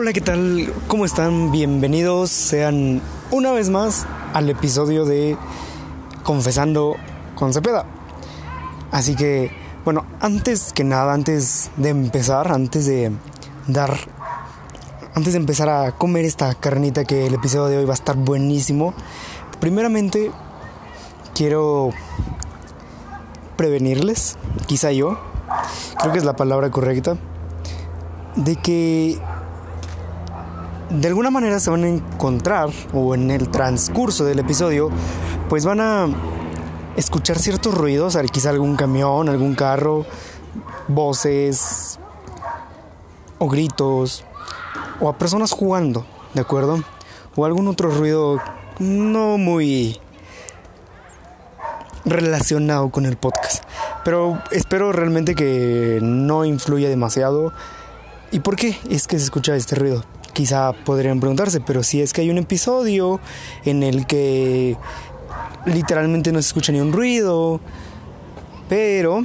Hola, 0.00 0.12
¿qué 0.12 0.20
tal? 0.20 0.72
¿Cómo 0.86 1.04
están? 1.04 1.50
Bienvenidos 1.50 2.30
sean 2.30 3.02
una 3.32 3.50
vez 3.50 3.68
más 3.68 4.06
al 4.32 4.48
episodio 4.48 5.04
de 5.04 5.36
Confesando 6.22 6.94
con 7.34 7.52
Cepeda. 7.52 7.84
Así 8.92 9.16
que, 9.16 9.50
bueno, 9.84 10.06
antes 10.20 10.72
que 10.72 10.84
nada, 10.84 11.12
antes 11.12 11.72
de 11.76 11.88
empezar, 11.88 12.52
antes 12.52 12.86
de 12.86 13.10
dar, 13.66 13.92
antes 15.16 15.32
de 15.32 15.40
empezar 15.40 15.68
a 15.68 15.90
comer 15.90 16.24
esta 16.24 16.54
carnita 16.54 17.04
que 17.04 17.26
el 17.26 17.34
episodio 17.34 17.66
de 17.66 17.78
hoy 17.78 17.84
va 17.84 17.94
a 17.94 17.94
estar 17.94 18.14
buenísimo, 18.14 18.94
primeramente 19.58 20.30
quiero 21.34 21.90
prevenirles, 23.56 24.36
quizá 24.68 24.92
yo, 24.92 25.18
creo 26.00 26.12
que 26.12 26.18
es 26.20 26.24
la 26.24 26.36
palabra 26.36 26.70
correcta, 26.70 27.16
de 28.36 28.54
que 28.54 29.18
de 30.90 31.08
alguna 31.08 31.30
manera 31.30 31.60
se 31.60 31.70
van 31.70 31.84
a 31.84 31.88
encontrar 31.88 32.70
o 32.94 33.14
en 33.14 33.30
el 33.30 33.48
transcurso 33.50 34.24
del 34.24 34.38
episodio 34.38 34.90
pues 35.48 35.64
van 35.64 35.80
a 35.80 36.08
escuchar 36.96 37.38
ciertos 37.38 37.74
ruidos, 37.74 38.18
quizá 38.32 38.50
algún 38.50 38.76
camión, 38.76 39.28
algún 39.28 39.54
carro, 39.54 40.04
voces 40.88 41.98
o 43.38 43.48
gritos 43.48 44.24
o 45.00 45.08
a 45.08 45.16
personas 45.16 45.52
jugando, 45.52 46.06
¿de 46.34 46.40
acuerdo? 46.40 46.82
O 47.36 47.44
algún 47.44 47.68
otro 47.68 47.90
ruido 47.90 48.40
no 48.78 49.38
muy 49.38 50.00
relacionado 52.04 52.90
con 52.90 53.06
el 53.06 53.16
podcast. 53.16 53.62
Pero 54.04 54.42
espero 54.50 54.92
realmente 54.92 55.34
que 55.34 55.98
no 56.02 56.44
influya 56.44 56.88
demasiado. 56.88 57.52
¿Y 58.30 58.40
por 58.40 58.56
qué 58.56 58.78
es 58.90 59.06
que 59.06 59.18
se 59.18 59.24
escucha 59.24 59.54
este 59.54 59.76
ruido? 59.76 60.04
Quizá 60.38 60.72
podrían 60.72 61.18
preguntarse, 61.18 61.60
pero 61.60 61.82
si 61.82 62.00
es 62.00 62.12
que 62.12 62.20
hay 62.20 62.30
un 62.30 62.38
episodio 62.38 63.18
en 63.64 63.82
el 63.82 64.06
que 64.06 64.76
literalmente 65.66 66.30
no 66.30 66.40
se 66.40 66.46
escucha 66.46 66.70
ni 66.70 66.80
un 66.80 66.92
ruido, 66.92 67.60
pero 68.68 69.24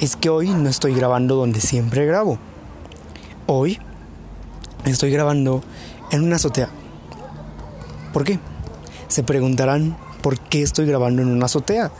es 0.00 0.16
que 0.16 0.30
hoy 0.30 0.48
no 0.48 0.70
estoy 0.70 0.94
grabando 0.94 1.36
donde 1.36 1.60
siempre 1.60 2.06
grabo. 2.06 2.38
Hoy 3.44 3.78
estoy 4.86 5.10
grabando 5.10 5.62
en 6.10 6.22
una 6.22 6.36
azotea. 6.36 6.70
¿Por 8.14 8.24
qué? 8.24 8.38
Se 9.08 9.22
preguntarán 9.22 9.98
por 10.22 10.40
qué 10.40 10.62
estoy 10.62 10.86
grabando 10.86 11.20
en 11.20 11.28
una 11.28 11.44
azotea, 11.44 11.92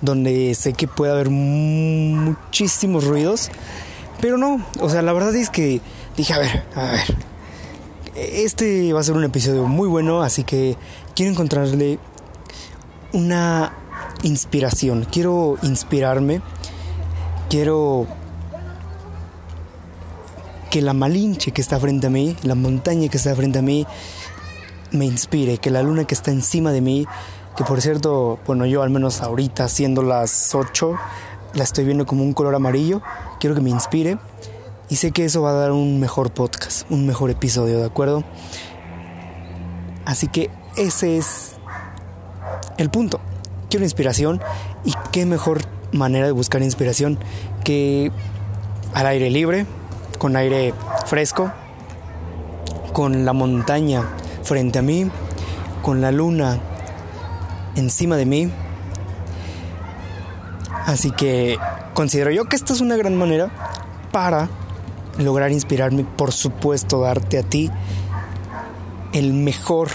donde 0.00 0.54
sé 0.54 0.74
que 0.74 0.86
puede 0.86 1.10
haber 1.10 1.30
muchísimos 1.30 3.02
ruidos, 3.02 3.50
pero 4.20 4.38
no, 4.38 4.64
o 4.78 4.88
sea, 4.88 5.02
la 5.02 5.12
verdad 5.12 5.34
es 5.34 5.50
que 5.50 5.80
dije, 6.16 6.34
a 6.34 6.38
ver, 6.38 6.64
a 6.76 6.84
ver, 6.84 7.31
este 8.14 8.92
va 8.92 9.00
a 9.00 9.02
ser 9.02 9.14
un 9.14 9.24
episodio 9.24 9.64
muy 9.66 9.88
bueno, 9.88 10.22
así 10.22 10.44
que 10.44 10.76
quiero 11.14 11.32
encontrarle 11.32 11.98
una 13.12 13.72
inspiración, 14.22 15.06
quiero 15.10 15.56
inspirarme, 15.62 16.40
quiero 17.48 18.06
que 20.70 20.80
la 20.80 20.94
malinche 20.94 21.52
que 21.52 21.60
está 21.60 21.78
frente 21.78 22.06
a 22.06 22.10
mí, 22.10 22.36
la 22.42 22.54
montaña 22.54 23.08
que 23.08 23.16
está 23.16 23.34
frente 23.34 23.58
a 23.58 23.62
mí, 23.62 23.86
me 24.90 25.04
inspire, 25.04 25.58
que 25.58 25.70
la 25.70 25.82
luna 25.82 26.04
que 26.04 26.14
está 26.14 26.30
encima 26.30 26.72
de 26.72 26.80
mí 26.80 27.06
que 27.56 27.64
por 27.64 27.80
cierto, 27.82 28.38
bueno, 28.46 28.64
yo 28.66 28.82
al 28.82 28.90
menos 28.90 29.20
ahorita, 29.20 29.68
siendo 29.68 30.02
las 30.02 30.54
8, 30.54 30.96
la 31.54 31.64
estoy 31.64 31.84
viendo 31.84 32.06
como 32.06 32.22
un 32.22 32.32
color 32.32 32.54
amarillo, 32.54 33.02
quiero 33.40 33.54
que 33.54 33.60
me 33.60 33.70
inspire 33.70 34.18
y 34.92 34.96
sé 34.96 35.10
que 35.10 35.24
eso 35.24 35.40
va 35.40 35.52
a 35.52 35.54
dar 35.54 35.72
un 35.72 36.00
mejor 36.00 36.34
podcast, 36.34 36.82
un 36.90 37.06
mejor 37.06 37.30
episodio, 37.30 37.78
¿de 37.78 37.86
acuerdo? 37.86 38.24
Así 40.04 40.28
que 40.28 40.50
ese 40.76 41.16
es 41.16 41.54
el 42.76 42.90
punto. 42.90 43.18
Quiero 43.70 43.86
inspiración 43.86 44.42
y 44.84 44.92
qué 45.10 45.24
mejor 45.24 45.62
manera 45.92 46.26
de 46.26 46.32
buscar 46.32 46.62
inspiración 46.62 47.18
que 47.64 48.12
al 48.92 49.06
aire 49.06 49.30
libre, 49.30 49.64
con 50.18 50.36
aire 50.36 50.74
fresco, 51.06 51.50
con 52.92 53.24
la 53.24 53.32
montaña 53.32 54.06
frente 54.42 54.80
a 54.80 54.82
mí, 54.82 55.10
con 55.80 56.02
la 56.02 56.12
luna 56.12 56.60
encima 57.76 58.18
de 58.18 58.26
mí. 58.26 58.52
Así 60.84 61.12
que 61.12 61.56
considero 61.94 62.30
yo 62.30 62.44
que 62.44 62.56
esta 62.56 62.74
es 62.74 62.82
una 62.82 62.96
gran 62.96 63.16
manera 63.16 63.48
para 64.12 64.50
lograr 65.18 65.52
inspirarme, 65.52 66.04
por 66.04 66.32
supuesto, 66.32 67.00
darte 67.00 67.38
a 67.38 67.42
ti 67.42 67.70
el 69.12 69.32
mejor 69.32 69.88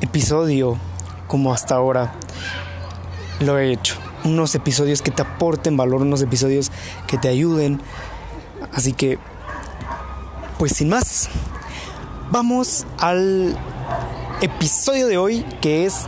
episodio 0.00 0.78
como 1.26 1.52
hasta 1.52 1.74
ahora 1.74 2.14
lo 3.40 3.58
he 3.58 3.72
hecho. 3.72 3.96
Unos 4.24 4.54
episodios 4.54 5.02
que 5.02 5.10
te 5.10 5.22
aporten 5.22 5.76
valor, 5.76 6.02
unos 6.02 6.22
episodios 6.22 6.70
que 7.06 7.18
te 7.18 7.28
ayuden. 7.28 7.80
Así 8.72 8.92
que, 8.92 9.18
pues 10.58 10.72
sin 10.72 10.88
más, 10.88 11.28
vamos 12.30 12.86
al 12.98 13.56
episodio 14.40 15.06
de 15.06 15.18
hoy 15.18 15.44
que 15.60 15.86
es 15.86 16.06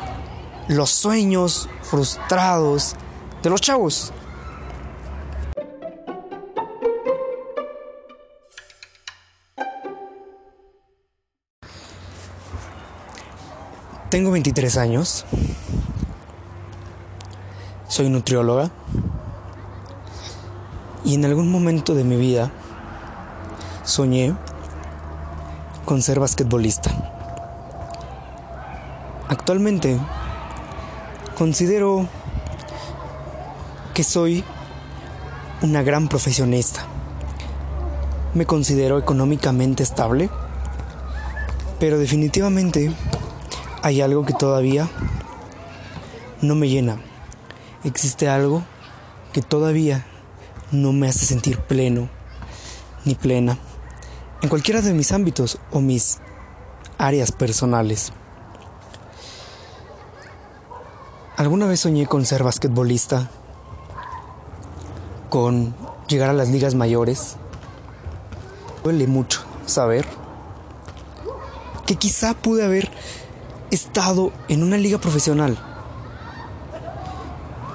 los 0.69 0.91
sueños 0.91 1.69
frustrados 1.83 2.97
de 3.43 3.51
los 3.51 3.61
chavos. 3.61 4.13
Tengo 14.11 14.31
23 14.31 14.79
años. 14.79 15.27
Soy 17.89 18.09
nutrióloga. 18.09 18.71
Y 21.05 21.15
en 21.15 21.27
algún 21.27 21.51
momento 21.51 21.95
de 21.95 22.05
mi 22.05 22.17
vida 22.17 22.51
soñé 23.85 24.35
con 25.85 26.01
ser 26.01 26.21
basquetbolista. 26.21 26.91
Actualmente 29.29 29.99
considero 31.37 32.09
que 33.93 34.05
soy 34.05 34.43
una 35.61 35.83
gran 35.83 36.09
profesionista. 36.09 36.87
Me 38.33 38.47
considero 38.47 38.97
económicamente 38.97 39.83
estable, 39.83 40.31
pero 41.79 41.99
definitivamente 41.99 42.91
hay 43.83 44.01
algo 44.01 44.25
que 44.25 44.33
todavía 44.33 44.89
no 46.43 46.55
me 46.55 46.69
llena. 46.69 46.99
Existe 47.85 48.29
algo 48.29 48.65
que 49.33 49.43
todavía 49.43 50.07
no 50.73 50.93
me 50.93 51.09
hace 51.09 51.25
sentir 51.27 51.59
pleno 51.59 52.09
ni 53.05 53.15
plena 53.15 53.59
en 54.43 54.49
cualquiera 54.49 54.83
de 54.83 54.95
mis 54.95 55.13
ámbitos 55.13 55.59
o 55.73 55.81
mis 55.81 56.19
áreas 56.97 57.33
personales. 57.33 58.13
Alguna 61.37 61.67
vez 61.67 61.81
soñé 61.81 62.07
con 62.07 62.25
ser 62.25 62.43
basquetbolista, 62.43 63.31
con 65.29 65.75
llegar 66.09 66.31
a 66.31 66.33
las 66.33 66.49
ligas 66.49 66.75
mayores. 66.75 67.37
Duele 68.83 69.07
mucho 69.07 69.43
saber 69.67 70.07
que 71.87 71.97
quizá 71.97 72.35
pude 72.35 72.65
haber 72.65 72.91
estado 73.71 74.33
en 74.49 74.63
una 74.63 74.77
liga 74.77 74.99
profesional. 74.99 75.59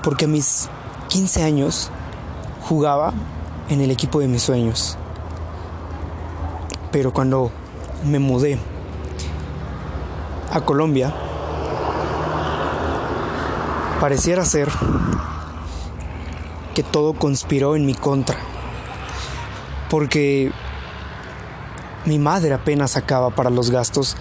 Porque 0.04 0.26
a 0.26 0.28
mis 0.28 0.69
15 1.10 1.44
años 1.44 1.90
jugaba 2.68 3.13
en 3.69 3.81
el 3.81 3.92
equipo 3.92 4.19
de 4.19 4.28
mis 4.28 4.44
sueños. 4.44 4.98
Pero 6.92 7.13
cuando 7.13 7.51
me 8.04 8.19
mudé 8.19 8.60
a 10.51 10.62
Colombia, 10.62 11.13
Pareciera 14.04 14.44
ser 14.44 14.68
que 16.75 16.84
todo 16.84 17.13
conspiró 17.13 17.78
en 17.78 17.86
mi 17.86 17.94
contra. 17.94 18.36
Porque 19.89 20.51
mi 22.04 22.19
madre 22.19 22.54
apenas 22.54 22.92
sacaba 22.92 23.30
para 23.30 23.50
los 23.50 23.72
gastos 23.72 24.18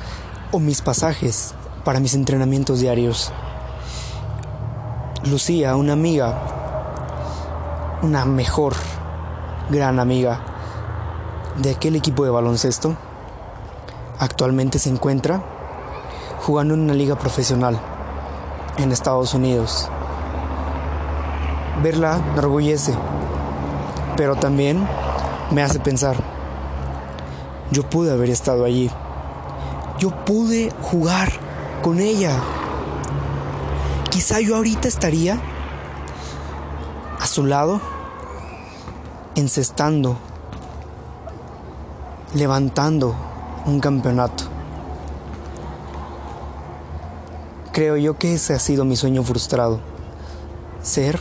o 0.52 0.60
mis 0.60 0.82
pasajes 0.82 1.56
para 1.84 2.00
mis 2.00 2.14
entrenamientos 2.14 2.80
diarios. 2.80 3.32
Lucía, 5.24 5.76
una 5.76 5.92
amiga, 5.92 6.38
una 8.02 8.24
mejor, 8.24 8.74
gran 9.70 10.00
amiga 10.00 10.40
de 11.56 11.70
aquel 11.70 11.96
equipo 11.96 12.24
de 12.24 12.30
baloncesto, 12.30 12.96
actualmente 14.18 14.78
se 14.78 14.90
encuentra 14.90 15.42
jugando 16.40 16.74
en 16.74 16.80
una 16.80 16.94
liga 16.94 17.16
profesional 17.16 17.78
en 18.78 18.92
Estados 18.92 19.34
Unidos. 19.34 19.88
Verla 21.82 22.20
me 22.34 22.38
orgullece, 22.38 22.94
pero 24.16 24.36
también 24.36 24.86
me 25.50 25.62
hace 25.62 25.78
pensar 25.80 26.16
yo 27.72 27.88
pude 27.88 28.12
haber 28.12 28.28
estado 28.28 28.64
allí. 28.66 28.90
Yo 29.98 30.10
pude 30.26 30.70
jugar 30.82 31.30
con 31.82 31.98
ella. 31.98 32.40
Quizá 34.10 34.40
yo 34.40 34.56
ahorita 34.56 34.86
estaría 34.88 35.38
a 37.18 37.26
su 37.26 37.44
lado, 37.44 37.80
encestando, 39.34 40.16
levantando 42.34 43.14
un 43.66 43.80
campeonato. 43.80 44.44
Creo 47.72 47.96
yo 47.96 48.16
que 48.18 48.34
ese 48.34 48.54
ha 48.54 48.58
sido 48.58 48.84
mi 48.84 48.96
sueño 48.96 49.22
frustrado, 49.24 49.80
ser 50.82 51.18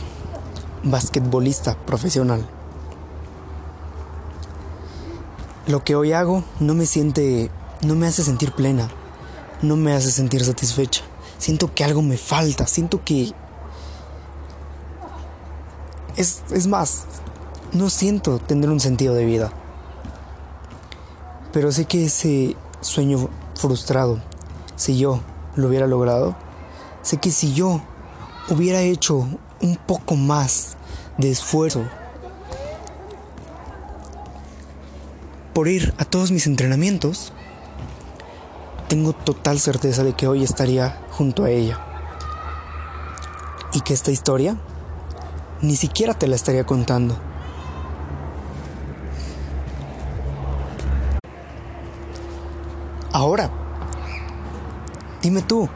basquetbolista 0.84 1.76
profesional. 1.86 2.46
Lo 5.66 5.82
que 5.82 5.94
hoy 5.96 6.12
hago 6.12 6.44
no 6.60 6.74
me 6.74 6.86
siente, 6.86 7.50
no 7.82 7.94
me 7.94 8.06
hace 8.06 8.22
sentir 8.22 8.52
plena, 8.52 8.90
no 9.62 9.76
me 9.76 9.92
hace 9.92 10.10
sentir 10.10 10.44
satisfecha. 10.44 11.02
Siento 11.38 11.72
que 11.74 11.84
algo 11.84 12.02
me 12.02 12.16
falta, 12.16 12.66
siento 12.66 13.02
que... 13.04 13.32
Es, 16.16 16.42
es 16.50 16.66
más, 16.66 17.04
no 17.72 17.88
siento 17.88 18.38
tener 18.38 18.68
un 18.68 18.80
sentido 18.80 19.14
de 19.14 19.24
vida. 19.24 19.52
Pero 21.52 21.72
sé 21.72 21.86
que 21.86 22.04
ese 22.04 22.56
sueño 22.80 23.28
frustrado, 23.54 24.20
si 24.76 24.98
yo 24.98 25.20
lo 25.56 25.68
hubiera 25.68 25.86
logrado, 25.86 26.34
sé 27.02 27.16
que 27.16 27.30
si 27.30 27.54
yo 27.54 27.80
hubiera 28.48 28.82
hecho 28.82 29.26
un 29.60 29.76
poco 29.76 30.16
más 30.16 30.76
de 31.18 31.30
esfuerzo 31.30 31.84
por 35.52 35.68
ir 35.68 35.94
a 35.98 36.04
todos 36.04 36.30
mis 36.30 36.46
entrenamientos, 36.46 37.32
tengo 38.92 39.14
total 39.14 39.58
certeza 39.58 40.04
de 40.04 40.12
que 40.12 40.26
hoy 40.26 40.44
estaría 40.44 41.00
junto 41.12 41.44
a 41.44 41.48
ella. 41.50 41.78
Y 43.72 43.80
que 43.80 43.94
esta 43.94 44.10
historia 44.10 44.58
ni 45.62 45.76
siquiera 45.76 46.12
te 46.12 46.26
la 46.26 46.36
estaría 46.36 46.66
contando. 46.66 47.16
Ahora, 53.14 53.50
dime 55.22 55.40
tú, 55.40 55.70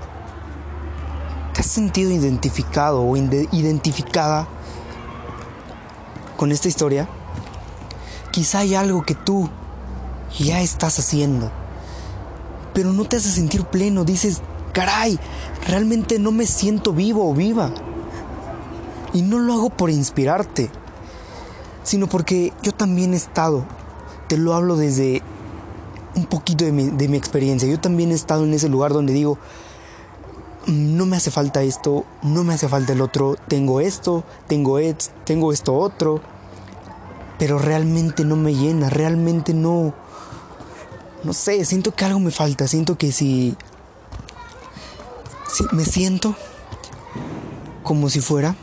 ¿te 1.54 1.60
has 1.60 1.66
sentido 1.66 2.10
identificado 2.10 3.00
o 3.00 3.16
identificada 3.16 4.46
con 6.36 6.52
esta 6.52 6.68
historia? 6.68 7.08
Quizá 8.30 8.58
hay 8.58 8.74
algo 8.74 9.06
que 9.06 9.14
tú 9.14 9.48
ya 10.38 10.60
estás 10.60 10.98
haciendo, 10.98 11.50
pero 12.76 12.92
no 12.92 13.06
te 13.06 13.16
hace 13.16 13.30
sentir 13.30 13.64
pleno. 13.64 14.04
Dices, 14.04 14.42
caray, 14.74 15.18
realmente 15.66 16.18
no 16.18 16.30
me 16.30 16.44
siento 16.46 16.92
vivo 16.92 17.26
o 17.26 17.32
viva. 17.32 17.72
Y 19.14 19.22
no 19.22 19.38
lo 19.38 19.54
hago 19.54 19.70
por 19.70 19.88
inspirarte, 19.88 20.68
sino 21.84 22.06
porque 22.06 22.52
yo 22.62 22.72
también 22.72 23.14
he 23.14 23.16
estado, 23.16 23.64
te 24.28 24.36
lo 24.36 24.52
hablo 24.52 24.76
desde 24.76 25.22
un 26.16 26.26
poquito 26.26 26.66
de 26.66 26.72
mi, 26.72 27.16
experiencia, 27.16 27.66
yo 27.66 27.80
también 27.80 28.10
he 28.10 28.14
estado 28.14 28.44
en 28.44 28.52
ese 28.52 28.68
lugar 28.68 28.92
donde 28.92 29.14
digo, 29.14 29.38
no 30.66 31.06
me 31.06 31.16
hace 31.16 31.30
falta 31.30 31.62
esto, 31.62 32.04
no 32.22 32.44
me 32.44 32.52
hace 32.52 32.68
falta 32.68 32.92
el 32.92 33.00
otro, 33.00 33.36
tengo 33.48 33.80
esto, 33.80 34.22
tengo, 34.48 34.78
tengo 35.24 35.50
esto 35.50 35.74
otro, 35.74 36.20
pero 37.38 37.58
realmente 37.58 38.22
no 38.26 38.36
me 38.36 38.54
llena, 38.54 38.90
realmente 38.90 39.54
no, 39.54 39.94
no 41.24 41.32
sé, 41.32 41.64
siento 41.64 41.94
que 41.94 42.04
algo 42.04 42.20
me 42.20 42.30
falta, 42.30 42.68
siento 42.68 42.96
que 42.96 43.12
si, 43.12 43.56
me 45.72 45.84
siento 45.84 46.34
como 47.82 48.10
si 48.10 48.20
fuera 48.20 48.56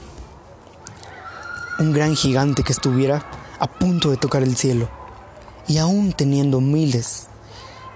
un 1.80 1.92
gran 1.94 2.16
gigante 2.16 2.64
que 2.64 2.72
estuviera 2.72 3.26
a 3.60 3.68
punto 3.68 4.12
de 4.12 4.18
tocar 4.18 4.44
el 4.44 4.56
cielo 4.56 4.90
y 5.68 5.78
aún 5.78 6.14
teniendo 6.14 6.62
miles 6.62 7.28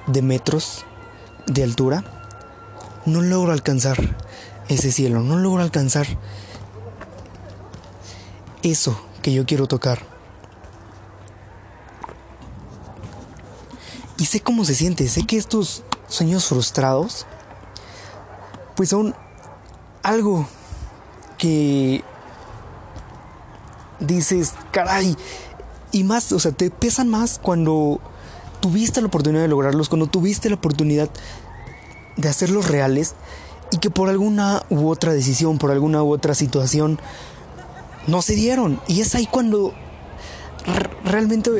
de 0.08 0.22
metros 0.22 0.86
de 1.46 1.64
altura, 1.64 2.04
no 3.06 3.22
logro 3.22 3.52
alcanzar 3.52 4.18
ese 4.68 4.92
cielo, 4.92 5.22
no 5.22 5.38
logro 5.38 5.62
alcanzar 5.62 6.08
eso 8.64 9.00
que 9.22 9.34
yo 9.34 9.46
quiero 9.46 9.68
tocar. 9.68 10.17
Y 14.18 14.26
sé 14.26 14.40
cómo 14.40 14.66
se 14.66 14.76
siente, 14.76 15.08
sé 15.08 15.26
que 15.26 15.38
estos 15.38 15.84
sueños 16.08 16.46
frustrados, 16.46 17.26
pues 18.76 18.90
son 18.90 19.16
algo 20.02 20.48
que 21.38 22.04
dices, 24.00 24.54
caray, 24.72 25.16
y 25.92 26.04
más, 26.04 26.32
o 26.32 26.40
sea, 26.40 26.52
te 26.52 26.70
pesan 26.70 27.10
más 27.10 27.40
cuando 27.40 28.00
tuviste 28.60 29.02
la 29.02 29.08
oportunidad 29.08 29.44
de 29.44 29.48
lograrlos, 29.48 29.90
cuando 29.90 30.08
tuviste 30.08 30.50
la 30.50 30.56
oportunidad 30.56 31.10
de 32.16 32.30
hacerlos 32.30 32.68
reales 32.68 33.16
y 33.72 33.78
que 33.78 33.90
por 33.90 34.10
alguna 34.10 34.64
u 34.70 34.90
otra 34.90 35.14
decisión, 35.14 35.58
por 35.58 35.72
alguna 35.72 36.04
u 36.04 36.12
otra 36.12 36.34
situación, 36.34 37.00
no 38.08 38.22
se 38.22 38.36
dieron. 38.36 38.82
Y 38.88 39.02
es 39.02 39.16
ahí 39.16 39.28
cuando 39.28 39.74
realmente 41.04 41.52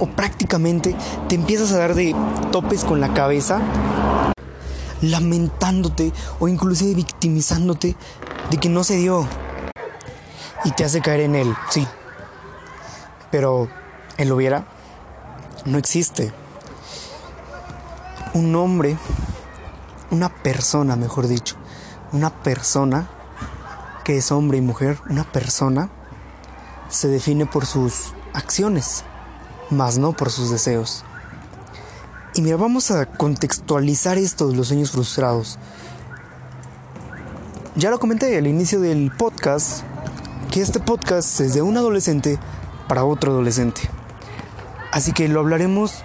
o 0.00 0.06
prácticamente 0.06 0.96
te 1.28 1.36
empiezas 1.36 1.72
a 1.72 1.78
dar 1.78 1.94
de 1.94 2.14
topes 2.50 2.84
con 2.84 3.00
la 3.00 3.14
cabeza, 3.14 3.60
lamentándote 5.00 6.12
o 6.40 6.48
inclusive 6.48 6.94
victimizándote 6.94 7.96
de 8.50 8.56
que 8.56 8.68
no 8.68 8.82
se 8.82 8.96
dio. 8.96 9.26
Y 10.64 10.72
te 10.72 10.84
hace 10.84 11.00
caer 11.00 11.20
en 11.20 11.36
él, 11.36 11.54
sí. 11.70 11.86
Pero 13.30 13.68
él 14.18 14.32
hubiera 14.32 14.66
no 15.64 15.78
existe. 15.78 16.32
Un 18.32 18.54
hombre, 18.54 18.96
una 20.10 20.28
persona, 20.28 20.96
mejor 20.96 21.26
dicho, 21.26 21.56
una 22.12 22.30
persona 22.30 23.08
que 24.04 24.16
es 24.18 24.32
hombre 24.32 24.58
y 24.58 24.60
mujer, 24.60 24.98
una 25.08 25.24
persona 25.24 25.90
se 26.88 27.08
define 27.08 27.46
por 27.46 27.66
sus 27.66 28.14
acciones, 28.32 29.04
más 29.70 29.98
no 29.98 30.12
por 30.12 30.30
sus 30.30 30.50
deseos. 30.50 31.04
Y 32.34 32.42
mira, 32.42 32.56
vamos 32.56 32.90
a 32.90 33.06
contextualizar 33.06 34.18
esto 34.18 34.48
de 34.48 34.56
los 34.56 34.68
sueños 34.68 34.90
frustrados. 34.90 35.58
Ya 37.76 37.90
lo 37.90 37.98
comenté 37.98 38.36
al 38.36 38.46
inicio 38.46 38.80
del 38.80 39.10
podcast, 39.10 39.82
que 40.50 40.60
este 40.60 40.80
podcast 40.80 41.40
es 41.40 41.54
de 41.54 41.62
un 41.62 41.76
adolescente 41.76 42.38
para 42.88 43.04
otro 43.04 43.32
adolescente. 43.32 43.82
Así 44.92 45.12
que 45.12 45.28
lo 45.28 45.40
hablaremos 45.40 46.02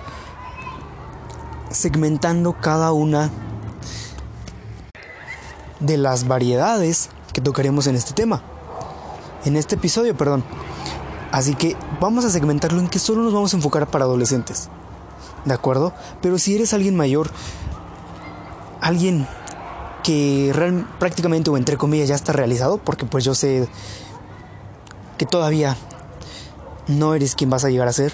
segmentando 1.72 2.54
cada 2.54 2.92
una 2.92 3.30
de 5.80 5.98
las 5.98 6.28
variedades 6.28 7.10
que 7.34 7.42
tocaremos 7.42 7.88
en 7.88 7.96
este 7.96 8.14
tema. 8.14 8.42
En 9.44 9.56
este 9.58 9.76
episodio, 9.76 10.16
perdón. 10.16 10.44
Así 11.36 11.54
que 11.54 11.76
vamos 12.00 12.24
a 12.24 12.30
segmentarlo 12.30 12.80
en 12.80 12.88
que 12.88 12.98
solo 12.98 13.22
nos 13.22 13.34
vamos 13.34 13.54
a 13.54 13.58
enfocar 13.58 13.88
para 13.88 14.06
adolescentes. 14.06 14.70
¿De 15.44 15.54
acuerdo? 15.54 15.92
Pero 16.22 16.40
si 16.40 16.56
eres 16.56 16.74
alguien 16.74 16.96
mayor, 16.96 17.30
alguien 18.80 19.28
que 20.02 20.52
real, 20.56 20.88
prácticamente 20.98 21.50
o 21.50 21.58
entre 21.58 21.76
comillas 21.76 22.08
ya 22.08 22.16
está 22.16 22.32
realizado, 22.32 22.78
porque 22.78 23.06
pues 23.06 23.26
yo 23.26 23.36
sé 23.36 23.68
que 25.18 25.26
todavía 25.26 25.76
no 26.88 27.16
eres 27.16 27.36
quien 27.36 27.50
vas 27.50 27.66
a 27.66 27.70
llegar 27.70 27.90
a 27.90 27.92
ser, 27.92 28.14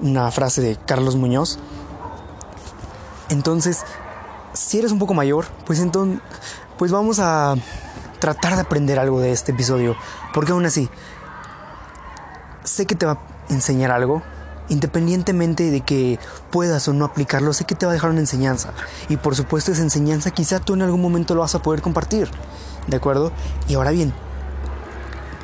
una 0.00 0.28
frase 0.32 0.60
de 0.60 0.74
Carlos 0.84 1.14
Muñoz. 1.14 1.60
Entonces, 3.28 3.84
si 4.54 4.80
eres 4.80 4.90
un 4.90 4.98
poco 4.98 5.14
mayor, 5.14 5.46
pues 5.66 5.78
entonces, 5.78 6.20
pues 6.78 6.90
vamos 6.90 7.20
a 7.20 7.54
tratar 8.18 8.56
de 8.56 8.62
aprender 8.62 8.98
algo 8.98 9.20
de 9.20 9.30
este 9.30 9.52
episodio, 9.52 9.94
porque 10.34 10.50
aún 10.50 10.66
así, 10.66 10.90
sé 12.64 12.86
que 12.86 12.94
te 12.94 13.06
va 13.06 13.12
a 13.12 13.52
enseñar 13.52 13.90
algo, 13.90 14.22
independientemente 14.68 15.70
de 15.70 15.80
que 15.80 16.18
puedas 16.50 16.86
o 16.88 16.92
no 16.92 17.04
aplicarlo, 17.04 17.52
sé 17.52 17.64
que 17.64 17.74
te 17.74 17.86
va 17.86 17.92
a 17.92 17.94
dejar 17.94 18.10
una 18.10 18.20
enseñanza. 18.20 18.72
Y 19.08 19.16
por 19.16 19.34
supuesto 19.34 19.72
esa 19.72 19.82
enseñanza 19.82 20.30
quizá 20.30 20.60
tú 20.60 20.74
en 20.74 20.82
algún 20.82 21.02
momento 21.02 21.34
lo 21.34 21.40
vas 21.40 21.54
a 21.54 21.62
poder 21.62 21.82
compartir. 21.82 22.28
¿De 22.86 22.96
acuerdo? 22.96 23.32
Y 23.68 23.74
ahora 23.74 23.90
bien, 23.90 24.12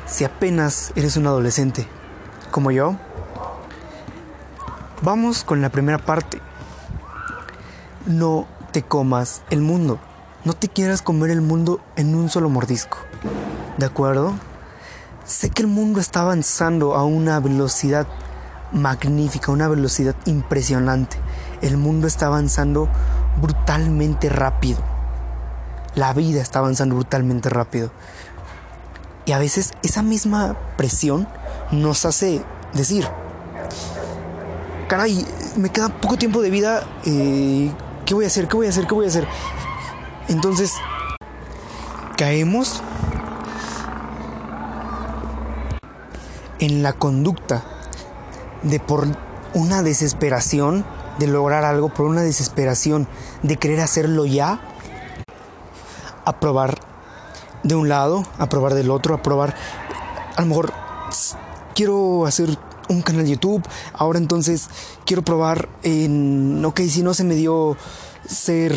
si 0.05 0.23
apenas 0.23 0.91
eres 0.95 1.15
un 1.15 1.27
adolescente, 1.27 1.87
como 2.51 2.71
yo, 2.71 2.95
Vamos 5.01 5.45
con 5.45 5.61
la 5.61 5.69
primera 5.69 5.97
parte. 5.97 6.41
No 8.05 8.47
te 8.73 8.83
comas 8.83 9.43
el 9.49 9.61
mundo. 9.61 9.97
No 10.43 10.53
te 10.53 10.67
quieras 10.67 11.01
comer 11.01 11.29
el 11.29 11.39
mundo 11.39 11.79
en 11.95 12.15
un 12.15 12.27
solo 12.27 12.49
mordisco. 12.49 12.97
¿De 13.77 13.85
acuerdo? 13.85 14.33
Sé 15.25 15.49
que 15.49 15.61
el 15.61 15.67
mundo 15.67 15.99
está 15.99 16.21
avanzando 16.21 16.95
a 16.95 17.03
una 17.03 17.39
velocidad 17.39 18.07
magnífica, 18.71 19.51
una 19.51 19.67
velocidad 19.67 20.15
impresionante. 20.25 21.17
el 21.61 21.77
mundo 21.77 22.07
está 22.07 22.27
avanzando 22.27 22.87
brutalmente 23.41 24.29
rápido. 24.29 24.79
La 25.95 26.13
vida 26.13 26.41
está 26.41 26.59
avanzando 26.59 26.95
brutalmente 26.95 27.49
rápido. 27.49 27.91
Y 29.25 29.31
a 29.33 29.39
veces 29.39 29.73
esa 29.83 30.01
misma 30.01 30.55
presión 30.77 31.27
nos 31.71 32.05
hace 32.05 32.43
decir, 32.73 33.07
caray, 34.87 35.25
me 35.55 35.69
queda 35.69 35.89
poco 35.89 36.17
tiempo 36.17 36.41
de 36.41 36.49
vida, 36.49 36.83
eh, 37.05 37.71
¿qué 38.05 38.13
voy 38.13 38.23
a 38.23 38.27
hacer? 38.27 38.47
¿Qué 38.47 38.55
voy 38.55 38.67
a 38.67 38.69
hacer? 38.69 38.87
¿Qué 38.87 38.93
voy 38.93 39.05
a 39.05 39.09
hacer? 39.09 39.27
Entonces, 40.29 40.73
caemos 42.17 42.81
en 46.59 46.83
la 46.83 46.93
conducta 46.93 47.63
de 48.63 48.79
por 48.79 49.07
una 49.53 49.81
desesperación 49.81 50.85
de 51.17 51.27
lograr 51.27 51.65
algo, 51.65 51.89
por 51.89 52.05
una 52.05 52.21
desesperación 52.21 53.07
de 53.43 53.57
querer 53.57 53.81
hacerlo 53.81 54.25
ya, 54.25 54.61
aprobar 56.25 56.79
de 57.63 57.75
un 57.75 57.89
lado, 57.89 58.23
aprobar 58.37 58.73
del 58.73 58.89
otro, 58.91 59.15
aprobar, 59.15 59.55
a 60.35 60.41
lo 60.41 60.47
mejor 60.47 60.73
quiero 61.75 62.25
hacer 62.25 62.57
un 62.87 63.01
canal 63.01 63.25
YouTube, 63.25 63.63
ahora 63.93 64.17
entonces 64.17 64.69
quiero 65.05 65.23
probar 65.23 65.69
en, 65.83 66.63
ok, 66.63 66.81
si 66.89 67.03
no 67.03 67.13
se 67.13 67.23
me 67.23 67.35
dio 67.35 67.77
ser 68.27 68.73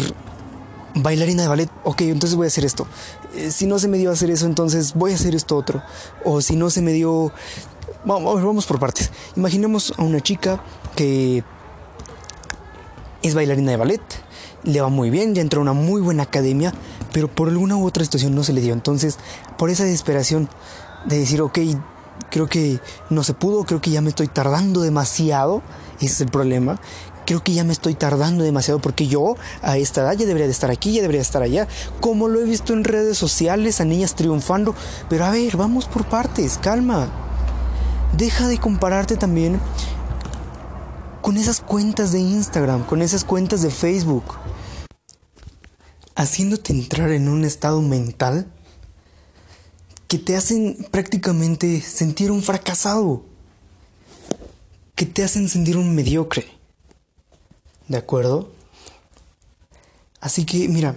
bailarina 0.95 1.43
de 1.43 1.49
ballet, 1.49 1.71
ok, 1.85 2.03
entonces 2.03 2.37
voy 2.37 2.47
a 2.47 2.49
hacer 2.49 2.65
esto. 2.65 2.87
Eh, 3.35 3.51
si 3.51 3.67
no 3.67 3.79
se 3.79 3.89
me 3.89 3.97
dio 3.99 4.11
hacer 4.11 4.31
eso, 4.31 4.47
entonces 4.47 4.95
voy 4.95 5.12
a 5.12 5.15
hacer 5.15 5.35
esto 5.35 5.57
otro. 5.57 5.83
O 6.25 6.41
si 6.41 6.57
no 6.57 6.71
se 6.71 6.83
me 6.83 6.93
dio... 6.93 7.33
Vamos, 8.05 8.43
vamos 8.43 8.67
por 8.67 8.79
partes. 8.79 9.11
Imaginemos 9.37 9.95
a 9.97 10.03
una 10.03 10.21
chica 10.21 10.63
que 10.97 11.45
es 13.23 13.35
bailarina 13.35 13.71
de 13.71 13.77
ballet, 13.77 14.03
le 14.65 14.81
va 14.81 14.89
muy 14.89 15.11
bien, 15.11 15.35
ya 15.35 15.43
entró 15.43 15.61
a 15.61 15.63
una 15.63 15.73
muy 15.73 16.01
buena 16.01 16.25
academia, 16.25 16.73
pero 17.13 17.29
por 17.29 17.49
alguna 17.49 17.77
u 17.77 17.87
otra 17.87 18.05
situación 18.05 18.35
no 18.35 18.45
se 18.45 18.53
le 18.53 18.61
dio. 18.61 18.73
Entonces, 18.73 19.19
por 19.57 19.71
esa 19.71 19.85
desesperación 19.85 20.49
de 21.07 21.19
decir, 21.19 21.41
ok, 21.41 21.59
creo 22.31 22.49
que 22.49 22.81
no 23.11 23.23
se 23.23 23.35
pudo, 23.35 23.65
creo 23.65 23.81
que 23.81 23.91
ya 23.91 24.01
me 24.01 24.09
estoy 24.09 24.29
tardando 24.29 24.81
demasiado, 24.81 25.63
ese 25.97 26.07
es 26.07 26.21
el 26.21 26.29
problema. 26.29 26.81
Creo 27.25 27.45
que 27.45 27.53
ya 27.53 27.63
me 27.63 27.73
estoy 27.73 27.95
tardando 27.95 28.43
demasiado 28.43 28.81
porque 28.81 29.07
yo 29.07 29.37
a 29.63 29.79
esta 29.79 30.01
edad 30.01 30.15
ya 30.15 30.27
debería 30.27 30.47
de 30.47 30.53
estar 30.53 30.73
aquí, 30.73 30.93
ya 30.93 31.03
debería 31.03 31.21
de 31.21 31.27
estar 31.27 31.41
allá. 31.41 31.69
Como 32.01 32.27
lo 32.27 32.41
he 32.41 32.45
visto 32.45 32.73
en 32.73 32.83
redes 32.83 33.17
sociales, 33.17 33.81
a 33.81 33.85
niñas 33.85 34.17
triunfando. 34.17 34.75
Pero 35.09 35.25
a 35.25 35.31
ver, 35.31 35.57
vamos 35.57 35.87
por 35.87 36.05
partes, 36.05 36.59
calma. 36.59 37.32
Deja 38.16 38.47
de 38.47 38.59
compararte 38.59 39.16
también 39.16 39.61
con 41.23 41.37
esas 41.37 41.61
cuentas 41.61 42.12
de 42.12 42.21
Instagram, 42.21 42.85
con 42.85 43.00
esas 43.00 43.25
cuentas 43.25 43.62
de 43.62 43.71
Facebook. 43.71 44.25
Haciéndote 46.14 46.73
entrar 46.73 47.11
en 47.11 47.28
un 47.28 47.45
estado 47.45 47.81
mental 47.81 48.47
que 50.09 50.19
te 50.19 50.37
hacen 50.37 50.87
prácticamente 50.90 51.81
sentir 51.81 52.31
un 52.31 52.42
fracasado, 52.42 53.25
que 54.95 55.07
te 55.07 55.25
hacen 55.25 55.49
sentir 55.49 55.78
un 55.78 55.95
mediocre. 55.95 56.47
¿De 57.88 57.97
acuerdo? 57.97 58.52
Así 60.21 60.45
que 60.45 60.69
mira, 60.69 60.97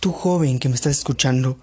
tú 0.00 0.12
joven 0.12 0.60
que 0.60 0.68
me 0.68 0.76
estás 0.76 0.96
escuchando, 0.96 1.58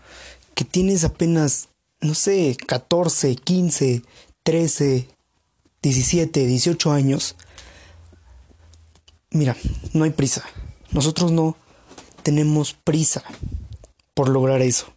que 0.55 0.65
tienes 0.65 1.05
apenas, 1.05 1.69
no 2.01 2.13
sé, 2.13 2.55
14, 2.67 3.35
15, 3.35 4.03
13, 4.43 5.07
17, 5.81 6.45
18 6.45 6.91
años, 6.91 7.35
mira, 9.31 9.55
no 9.93 10.03
hay 10.03 10.11
prisa. 10.11 10.43
Nosotros 10.91 11.31
no 11.31 11.57
tenemos 12.23 12.73
prisa 12.73 13.23
por 14.13 14.29
lograr 14.29 14.61
eso. 14.61 14.93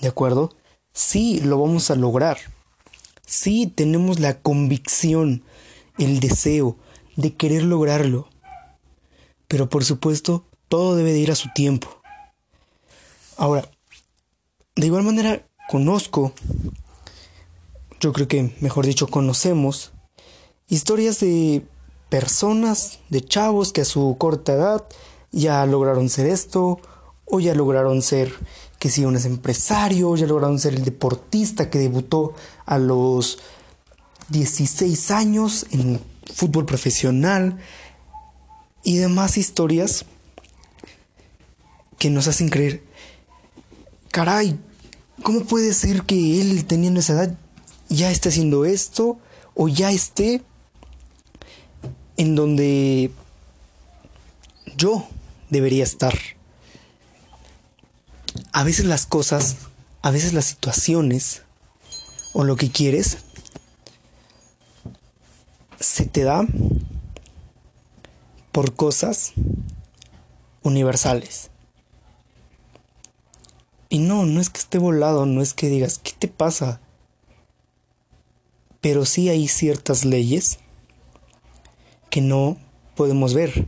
¿De 0.00 0.08
acuerdo? 0.08 0.54
Sí, 0.92 1.40
lo 1.40 1.60
vamos 1.60 1.90
a 1.90 1.96
lograr. 1.96 2.38
Sí, 3.26 3.66
tenemos 3.66 4.20
la 4.20 4.40
convicción, 4.40 5.42
el 5.98 6.20
deseo 6.20 6.76
de 7.16 7.34
querer 7.34 7.64
lograrlo. 7.64 8.28
Pero 9.48 9.68
por 9.68 9.84
supuesto, 9.84 10.44
todo 10.68 10.96
debe 10.96 11.12
de 11.12 11.18
ir 11.18 11.30
a 11.30 11.36
su 11.36 11.48
tiempo. 11.54 12.00
Ahora, 13.36 13.70
de 14.76 14.86
igual 14.86 15.02
manera, 15.02 15.46
conozco, 15.68 16.32
yo 18.00 18.12
creo 18.12 18.28
que, 18.28 18.54
mejor 18.60 18.86
dicho, 18.86 19.08
conocemos 19.08 19.92
historias 20.68 21.20
de 21.20 21.66
personas, 22.08 23.00
de 23.08 23.20
chavos 23.22 23.72
que 23.72 23.82
a 23.82 23.84
su 23.84 24.16
corta 24.18 24.52
edad 24.52 24.84
ya 25.32 25.64
lograron 25.66 26.08
ser 26.08 26.26
esto 26.26 26.80
o 27.24 27.40
ya 27.40 27.54
lograron 27.54 28.02
ser 28.02 28.32
que 28.78 28.90
si 28.90 29.04
uno 29.04 29.18
es 29.18 29.24
empresario, 29.24 30.14
ya 30.16 30.26
lograron 30.26 30.58
ser 30.58 30.74
el 30.74 30.84
deportista 30.84 31.70
que 31.70 31.78
debutó 31.78 32.34
a 32.64 32.78
los 32.78 33.38
16 34.28 35.10
años 35.10 35.66
en 35.70 36.00
fútbol 36.32 36.66
profesional 36.66 37.58
y 38.82 38.96
demás 38.98 39.38
historias 39.38 40.04
que 41.98 42.10
nos 42.10 42.28
hacen 42.28 42.48
creer, 42.48 42.82
caray, 44.10 44.58
¿cómo 45.22 45.44
puede 45.44 45.72
ser 45.74 46.02
que 46.02 46.40
él 46.40 46.64
teniendo 46.66 47.00
esa 47.00 47.14
edad 47.14 47.34
ya 47.88 48.10
esté 48.10 48.28
haciendo 48.28 48.64
esto 48.64 49.18
o 49.54 49.68
ya 49.68 49.90
esté 49.90 50.42
en 52.16 52.34
donde 52.34 53.10
yo 54.76 55.06
debería 55.50 55.84
estar? 55.84 56.14
a 58.52 58.64
veces 58.64 58.86
las 58.86 59.06
cosas, 59.06 59.56
a 60.02 60.10
veces 60.10 60.32
las 60.32 60.46
situaciones 60.46 61.42
o 62.32 62.44
lo 62.44 62.56
que 62.56 62.70
quieres 62.70 63.18
se 65.78 66.06
te 66.06 66.24
da 66.24 66.46
por 68.52 68.74
cosas 68.74 69.32
universales. 70.62 71.50
Y 73.88 73.98
no, 73.98 74.26
no 74.26 74.40
es 74.40 74.50
que 74.50 74.58
esté 74.58 74.78
volado, 74.78 75.26
no 75.26 75.42
es 75.42 75.54
que 75.54 75.68
digas, 75.68 75.98
¿qué 75.98 76.12
te 76.18 76.28
pasa? 76.28 76.80
Pero 78.80 79.04
sí 79.04 79.28
hay 79.28 79.48
ciertas 79.48 80.04
leyes 80.04 80.58
que 82.10 82.20
no 82.20 82.56
podemos 82.94 83.34
ver. 83.34 83.66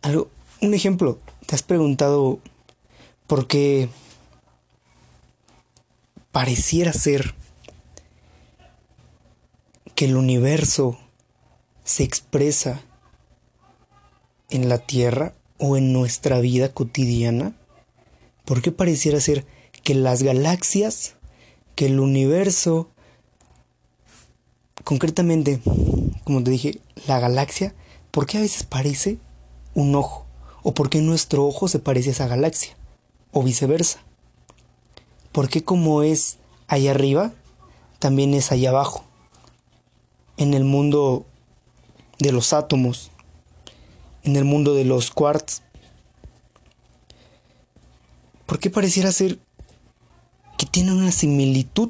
Algo, 0.00 0.30
un 0.60 0.74
ejemplo, 0.74 1.18
¿te 1.46 1.54
has 1.54 1.62
preguntado 1.62 2.38
porque 3.26 3.88
pareciera 6.30 6.92
ser 6.92 7.34
que 9.94 10.06
el 10.06 10.16
universo 10.16 10.98
se 11.84 12.02
expresa 12.02 12.80
en 14.50 14.68
la 14.68 14.78
Tierra 14.78 15.34
o 15.58 15.76
en 15.76 15.92
nuestra 15.92 16.40
vida 16.40 16.72
cotidiana? 16.72 17.54
¿Por 18.44 18.62
qué 18.62 18.72
pareciera 18.72 19.20
ser 19.20 19.46
que 19.82 19.94
las 19.94 20.22
galaxias, 20.22 21.14
que 21.74 21.86
el 21.86 22.00
universo, 22.00 22.88
concretamente, 24.84 25.60
como 26.24 26.42
te 26.42 26.50
dije, 26.50 26.80
la 27.06 27.20
galaxia, 27.20 27.74
¿por 28.10 28.26
qué 28.26 28.38
a 28.38 28.42
veces 28.42 28.64
parece 28.64 29.18
un 29.74 29.94
ojo? 29.94 30.26
¿O 30.62 30.74
por 30.74 30.90
qué 30.90 31.00
nuestro 31.00 31.46
ojo 31.46 31.68
se 31.68 31.78
parece 31.78 32.10
a 32.10 32.12
esa 32.12 32.28
galaxia? 32.28 32.76
o 33.32 33.42
viceversa. 33.42 34.00
Porque 35.32 35.64
como 35.64 36.02
es 36.02 36.38
allá 36.68 36.92
arriba, 36.92 37.32
también 37.98 38.34
es 38.34 38.52
allá 38.52 38.70
abajo. 38.70 39.04
En 40.36 40.54
el 40.54 40.64
mundo 40.64 41.24
de 42.18 42.32
los 42.32 42.52
átomos, 42.52 43.10
en 44.22 44.36
el 44.36 44.44
mundo 44.44 44.74
de 44.74 44.84
los 44.84 45.10
quarks. 45.10 45.62
¿Por 48.52 48.58
qué 48.58 48.68
pareciera 48.68 49.10
ser 49.12 49.38
que 50.58 50.66
tiene 50.66 50.92
una 50.92 51.10
similitud 51.10 51.88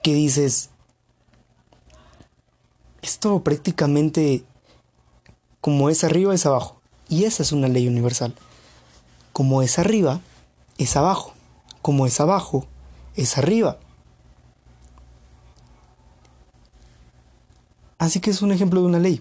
que 0.00 0.14
dices, 0.14 0.70
esto 3.02 3.42
prácticamente 3.42 4.44
como 5.60 5.90
es 5.90 6.04
arriba 6.04 6.36
es 6.36 6.46
abajo. 6.46 6.80
Y 7.08 7.24
esa 7.24 7.42
es 7.42 7.50
una 7.50 7.66
ley 7.66 7.88
universal. 7.88 8.32
Como 9.32 9.60
es 9.60 9.80
arriba, 9.80 10.20
es 10.78 10.96
abajo. 10.96 11.34
Como 11.82 12.06
es 12.06 12.20
abajo, 12.20 12.68
es 13.16 13.38
arriba. 13.38 13.80
Así 17.98 18.20
que 18.20 18.30
es 18.30 18.40
un 18.40 18.52
ejemplo 18.52 18.82
de 18.82 18.86
una 18.86 19.00
ley 19.00 19.20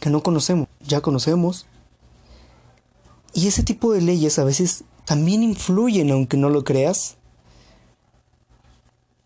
que 0.00 0.08
no 0.08 0.22
conocemos, 0.22 0.66
ya 0.80 1.02
conocemos. 1.02 1.66
Y 3.34 3.48
ese 3.48 3.64
tipo 3.64 3.92
de 3.92 4.00
leyes 4.00 4.38
a 4.38 4.44
veces 4.44 4.84
también 5.04 5.42
influyen, 5.42 6.10
aunque 6.10 6.36
no 6.36 6.48
lo 6.48 6.64
creas, 6.64 7.16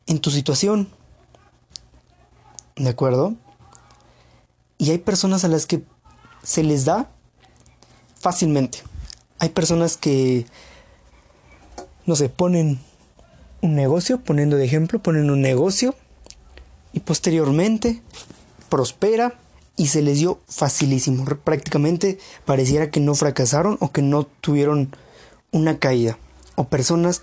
en 0.06 0.18
tu 0.20 0.30
situación. 0.30 0.88
¿De 2.76 2.88
acuerdo? 2.88 3.34
Y 4.78 4.90
hay 4.90 4.98
personas 4.98 5.44
a 5.44 5.48
las 5.48 5.66
que 5.66 5.82
se 6.42 6.62
les 6.62 6.84
da 6.84 7.10
fácilmente. 8.18 8.78
Hay 9.38 9.50
personas 9.50 9.96
que, 9.96 10.46
no 12.06 12.16
sé, 12.16 12.28
ponen 12.28 12.80
un 13.60 13.74
negocio, 13.74 14.20
poniendo 14.20 14.56
de 14.56 14.64
ejemplo, 14.64 15.00
ponen 15.00 15.30
un 15.30 15.40
negocio 15.40 15.94
y 16.92 17.00
posteriormente 17.00 18.02
prospera 18.68 19.34
y 19.76 19.88
se 19.88 20.02
les 20.02 20.18
dio 20.18 20.40
facilísimo. 20.48 21.24
Prácticamente 21.24 22.18
pareciera 22.44 22.90
que 22.90 23.00
no 23.00 23.14
fracasaron 23.14 23.76
o 23.80 23.92
que 23.92 24.02
no 24.02 24.24
tuvieron 24.24 24.94
una 25.52 25.78
caída. 25.78 26.18
O 26.56 26.68
personas, 26.68 27.22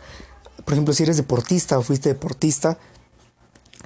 por 0.64 0.74
ejemplo, 0.74 0.94
si 0.94 1.04
eres 1.04 1.18
deportista 1.18 1.78
o 1.78 1.84
fuiste 1.84 2.10
deportista, 2.10 2.78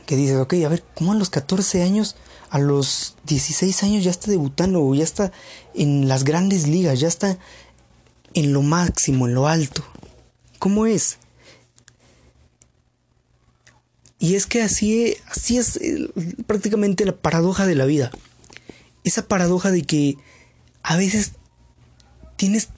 que 0.05 0.15
dices, 0.15 0.37
ok, 0.37 0.53
a 0.65 0.69
ver, 0.69 0.83
¿cómo 0.95 1.11
a 1.11 1.15
los 1.15 1.29
14 1.29 1.83
años, 1.83 2.15
a 2.49 2.59
los 2.59 3.15
16 3.25 3.83
años 3.83 4.03
ya 4.03 4.11
está 4.11 4.31
debutando 4.31 4.83
o 4.83 4.95
ya 4.95 5.03
está 5.03 5.31
en 5.75 6.07
las 6.07 6.23
grandes 6.23 6.67
ligas, 6.67 6.99
ya 6.99 7.07
está 7.07 7.37
en 8.33 8.53
lo 8.53 8.61
máximo, 8.61 9.27
en 9.27 9.35
lo 9.35 9.47
alto? 9.47 9.83
¿Cómo 10.57 10.85
es? 10.85 11.17
Y 14.19 14.35
es 14.35 14.45
que 14.45 14.61
así, 14.61 15.15
así 15.27 15.57
es 15.57 15.77
eh, 15.77 16.11
prácticamente 16.45 17.05
la 17.05 17.15
paradoja 17.15 17.65
de 17.65 17.75
la 17.75 17.85
vida. 17.85 18.11
Esa 19.05 19.27
paradoja 19.27 19.71
de 19.71 19.83
que 19.83 20.17
a 20.83 20.97
veces 20.97 21.33
tienes... 22.35 22.69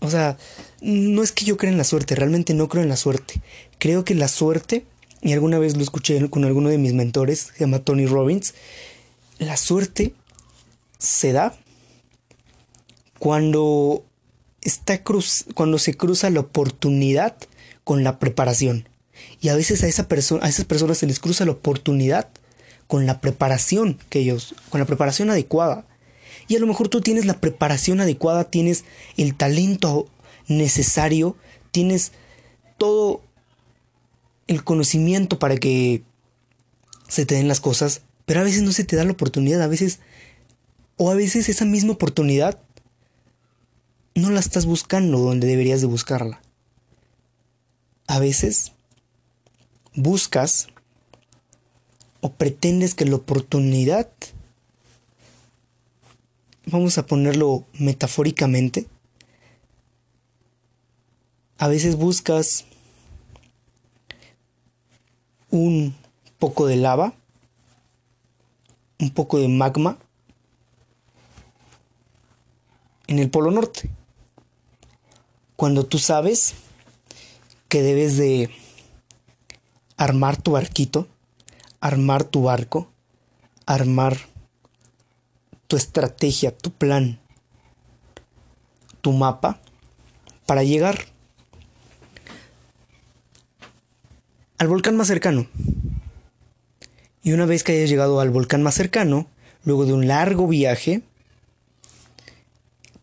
O 0.00 0.10
sea, 0.10 0.36
no 0.80 1.22
es 1.22 1.32
que 1.32 1.44
yo 1.44 1.56
crea 1.56 1.70
en 1.70 1.78
la 1.78 1.84
suerte, 1.84 2.14
realmente 2.14 2.54
no 2.54 2.68
creo 2.68 2.82
en 2.82 2.88
la 2.88 2.96
suerte. 2.96 3.40
Creo 3.78 4.04
que 4.04 4.14
la 4.14 4.28
suerte, 4.28 4.86
y 5.22 5.32
alguna 5.32 5.58
vez 5.58 5.76
lo 5.76 5.82
escuché 5.82 6.28
con 6.30 6.44
alguno 6.44 6.70
de 6.70 6.78
mis 6.78 6.94
mentores, 6.94 7.52
se 7.54 7.60
llama 7.60 7.80
Tony 7.80 8.06
Robbins, 8.06 8.54
la 9.38 9.56
suerte 9.56 10.14
se 10.98 11.32
da 11.32 11.54
cuando 13.18 14.04
está 14.62 15.02
cruz, 15.02 15.44
cuando 15.54 15.78
se 15.78 15.94
cruza 15.94 16.30
la 16.30 16.40
oportunidad 16.40 17.36
con 17.84 18.04
la 18.04 18.18
preparación. 18.18 18.88
Y 19.40 19.48
a 19.48 19.56
veces 19.56 19.82
a, 19.82 19.86
esa 19.86 20.08
persona, 20.08 20.44
a 20.44 20.48
esas 20.48 20.64
personas 20.64 20.98
se 20.98 21.06
les 21.06 21.18
cruza 21.18 21.44
la 21.44 21.52
oportunidad 21.52 22.28
con 22.86 23.06
la 23.06 23.20
preparación 23.20 23.98
que 24.08 24.20
ellos, 24.20 24.54
con 24.68 24.80
la 24.80 24.86
preparación 24.86 25.30
adecuada. 25.30 25.86
Y 26.50 26.56
a 26.56 26.58
lo 26.58 26.66
mejor 26.66 26.88
tú 26.88 27.00
tienes 27.00 27.26
la 27.26 27.40
preparación 27.40 28.00
adecuada, 28.00 28.50
tienes 28.50 28.84
el 29.16 29.36
talento 29.36 30.08
necesario, 30.48 31.36
tienes 31.70 32.10
todo 32.76 33.22
el 34.48 34.64
conocimiento 34.64 35.38
para 35.38 35.56
que 35.58 36.02
se 37.06 37.24
te 37.24 37.36
den 37.36 37.46
las 37.46 37.60
cosas, 37.60 38.02
pero 38.26 38.40
a 38.40 38.42
veces 38.42 38.62
no 38.62 38.72
se 38.72 38.82
te 38.82 38.96
da 38.96 39.04
la 39.04 39.12
oportunidad, 39.12 39.62
a 39.62 39.68
veces, 39.68 40.00
o 40.96 41.12
a 41.12 41.14
veces 41.14 41.48
esa 41.48 41.64
misma 41.64 41.92
oportunidad 41.92 42.58
no 44.16 44.30
la 44.30 44.40
estás 44.40 44.66
buscando 44.66 45.20
donde 45.20 45.46
deberías 45.46 45.80
de 45.80 45.86
buscarla. 45.86 46.42
A 48.08 48.18
veces 48.18 48.72
buscas 49.94 50.66
o 52.20 52.32
pretendes 52.32 52.94
que 52.96 53.04
la 53.04 53.14
oportunidad, 53.14 54.10
vamos 56.70 56.98
a 56.98 57.06
ponerlo 57.06 57.64
metafóricamente, 57.74 58.86
a 61.58 61.68
veces 61.68 61.96
buscas 61.96 62.64
un 65.50 65.94
poco 66.38 66.66
de 66.66 66.76
lava, 66.76 67.12
un 68.98 69.10
poco 69.10 69.38
de 69.38 69.48
magma 69.48 69.98
en 73.08 73.18
el 73.18 73.28
Polo 73.30 73.50
Norte. 73.50 73.90
Cuando 75.56 75.84
tú 75.84 75.98
sabes 75.98 76.54
que 77.68 77.82
debes 77.82 78.16
de 78.16 78.48
armar 79.96 80.40
tu 80.40 80.52
barquito, 80.52 81.08
armar 81.80 82.24
tu 82.24 82.44
barco, 82.44 82.88
armar 83.66 84.29
tu 85.70 85.76
estrategia, 85.76 86.50
tu 86.50 86.72
plan, 86.72 87.20
tu 89.02 89.12
mapa 89.12 89.60
para 90.44 90.64
llegar 90.64 91.06
al 94.58 94.66
volcán 94.66 94.96
más 94.96 95.06
cercano. 95.06 95.46
Y 97.22 97.34
una 97.34 97.46
vez 97.46 97.62
que 97.62 97.70
hayas 97.70 97.88
llegado 97.88 98.18
al 98.18 98.30
volcán 98.30 98.64
más 98.64 98.74
cercano, 98.74 99.28
luego 99.62 99.86
de 99.86 99.92
un 99.92 100.08
largo 100.08 100.48
viaje, 100.48 101.02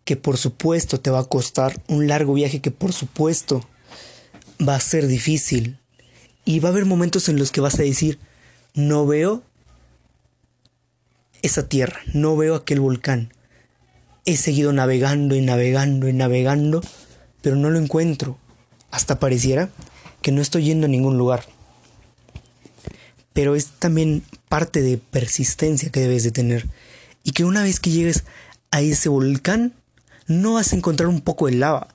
que 0.03 0.17
por 0.17 0.35
supuesto 0.35 0.99
te 0.99 1.09
va 1.09 1.19
a 1.19 1.29
costar, 1.29 1.81
un 1.87 2.09
largo 2.09 2.33
viaje 2.33 2.59
que 2.59 2.71
por 2.71 2.91
supuesto 2.91 3.65
va 4.59 4.75
a 4.75 4.81
ser 4.81 5.07
difícil, 5.07 5.79
y 6.43 6.59
va 6.59 6.67
a 6.67 6.73
haber 6.73 6.83
momentos 6.83 7.29
en 7.29 7.39
los 7.39 7.53
que 7.53 7.61
vas 7.61 7.79
a 7.79 7.83
decir, 7.83 8.19
no 8.73 9.07
veo 9.07 9.41
esa 11.47 11.67
tierra, 11.67 11.99
no 12.13 12.37
veo 12.37 12.55
aquel 12.55 12.79
volcán. 12.79 13.33
He 14.25 14.37
seguido 14.37 14.73
navegando 14.73 15.35
y 15.35 15.41
navegando 15.41 16.07
y 16.07 16.13
navegando, 16.13 16.81
pero 17.41 17.55
no 17.55 17.69
lo 17.69 17.79
encuentro. 17.79 18.37
Hasta 18.91 19.19
pareciera 19.19 19.69
que 20.21 20.31
no 20.31 20.41
estoy 20.41 20.65
yendo 20.65 20.85
a 20.85 20.89
ningún 20.89 21.17
lugar. 21.17 21.43
Pero 23.33 23.55
es 23.55 23.67
también 23.79 24.23
parte 24.49 24.81
de 24.81 24.97
persistencia 24.97 25.89
que 25.89 26.01
debes 26.01 26.23
de 26.23 26.31
tener. 26.31 26.67
Y 27.23 27.31
que 27.31 27.45
una 27.45 27.63
vez 27.63 27.79
que 27.79 27.91
llegues 27.91 28.23
a 28.71 28.81
ese 28.81 29.09
volcán, 29.09 29.73
no 30.27 30.53
vas 30.53 30.73
a 30.73 30.75
encontrar 30.75 31.07
un 31.07 31.21
poco 31.21 31.47
de 31.47 31.53
lava. 31.53 31.87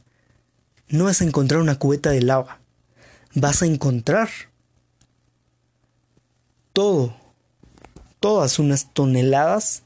No 0.89 1.05
vas 1.05 1.21
a 1.21 1.25
encontrar 1.25 1.61
una 1.61 1.79
cubeta 1.79 2.11
de 2.11 2.23
lava 2.23 2.63
vas 3.35 3.63
a 3.63 3.67
encontrar 3.67 4.29
todo, 6.73 7.17
todas 8.23 8.59
unas 8.59 8.95
toneladas 8.95 9.83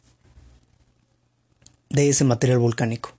de 1.89 2.09
ese 2.11 2.23
material 2.23 2.59
volcánico. 2.59 3.17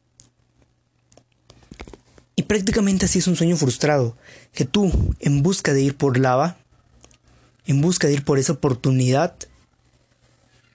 Y 2.36 2.43
prácticamente 2.43 3.06
así 3.06 3.19
es 3.19 3.27
un 3.27 3.36
sueño 3.36 3.58
frustrado, 3.58 4.15
que 4.53 4.63
tú, 4.63 4.91
en 5.19 5.41
busca 5.41 5.73
de 5.73 5.82
ir 5.82 5.97
por 5.97 6.19
lava, 6.19 6.58
en 7.65 7.82
busca 7.82 8.08
de 8.08 8.13
ir 8.13 8.23
por 8.23 8.38
esa 8.38 8.53
oportunidad, 8.53 9.36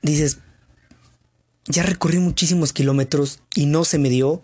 dices, 0.02 0.38
ya 1.66 1.84
recorrí 1.84 2.18
muchísimos 2.18 2.72
kilómetros 2.72 3.40
y 3.54 3.66
no 3.66 3.84
se 3.84 3.98
me 3.98 4.10
dio. 4.10 4.42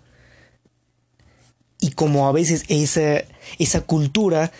Y 1.80 1.90
como 1.90 2.28
a 2.28 2.32
veces 2.32 2.64
esa, 2.68 3.24
esa 3.58 3.80
cultura 3.80 4.52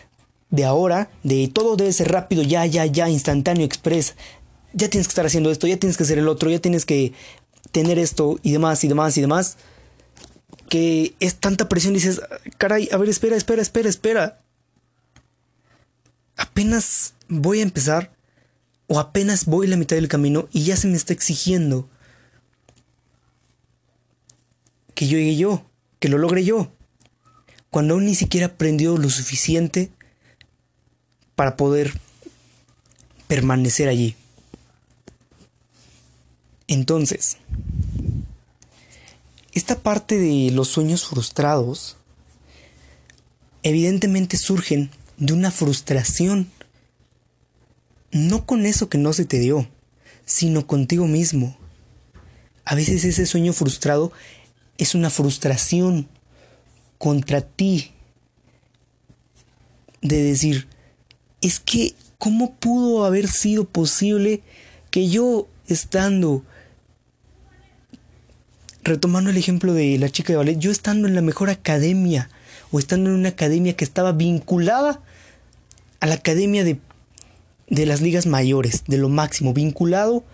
de 0.51 0.65
ahora, 0.65 1.11
de 1.23 1.49
todo 1.49 1.77
debe 1.77 1.93
ser 1.93 2.11
rápido, 2.11 2.43
ya, 2.43 2.67
ya, 2.67 2.87
ya, 2.87 3.09
instantáneo, 3.09 3.65
express. 3.65 4.17
Ya 4.73 4.89
tienes 4.89 5.07
que 5.09 5.13
estar 5.13 5.27
haciendo 5.27 5.51
esto, 5.51 5.67
ya 5.67 5.79
tienes 5.79 5.97
que 5.97 6.03
hacer 6.03 6.19
el 6.19 6.29
otro, 6.29 6.51
ya 6.51 6.61
tienes 6.61 6.85
que 6.85 7.13
tener 7.73 7.99
esto 7.99 8.39
y 8.43 8.53
demás 8.53 8.85
y 8.85 8.89
demás 8.89 9.17
y 9.17 9.21
demás. 9.21 9.57
Que 10.69 11.15
es 11.21 11.37
tanta 11.37 11.69
presión, 11.69 11.95
dices, 11.95 12.21
caray, 12.59 12.89
a 12.93 12.97
ver, 12.99 13.09
espera, 13.09 13.37
espera, 13.37 13.63
espera, 13.63 13.89
espera. 13.89 14.41
Apenas 16.37 17.15
voy 17.29 17.61
a 17.61 17.63
empezar 17.63 18.13
o 18.87 18.99
apenas 18.99 19.47
voy 19.47 19.67
a 19.67 19.71
la 19.71 19.77
mitad 19.77 19.97
del 19.97 20.09
camino 20.09 20.49
y 20.53 20.65
ya 20.65 20.77
se 20.77 20.89
me 20.89 20.97
está 20.97 21.13
exigiendo 21.13 21.89
que 24.95 25.07
yo 25.07 25.17
llegue 25.17 25.37
yo, 25.37 25.65
que 26.01 26.09
lo 26.09 26.19
logre 26.19 26.45
yo. 26.45 26.73
Cuando 27.71 27.95
aún 27.95 28.07
ni 28.07 28.15
siquiera 28.15 28.47
aprendió 28.47 28.97
lo 28.97 29.11
suficiente 29.11 29.93
para 31.37 31.57
poder 31.57 31.93
permanecer 33.29 33.89
allí. 33.89 34.17
Entonces, 36.69 37.39
esta 39.53 39.81
parte 39.81 40.19
de 40.19 40.51
los 40.53 40.69
sueños 40.69 41.07
frustrados 41.07 41.97
evidentemente 43.63 44.37
surgen 44.37 44.91
de 45.17 45.33
una 45.33 45.51
frustración, 45.51 46.49
no 48.13 48.47
con 48.47 48.67
eso 48.67 48.89
que 48.89 48.99
no 48.99 49.13
se 49.13 49.25
te 49.25 49.39
dio, 49.39 49.67
sino 50.27 50.67
contigo 50.67 51.07
mismo. 51.07 51.57
A 52.65 52.75
veces 52.75 53.03
ese 53.05 53.25
sueño 53.25 53.55
frustrado 53.55 54.13
es 54.77 54.95
una 54.95 55.11
frustración 55.11 56.07
contra 56.99 57.41
ti, 57.41 57.93
de 60.03 60.23
decir, 60.23 60.69
es 61.41 61.61
que, 61.61 61.95
¿cómo 62.19 62.55
pudo 62.57 63.05
haber 63.05 63.27
sido 63.29 63.65
posible 63.65 64.43
que 64.91 65.09
yo 65.09 65.49
estando, 65.67 66.45
retomando 68.89 69.31
el 69.31 69.37
ejemplo 69.37 69.75
de 69.75 69.99
la 69.99 70.09
chica 70.09 70.33
de 70.33 70.39
ballet, 70.39 70.59
yo 70.59 70.71
estando 70.71 71.07
en 71.07 71.15
la 71.15 71.23
mejor 71.23 71.51
academia, 71.51 72.29
o 72.71 72.79
estando 72.79 73.11
en 73.11 73.17
una 73.17 73.31
academia 73.31 73.77
que 73.77 73.85
estaba 73.85 74.13
vinculada 74.13 75.01
a 76.01 76.07
la 76.07 76.15
academia 76.15 76.65
de, 76.65 76.81
de 77.69 77.87
las 77.87 78.01
ligas 78.01 78.27
mayores, 78.27 78.85
de 78.87 78.99
lo 78.99 79.09
máximo, 79.09 79.55
vinculado 79.55 80.25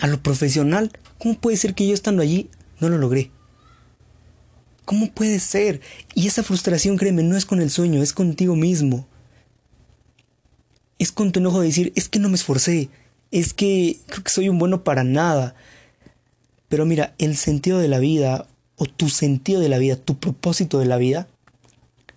a 0.00 0.06
lo 0.06 0.22
profesional, 0.22 0.90
¿cómo 1.18 1.38
puede 1.38 1.56
ser 1.56 1.74
que 1.74 1.86
yo 1.86 1.94
estando 1.94 2.22
allí 2.22 2.48
no 2.80 2.88
lo 2.88 2.98
logré? 2.98 3.30
¿Cómo 4.84 5.10
puede 5.10 5.40
ser? 5.40 5.80
Y 6.14 6.26
esa 6.26 6.42
frustración, 6.42 6.96
créeme, 6.96 7.22
no 7.22 7.36
es 7.36 7.46
con 7.46 7.60
el 7.60 7.70
sueño, 7.70 8.02
es 8.02 8.12
contigo 8.12 8.54
mismo. 8.54 9.06
Es 10.98 11.10
con 11.10 11.32
tu 11.32 11.40
enojo 11.40 11.60
de 11.60 11.68
decir, 11.68 11.92
es 11.96 12.08
que 12.08 12.18
no 12.18 12.28
me 12.28 12.34
esforcé, 12.34 12.90
es 13.30 13.54
que 13.54 13.98
creo 14.06 14.22
que 14.22 14.30
soy 14.30 14.48
un 14.48 14.58
bueno 14.58 14.84
para 14.84 15.02
nada. 15.02 15.54
Pero 16.74 16.86
mira, 16.86 17.14
el 17.18 17.36
sentido 17.36 17.78
de 17.78 17.86
la 17.86 18.00
vida, 18.00 18.48
o 18.74 18.86
tu 18.86 19.08
sentido 19.08 19.60
de 19.60 19.68
la 19.68 19.78
vida, 19.78 19.94
tu 19.94 20.18
propósito 20.18 20.80
de 20.80 20.86
la 20.86 20.96
vida, 20.96 21.28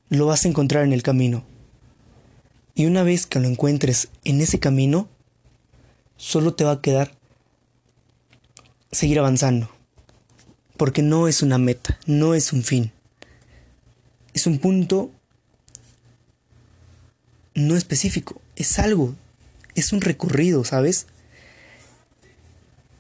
lo 0.10 0.26
vas 0.26 0.44
a 0.44 0.48
encontrar 0.48 0.84
en 0.84 0.94
el 0.94 1.04
camino. 1.04 1.44
Y 2.74 2.88
una 2.88 3.04
vez 3.04 3.28
que 3.28 3.40
lo 3.40 3.48
encuentres 3.48 4.08
en 4.24 4.42
ese 4.42 4.60
camino, 4.60 5.10
solo 6.16 6.56
te 6.56 6.64
va 6.64 6.72
a 6.72 6.82
quedar 6.82 7.16
seguir 8.92 9.20
avanzando. 9.20 9.70
Porque 10.76 11.04
no 11.04 11.28
es 11.28 11.44
una 11.44 11.60
meta, 11.60 12.00
no 12.08 12.34
es 12.34 12.52
un 12.52 12.64
fin. 12.64 12.92
Es 14.34 14.48
un 14.48 14.58
punto 14.58 15.12
no 17.54 17.76
específico, 17.76 18.42
es 18.56 18.80
algo, 18.80 19.14
es 19.76 19.94
un 19.94 20.02
recorrido, 20.02 20.64
¿sabes? 20.64 21.06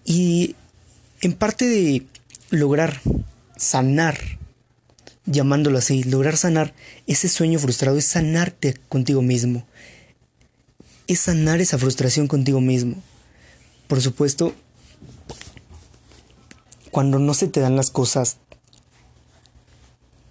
Y 0.05 0.55
en 1.21 1.34
parte 1.34 1.65
de 1.65 2.06
lograr 2.49 3.01
sanar, 3.56 4.17
llamándolo 5.25 5.80
así, 5.80 6.03
lograr 6.03 6.38
sanar 6.38 6.73
ese 7.08 7.27
sueño 7.27 7.60
frustrado, 7.60 7.97
es 7.97 8.06
sanarte 8.06 8.75
contigo 8.88 9.21
mismo, 9.21 9.65
es 11.08 11.19
sanar 11.19 11.60
esa 11.60 11.77
frustración 11.77 12.27
contigo 12.27 12.62
mismo. 12.62 12.95
Por 13.88 14.01
supuesto, 14.01 14.53
cuando 16.91 17.19
no 17.19 17.34
se 17.34 17.47
te 17.47 17.60
dan 17.60 17.75
las 17.75 17.89
cosas 17.89 18.38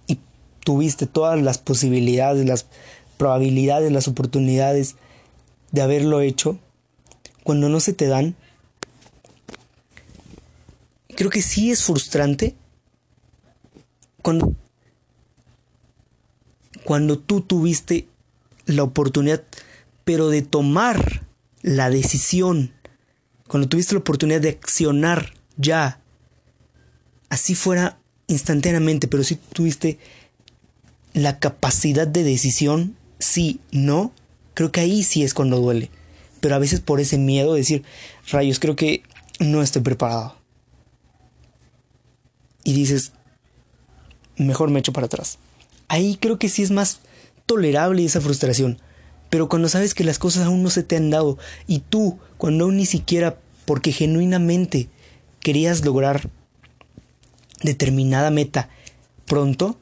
y 0.07 0.19
tuviste 0.63 1.05
todas 1.05 1.41
las 1.41 1.57
posibilidades, 1.57 2.45
las 2.45 2.65
probabilidades, 3.17 3.91
las 3.91 4.07
oportunidades 4.07 4.95
de 5.71 5.81
haberlo 5.81 6.21
hecho, 6.21 6.59
cuando 7.43 7.67
no 7.69 7.79
se 7.79 7.93
te 7.93 8.07
dan, 8.07 8.35
creo 11.17 11.31
que 11.31 11.41
sí 11.41 11.71
es 11.71 11.83
frustrante 11.83 12.55
cuando, 14.21 14.55
cuando 16.83 17.17
tú 17.17 17.41
tuviste 17.41 18.07
la 18.67 18.83
oportunidad, 18.83 19.43
pero 20.05 20.29
de 20.29 20.43
tomar 20.43 21.25
la 21.63 21.89
decisión, 21.89 22.71
cuando 23.47 23.67
tuviste 23.67 23.95
la 23.95 24.01
oportunidad 24.01 24.41
de 24.41 24.49
accionar 24.49 25.33
ya 25.57 25.99
así 27.29 27.55
fuera 27.55 27.97
instantáneamente, 28.27 29.07
pero 29.07 29.23
si 29.23 29.37
tuviste 29.37 29.97
la 31.13 31.39
capacidad 31.39 32.07
de 32.07 32.23
decisión, 32.23 32.95
sí, 33.17 33.59
no, 33.71 34.11
creo 34.53 34.71
que 34.71 34.81
ahí 34.81 35.01
sí 35.01 35.23
es 35.23 35.33
cuando 35.33 35.59
duele. 35.59 35.89
Pero 36.41 36.53
a 36.53 36.59
veces 36.59 36.79
por 36.79 36.99
ese 36.99 37.17
miedo 37.17 37.53
de 37.53 37.61
decir, 37.61 37.83
rayos, 38.29 38.59
creo 38.59 38.75
que 38.75 39.01
no 39.39 39.63
estoy 39.63 39.81
preparado. 39.81 40.36
Y 42.67 42.73
dices, 42.73 43.13
mejor 44.35 44.69
me 44.69 44.79
echo 44.79 44.91
para 44.91 45.05
atrás. 45.05 45.37
Ahí 45.87 46.17
creo 46.19 46.37
que 46.37 46.49
sí 46.49 46.63
es 46.63 46.69
más 46.69 46.99
tolerable 47.45 48.03
esa 48.03 48.19
frustración. 48.19 48.77
Pero 49.29 49.47
cuando 49.47 49.69
sabes 49.69 49.93
que 49.93 50.03
las 50.03 50.19
cosas 50.19 50.45
aún 50.45 50.63
no 50.63 50.69
se 50.69 50.83
te 50.83 50.97
han 50.97 51.09
dado 51.09 51.37
y 51.65 51.79
tú, 51.79 52.19
cuando 52.35 52.65
aún 52.65 52.75
ni 52.75 52.85
siquiera 52.85 53.39
porque 53.63 53.93
genuinamente 53.93 54.89
querías 55.39 55.85
lograr 55.85 56.29
determinada 57.63 58.31
meta 58.31 58.69
pronto, 59.25 59.79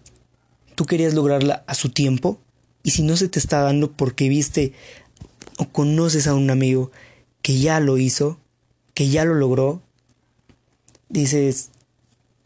tú 0.76 0.86
querías 0.86 1.16
lograrla 1.16 1.64
a 1.66 1.74
su 1.74 1.90
tiempo 1.90 2.40
y 2.84 2.92
si 2.92 3.02
no 3.02 3.18
se 3.18 3.30
te 3.30 3.40
está 3.40 3.62
dando 3.62 3.94
porque 3.94 4.30
viste 4.30 4.74
o 5.58 5.70
conoces 5.70 6.28
a 6.28 6.36
un 6.36 6.52
amigo 6.52 6.92
que 7.42 7.58
ya 7.58 7.80
lo 7.80 7.98
hizo, 7.98 8.38
que 8.94 9.10
ya 9.10 9.26
lo 9.26 9.34
logró, 9.34 9.82
dices, 11.10 11.72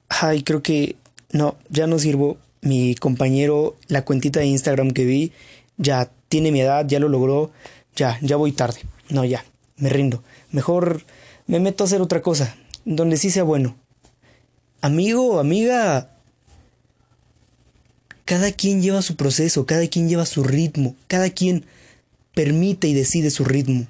ay, 0.10 0.43
creo 0.43 0.62
que 0.62 0.95
no, 1.32 1.56
ya 1.69 1.88
no 1.88 2.00
sirvo. 2.00 2.38
Mi 2.62 2.93
compañero, 2.95 3.78
la 3.88 4.04
cuentita 4.04 4.41
de 4.41 4.48
Instagram 4.48 4.91
que 4.91 5.06
vi, 5.06 5.32
ya 5.78 6.12
tiene 6.28 6.52
mi 6.52 6.60
edad, 6.60 6.86
ya 6.86 7.00
lo 7.00 7.08
logró, 7.08 7.52
ya, 7.95 8.19
ya 8.22 8.36
voy 8.36 8.52
tarde. 8.52 8.82
No, 9.08 9.24
ya, 9.24 9.45
me 9.78 9.88
rindo. 9.88 10.24
Mejor 10.52 11.04
me 11.48 11.62
meto 11.62 11.84
a 11.84 11.88
hacer 11.88 12.02
otra 12.02 12.22
cosa, 12.22 12.56
donde 12.84 13.15
sí 13.15 13.30
sea 13.30 13.43
bueno 13.43 13.78
amigo 14.82 15.39
amiga, 15.39 16.10
cada 18.26 18.52
quien 18.52 18.82
lleva 18.82 19.02
su 19.02 19.15
proceso, 19.15 19.65
cada 19.65 19.88
quien 19.88 20.08
lleva 20.08 20.26
su 20.26 20.43
ritmo, 20.43 20.95
cada 21.08 21.30
quien 21.30 21.65
permite 22.34 22.88
y 22.88 22.93
decide 22.93 23.30
su 23.30 23.43
ritmo. 23.43 23.88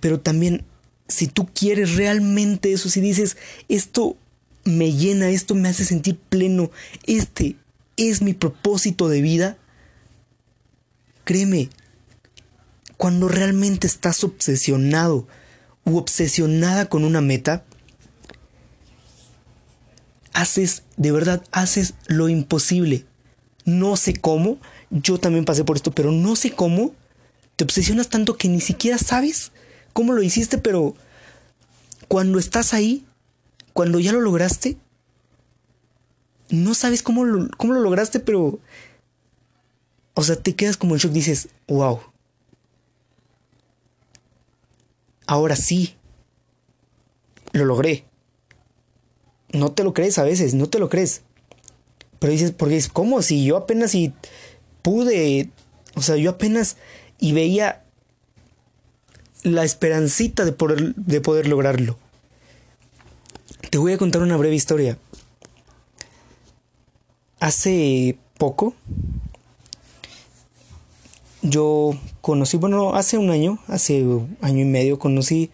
Pero 0.00 0.20
también, 0.20 0.64
si 1.12 1.26
tú 1.26 1.48
quieres 1.52 1.96
realmente 1.96 2.72
eso, 2.72 2.88
si 2.88 3.00
dices, 3.00 3.36
esto 3.68 4.16
me 4.64 4.92
llena, 4.92 5.28
esto 5.30 5.54
me 5.54 5.68
hace 5.68 5.84
sentir 5.84 6.18
pleno, 6.18 6.70
este 7.04 7.56
es 7.96 8.22
mi 8.22 8.32
propósito 8.32 9.08
de 9.08 9.20
vida, 9.20 9.58
créeme, 11.24 11.68
cuando 12.96 13.28
realmente 13.28 13.86
estás 13.86 14.24
obsesionado 14.24 15.26
u 15.84 15.96
obsesionada 15.96 16.88
con 16.88 17.04
una 17.04 17.20
meta, 17.20 17.64
haces, 20.32 20.84
de 20.96 21.12
verdad, 21.12 21.44
haces 21.52 21.94
lo 22.06 22.28
imposible. 22.28 23.04
No 23.64 23.96
sé 23.96 24.14
cómo, 24.14 24.58
yo 24.90 25.18
también 25.18 25.44
pasé 25.44 25.64
por 25.64 25.76
esto, 25.76 25.92
pero 25.92 26.10
no 26.10 26.36
sé 26.36 26.52
cómo. 26.52 26.94
Te 27.56 27.64
obsesionas 27.64 28.08
tanto 28.08 28.36
que 28.36 28.48
ni 28.48 28.60
siquiera 28.60 28.98
sabes 28.98 29.51
cómo 29.92 30.12
lo 30.12 30.22
hiciste, 30.22 30.58
pero 30.58 30.94
cuando 32.08 32.38
estás 32.38 32.74
ahí, 32.74 33.04
cuando 33.72 33.98
ya 34.00 34.12
lo 34.12 34.20
lograste, 34.20 34.76
no 36.50 36.74
sabes 36.74 37.02
cómo 37.02 37.24
lo, 37.24 37.48
cómo 37.56 37.74
lo 37.74 37.80
lograste, 37.80 38.20
pero... 38.20 38.58
O 40.14 40.22
sea, 40.22 40.36
te 40.36 40.54
quedas 40.54 40.76
como 40.76 40.94
en 40.94 41.00
shock, 41.00 41.12
dices, 41.12 41.48
wow. 41.68 42.00
Ahora 45.26 45.56
sí, 45.56 45.94
lo 47.52 47.64
logré 47.64 48.04
no 49.52 49.72
te 49.72 49.84
lo 49.84 49.94
crees 49.94 50.18
a 50.18 50.24
veces, 50.24 50.54
no 50.54 50.68
te 50.68 50.78
lo 50.78 50.88
crees. 50.88 51.22
Pero 52.18 52.32
dices, 52.32 52.52
porque 52.52 52.76
es 52.76 52.88
como 52.88 53.22
si 53.22 53.44
yo 53.44 53.56
apenas 53.56 53.94
y 53.94 54.12
pude, 54.82 55.50
o 55.94 56.02
sea, 56.02 56.16
yo 56.16 56.30
apenas 56.30 56.76
y 57.18 57.32
veía 57.32 57.81
la 59.42 59.64
esperancita 59.64 60.44
de 60.44 60.52
poder, 60.52 60.94
de 60.94 61.20
poder 61.20 61.48
lograrlo. 61.48 61.96
Te 63.70 63.78
voy 63.78 63.92
a 63.92 63.98
contar 63.98 64.22
una 64.22 64.36
breve 64.36 64.54
historia. 64.54 64.98
Hace 67.40 68.18
poco 68.38 68.74
yo 71.42 71.92
conocí, 72.20 72.56
bueno, 72.56 72.94
hace 72.94 73.18
un 73.18 73.30
año, 73.30 73.58
hace 73.66 74.06
año 74.40 74.60
y 74.60 74.64
medio 74.64 74.98
conocí 74.98 75.50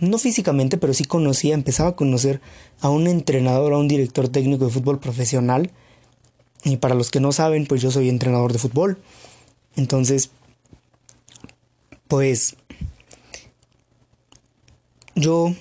no 0.00 0.18
físicamente, 0.18 0.78
pero 0.78 0.94
sí 0.94 1.04
conocía, 1.04 1.54
empezaba 1.54 1.90
a 1.90 1.96
conocer 1.96 2.40
a 2.80 2.88
un 2.88 3.06
entrenador, 3.08 3.72
a 3.72 3.78
un 3.78 3.88
director 3.88 4.28
técnico 4.28 4.64
de 4.66 4.70
fútbol 4.70 5.00
profesional. 5.00 5.70
Y 6.64 6.76
para 6.76 6.94
los 6.94 7.10
que 7.10 7.20
no 7.20 7.32
saben, 7.32 7.66
pues 7.66 7.82
yo 7.82 7.90
soy 7.90 8.08
entrenador 8.08 8.52
de 8.52 8.58
fútbol. 8.58 8.98
Entonces, 9.76 10.30
pues 12.08 12.56
yo, 15.14 15.54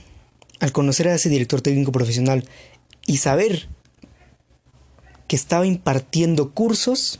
al 0.59 0.71
conocer 0.71 1.07
a 1.07 1.15
ese 1.15 1.29
director 1.29 1.61
técnico 1.61 1.91
profesional 1.91 2.47
y 3.05 3.17
saber 3.17 3.67
que 5.27 5.35
estaba 5.35 5.65
impartiendo 5.65 6.51
cursos, 6.51 7.19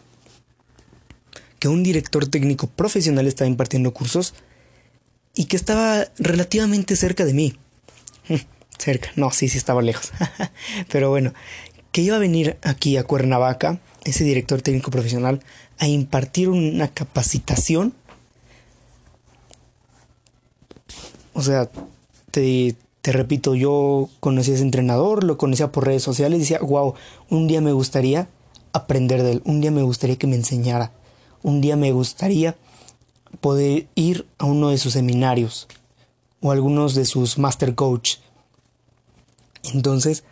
que 1.60 1.68
un 1.68 1.84
director 1.84 2.28
técnico 2.28 2.68
profesional 2.68 3.28
estaba 3.28 3.50
impartiendo 3.50 3.94
cursos, 3.94 4.34
y 5.38 5.46
que 5.46 5.56
estaba 5.56 6.08
relativamente 6.18 6.96
cerca 6.96 7.24
de 7.24 7.34
mí. 7.34 7.54
cerca, 8.78 9.12
no, 9.16 9.32
sí, 9.32 9.48
sí 9.48 9.58
estaba 9.58 9.82
lejos. 9.82 10.12
Pero 10.92 11.10
bueno, 11.10 11.34
que 11.92 12.02
iba 12.02 12.16
a 12.16 12.20
venir 12.20 12.58
aquí 12.64 12.98
a 12.98 13.04
Cuernavaca, 13.04 13.80
ese 14.04 14.24
director 14.24 14.62
técnico 14.62 14.90
profesional, 14.90 15.44
a 15.78 15.88
impartir 15.88 16.50
una 16.50 16.88
capacitación. 16.88 17.94
O 21.38 21.44
sea, 21.44 21.70
te, 22.32 22.76
te 23.04 23.12
repito, 23.12 23.54
yo 23.54 24.10
conocí 24.20 24.52
a 24.52 24.56
ese 24.56 24.64
entrenador, 24.64 25.24
lo 25.24 25.38
conocía 25.38 25.72
por 25.72 25.86
redes 25.86 26.02
sociales 26.02 26.38
y 26.38 26.42
decía, 26.42 26.60
wow, 26.62 26.96
un 27.30 27.48
día 27.48 27.62
me 27.62 27.74
gustaría 27.74 28.28
aprender 28.74 29.22
de 29.22 29.34
él, 29.34 29.42
un 29.46 29.62
día 29.62 29.70
me 29.70 29.84
gustaría 29.84 30.16
que 30.16 30.26
me 30.26 30.36
enseñara, 30.36 30.92
un 31.44 31.62
día 31.62 31.76
me 31.76 31.92
gustaría 31.92 32.56
poder 33.40 33.86
ir 33.94 34.26
a 34.40 34.46
uno 34.46 34.70
de 34.70 34.80
sus 34.80 34.94
seminarios. 34.94 35.68
o 36.42 36.52
algunos 36.52 36.96
de 36.96 37.06
sus 37.06 37.38
master 37.38 37.76
coach. 37.76 38.16
Entonces, 39.76 40.24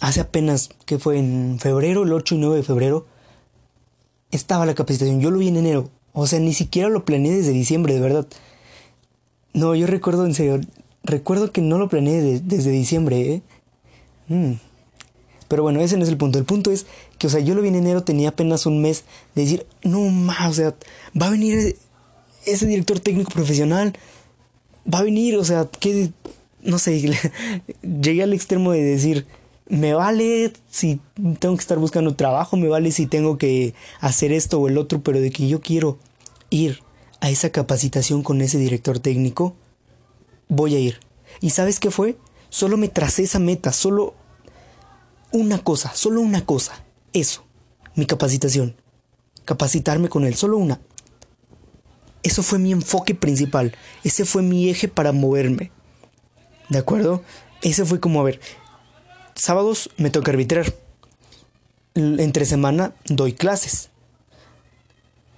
hace 0.00 0.20
apenas, 0.20 0.70
que 0.86 0.98
fue 0.98 1.18
en 1.18 1.58
febrero, 1.60 2.04
el 2.04 2.14
8 2.14 2.34
y 2.36 2.38
9 2.38 2.56
de 2.56 2.62
febrero, 2.62 3.06
estaba 4.30 4.64
la 4.64 4.74
capacitación. 4.74 5.20
Yo 5.20 5.30
lo 5.30 5.38
vi 5.38 5.48
en 5.48 5.58
enero. 5.58 5.90
O 6.14 6.26
sea, 6.26 6.40
ni 6.40 6.54
siquiera 6.54 6.88
lo 6.88 7.04
planeé 7.04 7.36
desde 7.36 7.52
diciembre, 7.52 7.92
de 7.92 8.00
verdad. 8.00 8.26
No, 9.54 9.74
yo 9.74 9.86
recuerdo 9.86 10.26
en 10.26 10.34
serio, 10.34 10.60
recuerdo 11.04 11.52
que 11.52 11.60
no 11.60 11.78
lo 11.78 11.88
planeé 11.88 12.40
desde 12.40 12.70
diciembre, 12.70 13.34
¿eh? 13.34 13.42
Mm. 14.28 14.54
Pero 15.48 15.62
bueno, 15.62 15.80
ese 15.80 15.96
no 15.96 16.02
es 16.02 16.08
el 16.08 16.16
punto. 16.16 16.38
El 16.38 16.44
punto 16.44 16.70
es 16.70 16.86
que, 17.18 17.28
o 17.28 17.30
sea, 17.30 17.40
yo 17.40 17.54
lo 17.54 17.62
vi 17.62 17.68
en 17.68 17.76
enero, 17.76 18.02
tenía 18.02 18.30
apenas 18.30 18.66
un 18.66 18.82
mes 18.82 19.04
de 19.34 19.42
decir, 19.42 19.66
no 19.82 20.00
más, 20.00 20.50
o 20.50 20.54
sea, 20.54 20.74
va 21.20 21.28
a 21.28 21.30
venir 21.30 21.76
ese 22.44 22.66
director 22.66 22.98
técnico 22.98 23.30
profesional, 23.30 23.96
va 24.92 24.98
a 24.98 25.04
venir, 25.04 25.36
o 25.36 25.44
sea, 25.44 25.68
que, 25.78 26.10
no 26.62 26.78
sé, 26.78 27.00
llegué 27.82 28.22
al 28.22 28.32
extremo 28.32 28.72
de 28.72 28.82
decir, 28.82 29.26
me 29.68 29.94
vale 29.94 30.52
si 30.70 31.00
tengo 31.38 31.56
que 31.56 31.62
estar 31.62 31.78
buscando 31.78 32.14
trabajo, 32.14 32.56
me 32.56 32.68
vale 32.68 32.90
si 32.90 33.06
tengo 33.06 33.38
que 33.38 33.74
hacer 34.00 34.32
esto 34.32 34.58
o 34.60 34.68
el 34.68 34.78
otro, 34.78 35.02
pero 35.02 35.20
de 35.20 35.30
que 35.30 35.46
yo 35.46 35.60
quiero 35.60 35.98
ir 36.50 36.80
a 37.24 37.30
esa 37.30 37.48
capacitación 37.48 38.22
con 38.22 38.42
ese 38.42 38.58
director 38.58 38.98
técnico, 38.98 39.56
voy 40.48 40.74
a 40.74 40.78
ir. 40.78 41.00
¿Y 41.40 41.50
sabes 41.50 41.80
qué 41.80 41.90
fue? 41.90 42.18
Solo 42.50 42.76
me 42.76 42.88
tracé 42.88 43.22
esa 43.22 43.38
meta, 43.38 43.72
solo 43.72 44.12
una 45.32 45.64
cosa, 45.64 45.94
solo 45.94 46.20
una 46.20 46.44
cosa. 46.44 46.84
Eso, 47.14 47.42
mi 47.94 48.04
capacitación. 48.04 48.76
Capacitarme 49.46 50.10
con 50.10 50.26
él, 50.26 50.34
solo 50.34 50.58
una. 50.58 50.82
Eso 52.22 52.42
fue 52.42 52.58
mi 52.58 52.72
enfoque 52.72 53.14
principal. 53.14 53.74
Ese 54.02 54.26
fue 54.26 54.42
mi 54.42 54.68
eje 54.68 54.88
para 54.88 55.12
moverme. 55.12 55.72
¿De 56.68 56.76
acuerdo? 56.76 57.22
Ese 57.62 57.86
fue 57.86 58.00
como, 58.00 58.20
a 58.20 58.24
ver, 58.24 58.38
sábados 59.34 59.88
me 59.96 60.10
toca 60.10 60.30
arbitrar. 60.30 60.74
Entre 61.94 62.44
semana 62.44 62.94
doy 63.06 63.32
clases. 63.32 63.88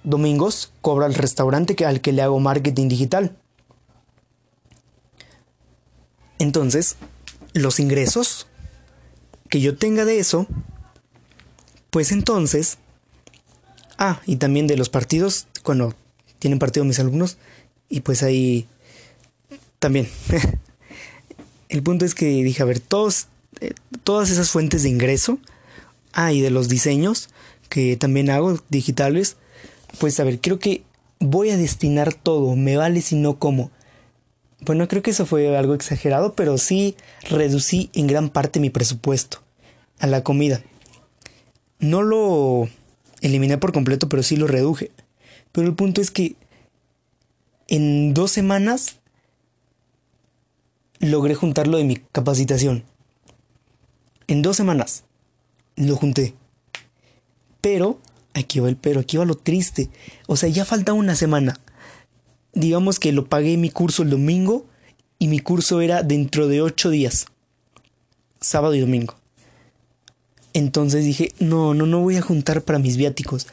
Domingos 0.07 0.71
cobro 0.79 1.03
al 1.03 1.15
restaurante 1.15 1.85
al 1.85 1.99
que 1.99 2.13
le 2.13 2.21
hago 2.21 2.39
marketing 2.39 2.87
digital. 2.87 3.35
Entonces, 6.39 6.95
los 7.51 7.81
ingresos 7.81 8.47
que 9.49 9.59
yo 9.59 9.75
tenga 9.75 10.05
de 10.05 10.19
eso, 10.19 10.47
pues 11.89 12.13
entonces... 12.13 12.77
Ah, 13.97 14.21
y 14.25 14.37
también 14.37 14.65
de 14.67 14.77
los 14.77 14.87
partidos, 14.87 15.47
cuando 15.61 15.93
tienen 16.39 16.57
partido 16.57 16.85
mis 16.85 16.99
alumnos, 16.99 17.37
y 17.89 17.99
pues 17.99 18.23
ahí 18.23 18.65
también. 19.79 20.07
El 21.67 21.83
punto 21.83 22.05
es 22.05 22.15
que 22.15 22.27
dije, 22.27 22.63
a 22.63 22.65
ver, 22.65 22.79
todos, 22.79 23.27
eh, 23.59 23.73
todas 24.05 24.29
esas 24.29 24.51
fuentes 24.51 24.83
de 24.83 24.89
ingreso, 24.89 25.37
ah, 26.13 26.31
y 26.31 26.39
de 26.39 26.49
los 26.49 26.69
diseños 26.69 27.27
que 27.67 27.97
también 27.97 28.29
hago 28.29 28.57
digitales, 28.69 29.35
pues 29.99 30.19
a 30.19 30.23
ver, 30.23 30.39
creo 30.39 30.59
que 30.59 30.83
voy 31.19 31.49
a 31.49 31.57
destinar 31.57 32.13
todo, 32.13 32.55
me 32.55 32.77
vale 32.77 33.01
si 33.01 33.15
no 33.15 33.39
como. 33.39 33.71
Bueno, 34.61 34.87
creo 34.87 35.03
que 35.03 35.11
eso 35.11 35.25
fue 35.25 35.55
algo 35.55 35.73
exagerado, 35.73 36.33
pero 36.33 36.57
sí 36.57 36.95
reducí 37.29 37.89
en 37.93 38.07
gran 38.07 38.29
parte 38.29 38.59
mi 38.59 38.69
presupuesto 38.69 39.39
a 39.99 40.07
la 40.07 40.23
comida. 40.23 40.63
No 41.79 42.01
lo 42.01 42.67
eliminé 43.21 43.57
por 43.57 43.71
completo, 43.71 44.09
pero 44.09 44.23
sí 44.23 44.35
lo 44.35 44.47
reduje. 44.47 44.91
Pero 45.51 45.67
el 45.67 45.75
punto 45.75 46.01
es 46.01 46.11
que 46.11 46.35
en 47.67 48.13
dos 48.13 48.31
semanas 48.31 48.97
logré 50.99 51.35
juntarlo 51.35 51.77
de 51.77 51.83
mi 51.83 51.97
capacitación. 51.97 52.83
En 54.27 54.41
dos 54.41 54.57
semanas 54.57 55.03
lo 55.75 55.95
junté. 55.95 56.33
Pero, 57.61 57.99
aquí 58.37 58.59
va 58.59 58.69
el 58.69 58.77
pero, 58.77 59.01
aquí 59.01 59.17
va 59.17 59.25
lo 59.25 59.35
triste. 59.35 59.89
O 60.27 60.35
sea, 60.35 60.49
ya 60.49 60.65
falta 60.65 60.93
una 60.93 61.15
semana 61.15 61.59
digamos 62.57 62.99
que 62.99 63.11
lo 63.11 63.27
pagué 63.27 63.55
mi 63.57 63.69
curso 63.69 64.03
el 64.03 64.09
domingo 64.09 64.65
y 65.19 65.27
mi 65.27 65.39
curso 65.39 65.81
era 65.81 66.03
dentro 66.03 66.47
de 66.47 66.61
ocho 66.61 66.89
días, 66.89 67.27
sábado 68.41 68.75
y 68.75 68.79
domingo. 68.79 69.15
Entonces 70.53 71.05
dije, 71.05 71.33
no, 71.39 71.73
no, 71.73 71.85
no 71.85 72.01
voy 72.01 72.17
a 72.17 72.21
juntar 72.21 72.63
para 72.63 72.79
mis 72.79 72.97
viáticos. 72.97 73.47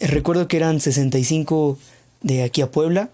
Recuerdo 0.00 0.46
que 0.46 0.56
eran 0.58 0.80
65 0.80 1.78
de 2.22 2.44
aquí 2.44 2.62
a 2.62 2.70
Puebla. 2.70 3.10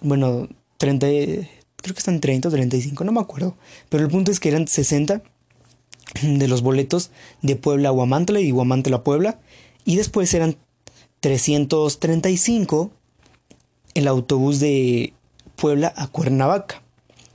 Bueno, 0.00 0.48
30, 0.78 1.06
creo 1.06 1.48
que 1.82 1.98
están 1.98 2.20
30 2.20 2.48
o 2.48 2.52
35, 2.52 3.02
no 3.02 3.12
me 3.12 3.20
acuerdo. 3.20 3.56
Pero 3.88 4.04
el 4.04 4.10
punto 4.10 4.30
es 4.30 4.38
que 4.38 4.48
eran 4.48 4.68
60 4.68 5.22
de 6.22 6.48
los 6.48 6.62
boletos 6.62 7.10
de 7.42 7.56
Puebla 7.56 7.88
a 7.88 7.92
Huamantla 7.92 8.40
y 8.40 8.52
Huamantla 8.52 8.98
a 8.98 9.04
Puebla. 9.04 9.40
Y 9.88 9.96
después 9.96 10.34
eran 10.34 10.58
335 11.20 12.90
el 13.94 14.06
autobús 14.06 14.60
de 14.60 15.14
Puebla 15.56 15.94
a 15.96 16.08
Cuernavaca. 16.08 16.82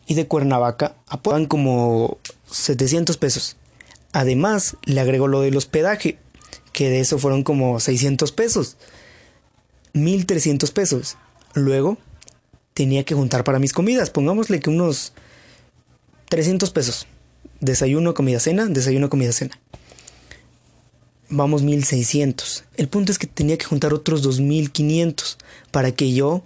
Y 0.06 0.13
de 0.13 0.28
Cuernavaca 0.28 0.96
a 1.08 1.20
Puebla 1.20 1.48
como 1.48 2.20
700 2.52 3.18
pesos. 3.18 3.58
Además, 4.12 4.78
le 4.86 5.02
agregó 5.02 5.28
lo 5.28 5.42
del 5.42 5.58
hospedaje, 5.58 6.20
que 6.74 6.92
de 6.92 7.00
eso 7.00 7.18
fueron 7.18 7.42
como 7.42 7.80
600 7.80 8.32
pesos. 8.32 8.78
1300 9.94 10.70
pesos. 10.70 11.18
Luego, 11.56 11.98
tenía 12.76 13.04
que 13.04 13.16
juntar 13.16 13.44
para 13.44 13.58
mis 13.58 13.74
comidas. 13.74 14.12
Pongámosle 14.12 14.60
que 14.60 14.70
unos 14.70 15.13
300 16.30 16.70
pesos. 16.70 17.08
Desayuno, 17.62 18.13
comida, 18.13 18.39
cena, 18.39 18.68
desayuno, 18.68 19.10
comida, 19.10 19.32
cena. 19.32 19.60
Vamos 21.36 21.63
1600. 21.63 22.63
El 22.78 22.89
punto 22.89 23.12
es 23.12 23.17
que 23.17 23.26
tenía 23.26 23.58
que 23.58 23.65
juntar 23.65 23.91
otros 23.91 24.22
2500 24.22 25.39
para 25.72 25.91
que 25.91 26.13
yo 26.13 26.43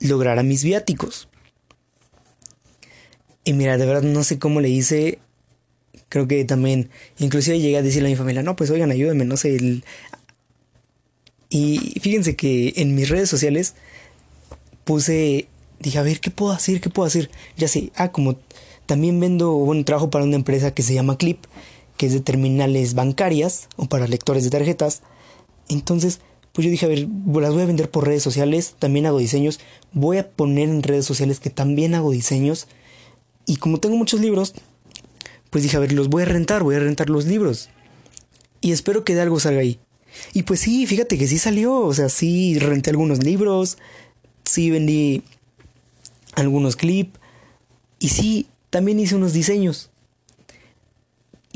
lograr 0.00 0.40
a 0.40 0.42
mis 0.42 0.64
viáticos. 0.64 1.28
Y 3.44 3.52
mira, 3.52 3.78
de 3.78 3.86
verdad 3.86 4.02
no 4.02 4.24
sé 4.24 4.40
cómo 4.40 4.60
le 4.60 4.68
hice. 4.68 5.20
Creo 6.08 6.26
que 6.26 6.44
también, 6.44 6.90
inclusive 7.18 7.60
llegué 7.60 7.76
a 7.76 7.82
decirle 7.82 8.08
a 8.08 8.10
mi 8.10 8.16
familia, 8.16 8.42
no, 8.42 8.56
pues 8.56 8.68
oigan, 8.70 8.90
ayúdenme, 8.90 9.24
no 9.24 9.36
sé. 9.36 9.54
El... 9.54 9.84
Y 11.48 12.00
fíjense 12.00 12.34
que 12.34 12.72
en 12.78 12.96
mis 12.96 13.08
redes 13.08 13.28
sociales 13.28 13.74
puse, 14.82 15.46
dije, 15.78 15.98
a 15.98 16.02
ver, 16.02 16.18
¿qué 16.18 16.32
puedo 16.32 16.50
hacer? 16.50 16.80
¿Qué 16.80 16.90
puedo 16.90 17.06
hacer? 17.06 17.30
Ya 17.56 17.68
sé, 17.68 17.92
ah, 17.94 18.10
como 18.10 18.40
también 18.86 19.20
vendo, 19.20 19.52
bueno, 19.52 19.84
trabajo 19.84 20.10
para 20.10 20.24
una 20.24 20.34
empresa 20.34 20.74
que 20.74 20.82
se 20.82 20.94
llama 20.94 21.16
Clip, 21.16 21.38
que 21.96 22.06
es 22.06 22.12
de 22.12 22.20
terminales 22.20 22.94
bancarias 22.94 23.68
o 23.76 23.86
para 23.86 24.06
lectores 24.06 24.44
de 24.44 24.50
tarjetas. 24.50 25.02
Entonces, 25.68 26.20
pues 26.52 26.64
yo 26.64 26.70
dije, 26.70 26.86
a 26.86 26.88
ver, 26.88 27.08
las 27.40 27.52
voy 27.52 27.62
a 27.62 27.66
vender 27.66 27.90
por 27.90 28.06
redes 28.06 28.22
sociales, 28.22 28.74
también 28.78 29.06
hago 29.06 29.18
diseños, 29.18 29.60
voy 29.92 30.18
a 30.18 30.30
poner 30.30 30.68
en 30.68 30.82
redes 30.82 31.04
sociales 31.04 31.40
que 31.40 31.50
también 31.50 31.94
hago 31.94 32.10
diseños. 32.10 32.68
Y 33.46 33.56
como 33.56 33.78
tengo 33.78 33.96
muchos 33.96 34.20
libros, 34.20 34.54
pues 35.50 35.62
dije, 35.64 35.76
a 35.76 35.80
ver, 35.80 35.92
los 35.92 36.08
voy 36.08 36.22
a 36.22 36.26
rentar, 36.26 36.62
voy 36.62 36.76
a 36.76 36.80
rentar 36.80 37.10
los 37.10 37.26
libros. 37.26 37.68
Y 38.60 38.72
espero 38.72 39.04
que 39.04 39.14
de 39.14 39.20
algo 39.20 39.38
salga 39.40 39.60
ahí. 39.60 39.78
Y 40.32 40.44
pues 40.44 40.60
sí, 40.60 40.86
fíjate 40.86 41.18
que 41.18 41.28
sí 41.28 41.38
salió, 41.38 41.76
o 41.76 41.92
sea, 41.92 42.08
sí 42.08 42.58
renté 42.58 42.90
algunos 42.90 43.22
libros, 43.22 43.76
sí 44.44 44.70
vendí 44.70 45.22
algunos 46.34 46.76
clips, 46.76 47.18
y 47.98 48.08
sí, 48.08 48.46
también 48.70 49.00
hice 49.00 49.14
unos 49.14 49.32
diseños 49.32 49.90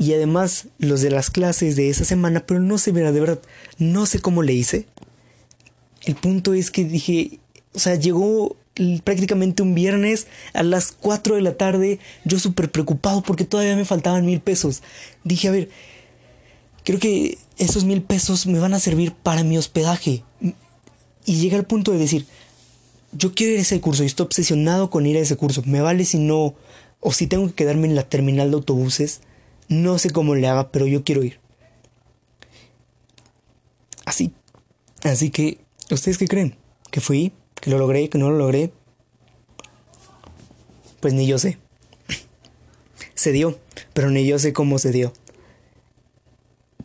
y 0.01 0.15
además 0.15 0.65
los 0.79 1.01
de 1.01 1.11
las 1.11 1.29
clases 1.29 1.75
de 1.75 1.89
esa 1.89 2.05
semana, 2.05 2.43
pero 2.47 2.59
no 2.59 2.77
mira, 2.91 3.11
de 3.11 3.19
verdad, 3.19 3.39
no 3.77 4.07
sé 4.07 4.19
cómo 4.19 4.41
le 4.41 4.51
hice. 4.51 4.87
El 6.01 6.15
punto 6.15 6.55
es 6.55 6.71
que 6.71 6.83
dije, 6.83 7.39
o 7.75 7.77
sea, 7.77 7.93
llegó 7.93 8.55
prácticamente 9.03 9.61
un 9.61 9.75
viernes 9.75 10.25
a 10.53 10.63
las 10.63 10.91
4 10.91 11.35
de 11.35 11.43
la 11.43 11.53
tarde, 11.53 11.99
yo 12.25 12.39
súper 12.39 12.71
preocupado 12.71 13.21
porque 13.21 13.45
todavía 13.45 13.75
me 13.75 13.85
faltaban 13.85 14.25
mil 14.25 14.41
pesos. 14.41 14.81
Dije, 15.23 15.49
a 15.49 15.51
ver, 15.51 15.69
creo 16.83 16.97
que 16.97 17.37
esos 17.59 17.83
mil 17.83 18.01
pesos 18.01 18.47
me 18.47 18.57
van 18.57 18.73
a 18.73 18.79
servir 18.79 19.13
para 19.13 19.43
mi 19.43 19.59
hospedaje. 19.59 20.23
Y 21.27 21.35
llega 21.35 21.57
al 21.57 21.67
punto 21.67 21.91
de 21.91 21.99
decir, 21.99 22.25
yo 23.11 23.35
quiero 23.35 23.53
ir 23.53 23.59
a 23.59 23.61
ese 23.61 23.79
curso 23.79 24.01
y 24.01 24.07
estoy 24.07 24.25
obsesionado 24.25 24.89
con 24.89 25.05
ir 25.05 25.17
a 25.17 25.19
ese 25.19 25.37
curso. 25.37 25.61
Me 25.63 25.79
vale 25.79 26.05
si 26.05 26.17
no, 26.17 26.55
o 27.01 27.13
si 27.13 27.27
tengo 27.27 27.45
que 27.45 27.53
quedarme 27.53 27.87
en 27.87 27.93
la 27.93 28.09
terminal 28.09 28.49
de 28.49 28.55
autobuses 28.55 29.21
no 29.71 29.97
sé 29.97 30.09
cómo 30.09 30.35
le 30.35 30.49
haga, 30.49 30.69
pero 30.69 30.85
yo 30.85 31.05
quiero 31.05 31.23
ir. 31.23 31.39
Así. 34.05 34.33
Así 35.01 35.29
que, 35.29 35.61
¿ustedes 35.89 36.17
qué 36.17 36.27
creen? 36.27 36.57
¿Que 36.91 36.99
fui? 36.99 37.31
¿Que 37.55 37.69
lo 37.69 37.77
logré? 37.77 38.09
¿Que 38.09 38.17
no 38.17 38.29
lo 38.29 38.37
logré? 38.37 38.73
Pues 40.99 41.13
ni 41.13 41.25
yo 41.25 41.39
sé. 41.39 41.57
se 43.15 43.31
dio, 43.31 43.57
pero 43.93 44.09
ni 44.09 44.25
yo 44.25 44.39
sé 44.39 44.51
cómo 44.51 44.77
se 44.77 44.91
dio. 44.91 45.13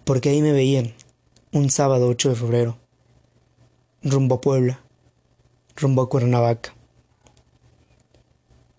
Porque 0.04 0.28
ahí 0.28 0.40
me 0.40 0.52
veían, 0.52 0.94
un 1.50 1.70
sábado 1.70 2.06
8 2.06 2.28
de 2.28 2.36
febrero, 2.36 2.78
rumbo 4.04 4.36
a 4.36 4.40
Puebla, 4.40 4.80
rumbo 5.74 6.02
a 6.02 6.08
Cuernavaca. 6.08 6.72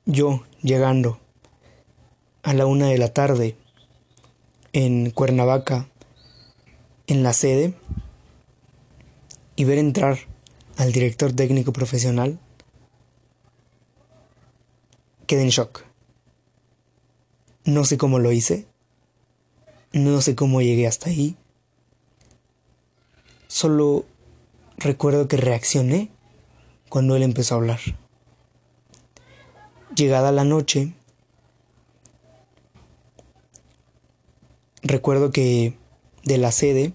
yo 0.06 0.46
llegando 0.62 1.20
a 2.44 2.54
la 2.54 2.66
una 2.66 2.88
de 2.88 2.98
la 2.98 3.14
tarde 3.14 3.58
en 4.78 5.10
Cuernavaca, 5.10 5.90
en 7.08 7.24
la 7.24 7.34
sede, 7.34 7.74
y 9.56 9.64
ver 9.64 9.80
entrar 9.80 10.20
al 10.78 10.92
director 10.92 11.34
técnico 11.34 11.74
profesional, 11.74 12.38
quedé 15.26 15.42
en 15.42 15.50
shock. 15.50 15.84
No 17.66 17.86
sé 17.86 17.98
cómo 17.98 18.20
lo 18.20 18.32
hice, 18.32 18.68
no 19.94 20.22
sé 20.22 20.36
cómo 20.36 20.62
llegué 20.62 20.86
hasta 20.86 21.10
ahí, 21.10 21.36
solo 23.48 24.06
recuerdo 24.78 25.28
que 25.28 25.38
reaccioné 25.38 26.12
cuando 26.88 27.16
él 27.16 27.24
empezó 27.24 27.56
a 27.56 27.58
hablar. 27.58 27.80
Llegada 29.96 30.32
la 30.32 30.44
noche, 30.44 30.94
recuerdo 34.82 35.32
que 35.32 35.74
de 36.24 36.38
la 36.38 36.52
sede 36.52 36.94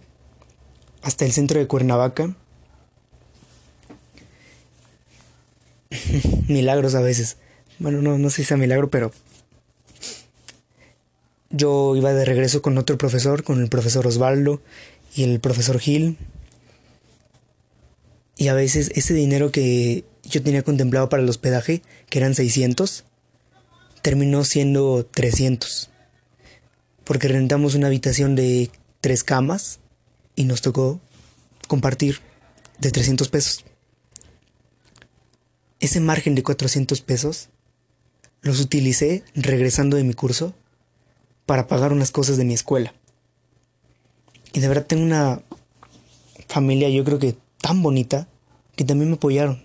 hasta 1.02 1.24
el 1.24 1.32
centro 1.32 1.58
de 1.58 1.66
Cuernavaca, 1.66 2.34
milagros 6.48 6.94
a 6.94 7.00
veces. 7.00 7.36
Bueno, 7.78 8.02
no, 8.02 8.18
no 8.18 8.30
sé 8.30 8.42
si 8.42 8.44
sea 8.44 8.56
milagro, 8.56 8.90
pero 8.90 9.12
yo 11.50 11.94
iba 11.96 12.12
de 12.12 12.24
regreso 12.24 12.62
con 12.62 12.78
otro 12.78 12.96
profesor, 12.98 13.44
con 13.44 13.60
el 13.60 13.68
profesor 13.68 14.06
Osvaldo 14.06 14.62
y 15.14 15.24
el 15.24 15.40
profesor 15.40 15.78
Gil. 15.78 16.16
Y 18.36 18.48
a 18.48 18.54
veces 18.54 18.90
ese 18.94 19.14
dinero 19.14 19.52
que 19.52 20.04
yo 20.24 20.42
tenía 20.42 20.62
contemplado 20.62 21.08
para 21.08 21.22
el 21.22 21.28
hospedaje, 21.28 21.82
que 22.08 22.18
eran 22.18 22.34
600, 22.34 23.04
terminó 24.00 24.44
siendo 24.44 25.04
300. 25.04 25.91
Porque 27.12 27.28
rentamos 27.28 27.74
una 27.74 27.88
habitación 27.88 28.36
de 28.36 28.70
tres 29.02 29.22
camas 29.22 29.80
y 30.34 30.44
nos 30.44 30.62
tocó 30.62 30.98
compartir 31.68 32.20
de 32.78 32.90
300 32.90 33.28
pesos. 33.28 33.66
Ese 35.78 36.00
margen 36.00 36.34
de 36.34 36.42
400 36.42 37.02
pesos 37.02 37.50
los 38.40 38.60
utilicé 38.60 39.24
regresando 39.34 39.98
de 39.98 40.04
mi 40.04 40.14
curso 40.14 40.54
para 41.44 41.66
pagar 41.66 41.92
unas 41.92 42.12
cosas 42.12 42.38
de 42.38 42.46
mi 42.46 42.54
escuela. 42.54 42.94
Y 44.54 44.60
de 44.60 44.68
verdad 44.68 44.86
tengo 44.86 45.02
una 45.02 45.42
familia 46.48 46.88
yo 46.88 47.04
creo 47.04 47.18
que 47.18 47.36
tan 47.60 47.82
bonita 47.82 48.26
que 48.74 48.84
también 48.84 49.10
me 49.10 49.16
apoyaron. 49.16 49.62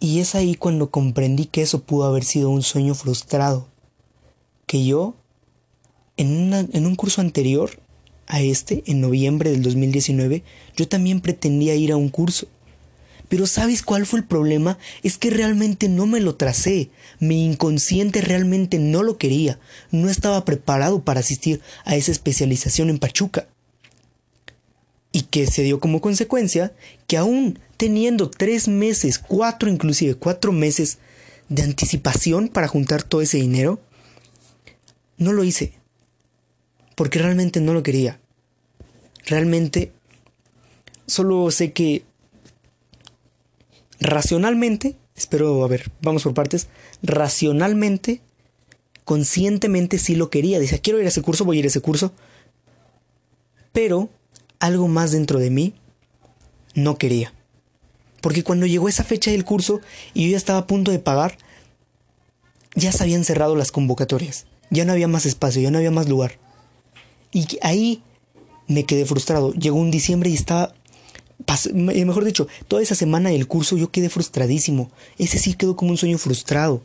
Y 0.00 0.20
es 0.20 0.34
ahí 0.34 0.54
cuando 0.54 0.90
comprendí 0.90 1.44
que 1.44 1.60
eso 1.60 1.82
pudo 1.82 2.06
haber 2.06 2.24
sido 2.24 2.48
un 2.48 2.62
sueño 2.62 2.94
frustrado. 2.94 3.67
Que 4.68 4.84
yo, 4.84 5.16
en, 6.16 6.54
en 6.54 6.86
un 6.86 6.94
curso 6.94 7.20
anterior 7.20 7.80
a 8.28 8.40
este, 8.40 8.84
en 8.86 9.00
noviembre 9.00 9.50
del 9.50 9.62
2019, 9.62 10.44
yo 10.76 10.86
también 10.86 11.20
pretendía 11.20 11.74
ir 11.74 11.90
a 11.90 11.96
un 11.96 12.10
curso. 12.10 12.46
Pero 13.28 13.46
¿sabes 13.46 13.82
cuál 13.82 14.06
fue 14.06 14.20
el 14.20 14.24
problema? 14.24 14.78
Es 15.02 15.18
que 15.18 15.30
realmente 15.30 15.88
no 15.88 16.06
me 16.06 16.20
lo 16.20 16.36
tracé. 16.36 16.90
Mi 17.20 17.44
inconsciente 17.44 18.20
realmente 18.20 18.78
no 18.78 19.02
lo 19.02 19.18
quería. 19.18 19.58
No 19.90 20.08
estaba 20.08 20.44
preparado 20.44 21.02
para 21.02 21.20
asistir 21.20 21.60
a 21.84 21.94
esa 21.96 22.12
especialización 22.12 22.88
en 22.88 22.98
Pachuca. 22.98 23.46
Y 25.12 25.22
que 25.22 25.46
se 25.46 25.62
dio 25.62 25.80
como 25.80 26.00
consecuencia 26.00 26.72
que 27.06 27.16
aún 27.16 27.58
teniendo 27.76 28.30
tres 28.30 28.68
meses, 28.68 29.18
cuatro 29.18 29.70
inclusive, 29.70 30.14
cuatro 30.14 30.52
meses 30.52 30.98
de 31.48 31.62
anticipación 31.62 32.48
para 32.48 32.68
juntar 32.68 33.02
todo 33.02 33.20
ese 33.20 33.38
dinero, 33.38 33.80
no 35.18 35.32
lo 35.32 35.44
hice. 35.44 35.74
Porque 36.94 37.18
realmente 37.18 37.60
no 37.60 37.74
lo 37.74 37.82
quería. 37.82 38.20
Realmente 39.26 39.92
solo 41.06 41.50
sé 41.50 41.72
que 41.72 42.04
racionalmente, 44.00 44.96
espero, 45.16 45.64
a 45.64 45.68
ver, 45.68 45.90
vamos 46.00 46.22
por 46.22 46.34
partes, 46.34 46.68
racionalmente, 47.02 48.20
conscientemente 49.04 49.98
sí 49.98 50.14
lo 50.14 50.30
quería. 50.30 50.58
Dice, 50.58 50.80
quiero 50.80 50.98
ir 50.98 51.06
a 51.06 51.08
ese 51.08 51.22
curso, 51.22 51.44
voy 51.44 51.56
a 51.56 51.60
ir 51.60 51.64
a 51.66 51.68
ese 51.68 51.80
curso. 51.80 52.12
Pero 53.72 54.08
algo 54.58 54.88
más 54.88 55.12
dentro 55.12 55.38
de 55.38 55.50
mí 55.50 55.74
no 56.74 56.98
quería. 56.98 57.32
Porque 58.20 58.42
cuando 58.42 58.66
llegó 58.66 58.88
esa 58.88 59.04
fecha 59.04 59.30
del 59.30 59.44
curso 59.44 59.80
y 60.14 60.24
yo 60.24 60.32
ya 60.32 60.36
estaba 60.36 60.60
a 60.60 60.66
punto 60.66 60.90
de 60.90 60.98
pagar, 60.98 61.38
ya 62.74 62.92
se 62.92 63.02
habían 63.02 63.24
cerrado 63.24 63.56
las 63.56 63.72
convocatorias. 63.72 64.46
Ya 64.70 64.84
no 64.84 64.92
había 64.92 65.08
más 65.08 65.26
espacio, 65.26 65.62
ya 65.62 65.70
no 65.70 65.78
había 65.78 65.90
más 65.90 66.08
lugar. 66.08 66.38
Y 67.32 67.46
ahí 67.62 68.02
me 68.66 68.84
quedé 68.84 69.04
frustrado. 69.06 69.52
Llegó 69.54 69.76
un 69.76 69.90
diciembre 69.90 70.30
y 70.30 70.34
estaba... 70.34 70.74
Mejor 71.72 72.24
dicho, 72.24 72.48
toda 72.66 72.82
esa 72.82 72.94
semana 72.94 73.30
del 73.30 73.46
curso 73.46 73.76
yo 73.76 73.90
quedé 73.90 74.08
frustradísimo. 74.08 74.90
Ese 75.18 75.38
sí 75.38 75.54
quedó 75.54 75.76
como 75.76 75.92
un 75.92 75.96
sueño 75.96 76.18
frustrado. 76.18 76.82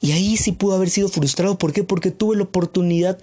Y 0.00 0.12
ahí 0.12 0.36
sí 0.36 0.52
pudo 0.52 0.74
haber 0.74 0.90
sido 0.90 1.08
frustrado. 1.08 1.58
¿Por 1.58 1.72
qué? 1.72 1.84
Porque 1.84 2.10
tuve 2.10 2.36
la 2.36 2.42
oportunidad, 2.42 3.18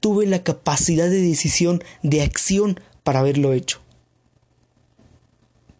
tuve 0.00 0.26
la 0.26 0.42
capacidad 0.42 1.08
de 1.10 1.20
decisión, 1.20 1.82
de 2.02 2.22
acción 2.22 2.80
para 3.02 3.20
haberlo 3.20 3.52
hecho. 3.52 3.80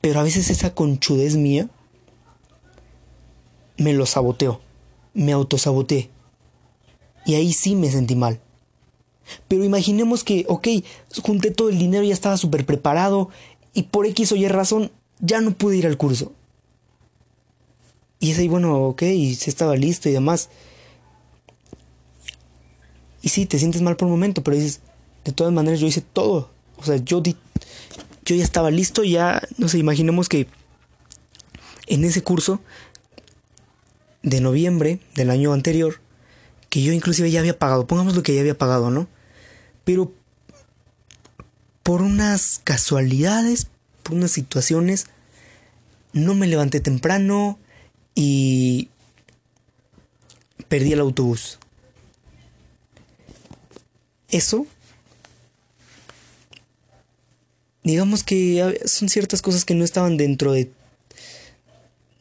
Pero 0.00 0.20
a 0.20 0.22
veces 0.22 0.50
esa 0.50 0.74
conchudez 0.74 1.36
mía 1.36 1.68
me 3.76 3.92
lo 3.92 4.06
saboteó, 4.06 4.60
me 5.14 5.32
autosaboteé. 5.32 6.10
Y 7.26 7.34
ahí 7.34 7.52
sí 7.52 7.74
me 7.74 7.90
sentí 7.90 8.16
mal. 8.16 8.40
Pero 9.48 9.64
imaginemos 9.64 10.24
que, 10.24 10.46
ok, 10.48 10.68
junté 11.22 11.50
todo 11.50 11.68
el 11.68 11.78
dinero, 11.78 12.04
ya 12.04 12.14
estaba 12.14 12.36
súper 12.36 12.64
preparado 12.64 13.28
y 13.74 13.82
por 13.82 14.06
X 14.06 14.32
o 14.32 14.36
Y 14.36 14.48
razón 14.48 14.92
ya 15.18 15.40
no 15.40 15.50
pude 15.50 15.76
ir 15.76 15.86
al 15.86 15.98
curso. 15.98 16.32
Y 18.20 18.30
es 18.30 18.38
ahí, 18.38 18.48
bueno, 18.48 18.82
ok, 18.86 19.02
se 19.36 19.50
estaba 19.50 19.76
listo 19.76 20.08
y 20.08 20.12
demás. 20.12 20.48
Y 23.20 23.28
sí, 23.28 23.44
te 23.44 23.58
sientes 23.58 23.82
mal 23.82 23.96
por 23.96 24.06
un 24.06 24.12
momento, 24.12 24.42
pero 24.42 24.56
dices, 24.56 24.80
de 25.24 25.32
todas 25.32 25.52
maneras 25.52 25.80
yo 25.80 25.86
hice 25.88 26.00
todo. 26.00 26.48
O 26.78 26.84
sea, 26.84 26.96
yo 26.96 27.20
di 27.20 27.36
yo 28.24 28.34
ya 28.34 28.42
estaba 28.42 28.72
listo, 28.72 29.04
ya, 29.04 29.40
no 29.56 29.68
sé, 29.68 29.78
imaginemos 29.78 30.28
que 30.28 30.48
en 31.86 32.04
ese 32.04 32.22
curso 32.22 32.60
de 34.22 34.40
noviembre 34.40 34.98
del 35.14 35.30
año 35.30 35.52
anterior, 35.52 36.00
que 36.76 36.82
yo 36.82 36.92
inclusive 36.92 37.30
ya 37.30 37.40
había 37.40 37.58
pagado, 37.58 37.86
pongamos 37.86 38.14
lo 38.14 38.22
que 38.22 38.34
ya 38.34 38.42
había 38.42 38.58
pagado, 38.58 38.90
¿no? 38.90 39.08
Pero 39.84 40.12
por 41.82 42.02
unas 42.02 42.60
casualidades, 42.62 43.68
por 44.02 44.14
unas 44.14 44.30
situaciones, 44.30 45.06
no 46.12 46.34
me 46.34 46.46
levanté 46.46 46.80
temprano 46.80 47.58
y 48.14 48.90
perdí 50.68 50.92
el 50.92 51.00
autobús. 51.00 51.58
Eso 54.28 54.66
digamos 57.84 58.22
que 58.22 58.82
son 58.84 59.08
ciertas 59.08 59.40
cosas 59.40 59.64
que 59.64 59.74
no 59.74 59.82
estaban 59.82 60.18
dentro 60.18 60.52
de 60.52 60.70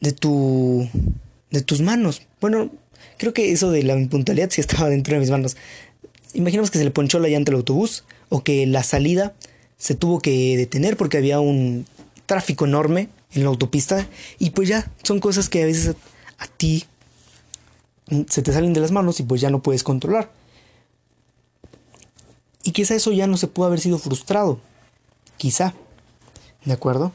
de 0.00 0.12
tu 0.12 0.88
de 1.50 1.60
tus 1.60 1.82
manos. 1.82 2.22
Bueno, 2.40 2.72
creo 3.18 3.32
que 3.32 3.52
eso 3.52 3.70
de 3.70 3.82
la 3.82 3.94
impuntualidad 3.98 4.50
sí 4.50 4.60
estaba 4.60 4.88
dentro 4.88 5.14
de 5.14 5.20
mis 5.20 5.30
manos. 5.30 5.56
Imaginemos 6.34 6.70
que 6.70 6.78
se 6.78 6.84
le 6.84 6.90
ponchó 6.90 7.18
la 7.18 7.28
llanta 7.28 7.50
al 7.50 7.56
autobús 7.56 8.04
o 8.28 8.42
que 8.42 8.66
la 8.66 8.82
salida 8.82 9.34
se 9.78 9.94
tuvo 9.94 10.20
que 10.20 10.56
detener 10.56 10.96
porque 10.96 11.18
había 11.18 11.40
un 11.40 11.86
tráfico 12.26 12.64
enorme 12.64 13.08
en 13.32 13.42
la 13.42 13.48
autopista 13.48 14.06
y 14.38 14.50
pues 14.50 14.68
ya 14.68 14.90
son 15.02 15.20
cosas 15.20 15.48
que 15.48 15.62
a 15.62 15.66
veces 15.66 15.94
a, 16.38 16.44
a 16.44 16.46
ti 16.46 16.84
se 18.28 18.42
te 18.42 18.52
salen 18.52 18.72
de 18.72 18.80
las 18.80 18.92
manos 18.92 19.20
y 19.20 19.22
pues 19.22 19.40
ya 19.40 19.50
no 19.50 19.62
puedes 19.62 19.82
controlar. 19.82 20.30
Y 22.62 22.72
quizá 22.72 22.94
eso 22.94 23.12
ya 23.12 23.26
no 23.26 23.36
se 23.36 23.46
pudo 23.46 23.66
haber 23.66 23.80
sido 23.80 23.98
frustrado 23.98 24.60
quizá. 25.36 25.74
¿De 26.64 26.72
acuerdo? 26.72 27.12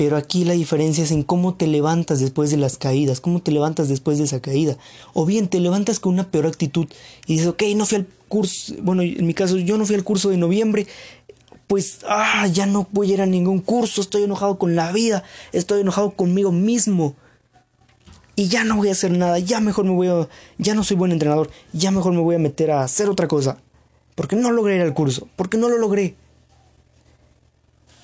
Pero 0.00 0.16
aquí 0.16 0.46
la 0.46 0.54
diferencia 0.54 1.04
es 1.04 1.10
en 1.10 1.22
cómo 1.22 1.56
te 1.56 1.66
levantas 1.66 2.20
después 2.20 2.50
de 2.50 2.56
las 2.56 2.78
caídas, 2.78 3.20
cómo 3.20 3.42
te 3.42 3.52
levantas 3.52 3.90
después 3.90 4.16
de 4.16 4.24
esa 4.24 4.40
caída. 4.40 4.78
O 5.12 5.26
bien 5.26 5.46
te 5.46 5.60
levantas 5.60 6.00
con 6.00 6.14
una 6.14 6.30
peor 6.30 6.46
actitud 6.46 6.86
y 7.26 7.34
dices, 7.34 7.48
ok, 7.48 7.64
no 7.76 7.84
fui 7.84 7.98
al 7.98 8.06
curso, 8.26 8.74
bueno, 8.80 9.02
en 9.02 9.26
mi 9.26 9.34
caso 9.34 9.58
yo 9.58 9.76
no 9.76 9.84
fui 9.84 9.96
al 9.96 10.02
curso 10.02 10.30
de 10.30 10.38
noviembre, 10.38 10.86
pues, 11.66 11.98
ah, 12.08 12.46
ya 12.46 12.64
no 12.64 12.88
voy 12.92 13.10
a 13.10 13.12
ir 13.12 13.20
a 13.20 13.26
ningún 13.26 13.58
curso, 13.58 14.00
estoy 14.00 14.22
enojado 14.22 14.58
con 14.58 14.74
la 14.74 14.90
vida, 14.90 15.22
estoy 15.52 15.82
enojado 15.82 16.12
conmigo 16.12 16.50
mismo. 16.50 17.14
Y 18.36 18.48
ya 18.48 18.64
no 18.64 18.76
voy 18.76 18.88
a 18.88 18.92
hacer 18.92 19.10
nada, 19.10 19.38
ya 19.38 19.60
mejor 19.60 19.84
me 19.84 19.90
voy 19.90 20.08
a, 20.08 20.26
ya 20.56 20.72
no 20.72 20.82
soy 20.82 20.96
buen 20.96 21.12
entrenador, 21.12 21.50
ya 21.74 21.90
mejor 21.90 22.14
me 22.14 22.22
voy 22.22 22.36
a 22.36 22.38
meter 22.38 22.70
a 22.70 22.84
hacer 22.84 23.10
otra 23.10 23.28
cosa. 23.28 23.58
Porque 24.14 24.34
no 24.34 24.50
logré 24.50 24.76
ir 24.76 24.80
al 24.80 24.94
curso, 24.94 25.28
porque 25.36 25.58
no 25.58 25.68
lo 25.68 25.76
logré 25.76 26.16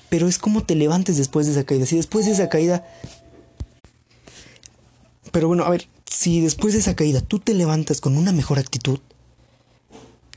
pero 0.09 0.27
es 0.27 0.37
como 0.37 0.63
te 0.63 0.75
levantes 0.75 1.17
después 1.17 1.45
de 1.45 1.53
esa 1.53 1.63
caída. 1.63 1.85
Si 1.85 1.95
después 1.95 2.25
de 2.25 2.31
esa 2.31 2.49
caída 2.49 2.85
Pero 5.31 5.47
bueno, 5.47 5.65
a 5.65 5.69
ver, 5.69 5.87
si 6.09 6.41
después 6.41 6.73
de 6.73 6.79
esa 6.79 6.95
caída 6.95 7.21
tú 7.21 7.39
te 7.39 7.53
levantas 7.53 8.01
con 8.01 8.17
una 8.17 8.31
mejor 8.31 8.59
actitud, 8.59 8.99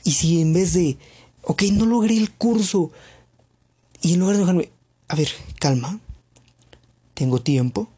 y 0.04 0.12
si 0.12 0.40
en 0.40 0.52
vez 0.52 0.74
de, 0.74 0.98
ok, 1.42 1.62
no 1.72 1.86
logré 1.86 2.16
el 2.18 2.30
curso, 2.32 2.90
y 4.02 4.14
en 4.14 4.20
lugar 4.20 4.36
de 4.36 4.40
dejarme, 4.40 4.70
a 5.08 5.14
ver, 5.14 5.28
calma, 5.58 5.98
tengo 7.14 7.40
tiempo, 7.40 7.88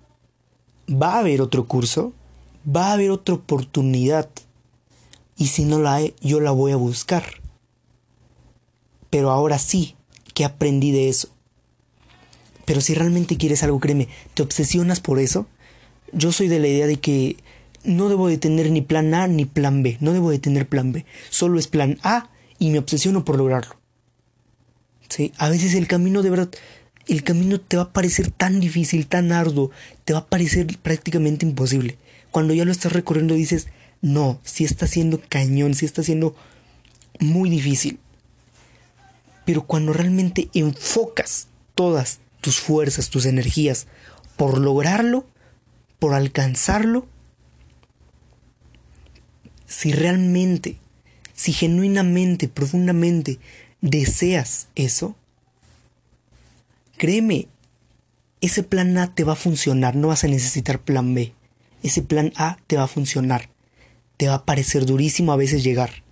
va 0.88 1.14
a 1.14 1.18
haber 1.20 1.40
otro 1.40 1.66
curso, 1.66 2.12
va 2.64 2.90
a 2.90 2.92
haber 2.92 3.10
otra 3.10 3.34
oportunidad, 3.34 4.28
y 5.36 5.48
si 5.48 5.64
no 5.64 5.80
la 5.80 5.94
hay, 5.94 6.14
yo 6.20 6.38
la 6.38 6.50
voy 6.50 6.72
a 6.72 6.76
buscar. 6.76 7.24
Pero 9.10 9.30
ahora 9.30 9.58
sí, 9.58 9.96
que 10.34 10.44
aprendí 10.44 10.92
de 10.92 11.08
eso. 11.08 11.30
Pero 12.64 12.80
si 12.80 12.94
realmente 12.94 13.36
quieres 13.36 13.62
algo, 13.62 13.80
créeme, 13.80 14.08
te 14.34 14.42
obsesionas 14.42 15.00
por 15.00 15.18
eso. 15.18 15.46
Yo 16.12 16.32
soy 16.32 16.48
de 16.48 16.60
la 16.60 16.68
idea 16.68 16.86
de 16.86 16.96
que 16.96 17.36
no 17.84 18.08
debo 18.08 18.28
de 18.28 18.38
tener 18.38 18.70
ni 18.70 18.80
plan 18.80 19.14
A 19.14 19.26
ni 19.26 19.44
plan 19.44 19.82
B, 19.82 19.96
no 20.00 20.12
debo 20.12 20.30
de 20.30 20.38
tener 20.38 20.68
plan 20.68 20.92
B, 20.92 21.04
solo 21.30 21.58
es 21.58 21.66
plan 21.66 21.98
A 22.02 22.30
y 22.58 22.70
me 22.70 22.78
obsesiono 22.78 23.24
por 23.24 23.36
lograrlo. 23.36 23.76
¿Sí? 25.08 25.32
A 25.36 25.48
veces 25.48 25.74
el 25.74 25.88
camino 25.88 26.22
de 26.22 26.30
verdad, 26.30 26.50
el 27.06 27.22
camino 27.22 27.60
te 27.60 27.76
va 27.76 27.84
a 27.84 27.92
parecer 27.92 28.30
tan 28.30 28.60
difícil, 28.60 29.06
tan 29.06 29.32
arduo, 29.32 29.70
te 30.04 30.12
va 30.12 30.20
a 30.20 30.26
parecer 30.26 30.66
prácticamente 30.78 31.44
imposible. 31.44 31.98
Cuando 32.30 32.54
ya 32.54 32.64
lo 32.64 32.72
estás 32.72 32.92
recorriendo 32.92 33.34
dices, 33.34 33.66
no, 34.00 34.40
si 34.42 34.64
está 34.64 34.86
siendo 34.86 35.20
cañón, 35.28 35.74
si 35.74 35.84
está 35.84 36.02
siendo 36.02 36.34
muy 37.18 37.50
difícil. 37.50 37.98
Pero 39.44 39.66
cuando 39.66 39.92
realmente 39.92 40.48
enfocas 40.54 41.48
todas 41.74 42.20
tus 42.42 42.60
fuerzas, 42.60 43.08
tus 43.08 43.24
energías 43.24 43.86
por 44.36 44.58
lograrlo, 44.58 45.26
por 45.98 46.12
alcanzarlo, 46.12 47.06
si 49.66 49.92
realmente, 49.92 50.78
si 51.32 51.54
genuinamente, 51.54 52.48
profundamente 52.48 53.38
deseas 53.80 54.68
eso, 54.74 55.16
créeme, 56.98 57.48
ese 58.42 58.62
plan 58.62 58.98
A 58.98 59.14
te 59.14 59.24
va 59.24 59.32
a 59.32 59.36
funcionar, 59.36 59.96
no 59.96 60.08
vas 60.08 60.24
a 60.24 60.28
necesitar 60.28 60.80
plan 60.80 61.14
B. 61.14 61.32
Ese 61.82 62.02
plan 62.02 62.32
A 62.36 62.58
te 62.66 62.76
va 62.76 62.84
a 62.84 62.88
funcionar. 62.88 63.48
Te 64.16 64.28
va 64.28 64.34
a 64.34 64.44
parecer 64.44 64.86
durísimo 64.86 65.32
a 65.32 65.36
veces 65.36 65.64
llegar. 65.64 66.02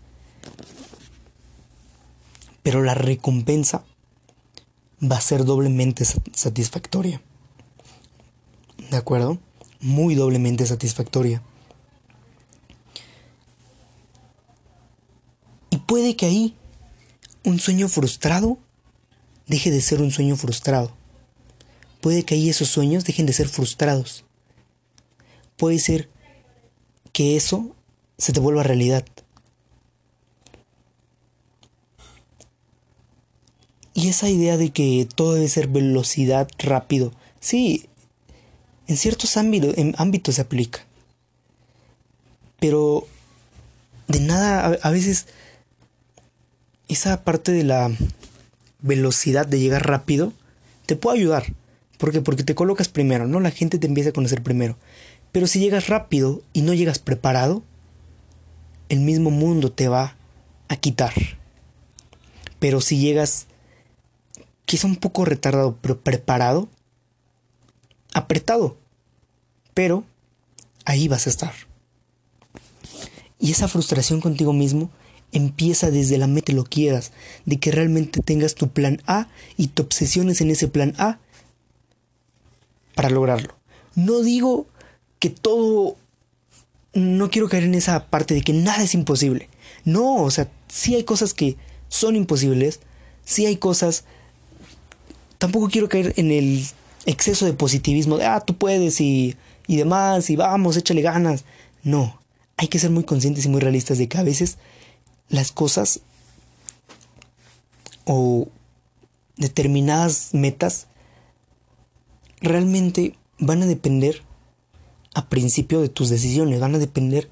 Pero 2.63 2.83
la 2.83 2.95
recompensa 2.95 3.85
va 5.03 5.17
a 5.17 5.21
ser 5.21 5.45
doblemente 5.45 6.05
satisfactoria. 6.05 7.21
¿De 8.91 8.97
acuerdo? 8.97 9.39
Muy 9.81 10.15
doblemente 10.15 10.67
satisfactoria. 10.67 11.43
Y 15.71 15.79
puede 15.79 16.17
que 16.17 16.27
ahí 16.27 16.57
un 17.45 17.59
sueño 17.59 17.89
frustrado 17.89 18.59
deje 19.47 19.71
de 19.71 19.81
ser 19.81 20.03
un 20.03 20.11
sueño 20.11 20.37
frustrado. 20.37 20.93
Puede 22.01 22.25
que 22.25 22.35
ahí 22.35 22.49
esos 22.49 22.69
sueños 22.69 23.05
dejen 23.05 23.27
de 23.27 23.33
ser 23.33 23.49
frustrados. 23.49 24.25
Puede 25.57 25.79
ser 25.79 26.09
que 27.13 27.37
eso 27.37 27.75
se 28.19 28.33
te 28.33 28.41
vuelva 28.41 28.63
realidad. 28.63 29.05
Y 34.01 34.09
esa 34.09 34.31
idea 34.31 34.57
de 34.57 34.71
que 34.71 35.07
todo 35.15 35.35
debe 35.35 35.47
ser 35.49 35.69
velocidad, 35.69 36.49
rápido, 36.59 37.13
sí, 37.39 37.85
en 38.87 38.97
ciertos 38.97 39.37
ámbitos, 39.37 39.77
en 39.77 39.95
ámbitos 39.99 40.37
se 40.37 40.41
aplica. 40.41 40.87
Pero 42.59 43.07
de 44.09 44.21
nada, 44.21 44.79
a, 44.83 44.91
veces 44.91 45.27
esa 46.89 47.25
parte 47.25 47.53
de 47.53 47.63
la 47.63 47.91
velocidad 48.81 49.47
de 49.47 49.61
llegar 49.61 49.87
rápido 49.87 50.33
te 50.87 50.97
puede 50.97 51.19
ayudar. 51.19 51.53
¿Por 51.99 52.11
qué? 52.11 52.23
Porque 52.23 52.43
te 52.43 52.55
colocas 52.55 52.89
primero, 52.89 53.27
¿no? 53.27 53.39
La 53.39 53.51
gente 53.51 53.79
te 53.79 53.87
empieza 53.87 54.11
a 54.11 54.15
conocer 54.15 54.43
primero. 54.43 54.79
Pero 55.31 55.47
si 55.47 55.61
llegas 55.61 55.89
rápido 55.89 56.41
y 56.55 56.63
no 56.63 56.73
llegas 56.73 57.01
preparado, 57.01 57.63
el 58.89 59.01
mismo 59.01 59.31
mundo 59.31 59.71
te 59.71 59.89
va 59.89 60.17
a 60.69 60.77
quitar. 60.77 61.13
Pero 62.59 62.81
si 62.81 62.97
llegas 62.97 63.47
quizá 64.71 64.87
un 64.87 64.95
poco 64.95 65.25
retardado, 65.25 65.77
pero 65.83 66.01
preparado, 66.01 66.69
apretado, 68.15 68.77
pero 69.75 70.05
ahí 70.85 71.09
vas 71.09 71.27
a 71.27 71.31
estar. 71.31 71.53
Y 73.41 73.51
esa 73.51 73.67
frustración 73.67 74.21
contigo 74.21 74.53
mismo 74.53 74.89
empieza 75.33 75.91
desde 75.91 76.19
la 76.19 76.29
meta 76.29 76.53
lo 76.53 76.63
quieras, 76.63 77.11
de 77.47 77.59
que 77.59 77.73
realmente 77.73 78.23
tengas 78.23 78.55
tu 78.55 78.69
plan 78.69 79.03
A 79.09 79.27
y 79.57 79.67
te 79.67 79.83
obsesiones 79.83 80.41
en 80.41 80.53
ese 80.53 80.69
plan 80.69 80.95
A 80.99 81.19
para 82.95 83.11
lograrlo. 83.11 83.57
No 83.97 84.21
digo 84.21 84.69
que 85.19 85.31
todo... 85.31 85.97
No 86.95 87.29
quiero 87.29 87.49
caer 87.49 87.65
en 87.65 87.75
esa 87.75 88.07
parte 88.07 88.35
de 88.35 88.43
que 88.43 88.53
nada 88.53 88.85
es 88.85 88.95
imposible. 88.95 89.49
No, 89.85 90.23
o 90.23 90.31
sea, 90.31 90.49
sí 90.69 90.95
hay 90.95 91.03
cosas 91.03 91.35
que 91.35 91.57
son 91.89 92.15
imposibles, 92.15 92.79
sí 93.25 93.47
hay 93.47 93.57
cosas 93.57 94.05
tampoco 95.41 95.69
quiero 95.69 95.89
caer 95.89 96.13
en 96.17 96.31
el 96.31 96.65
exceso 97.07 97.47
de 97.47 97.55
positivismo 97.55 98.19
de, 98.19 98.27
ah, 98.27 98.41
tú 98.41 98.57
puedes 98.57 99.01
y, 99.01 99.37
y 99.67 99.77
demás, 99.77 100.29
y 100.29 100.37
vamos, 100.37 100.77
échale 100.77 101.01
ganas. 101.01 101.45
No, 101.83 102.21
hay 102.59 102.69
que 102.69 102.79
ser 102.79 102.91
muy 102.91 103.05
conscientes 103.05 103.47
y 103.47 103.49
muy 103.49 103.61
realistas 103.61 103.97
de 103.97 104.07
que 104.07 104.19
a 104.19 104.23
veces 104.23 104.59
las 105.31 105.51
cosas 105.51 106.01
o 108.05 108.49
determinadas 109.39 110.35
metas 110.35 110.89
realmente 112.43 113.17
van 113.39 113.63
a 113.63 113.67
depender 113.67 114.23
a 115.15 115.27
principio 115.31 115.81
de 115.81 115.89
tus 115.89 116.11
decisiones, 116.11 116.61
van 116.61 116.75
a 116.75 116.79
depender 116.79 117.31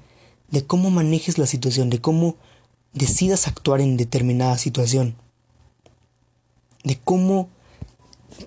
de 0.49 0.65
cómo 0.65 0.89
manejes 0.89 1.37
la 1.37 1.45
situación, 1.45 1.91
de 1.91 2.01
cómo 2.01 2.37
decidas 2.91 3.47
actuar 3.47 3.81
en 3.81 3.97
determinada 3.97 4.57
situación, 4.57 5.15
de 6.83 6.97
cómo 6.97 7.49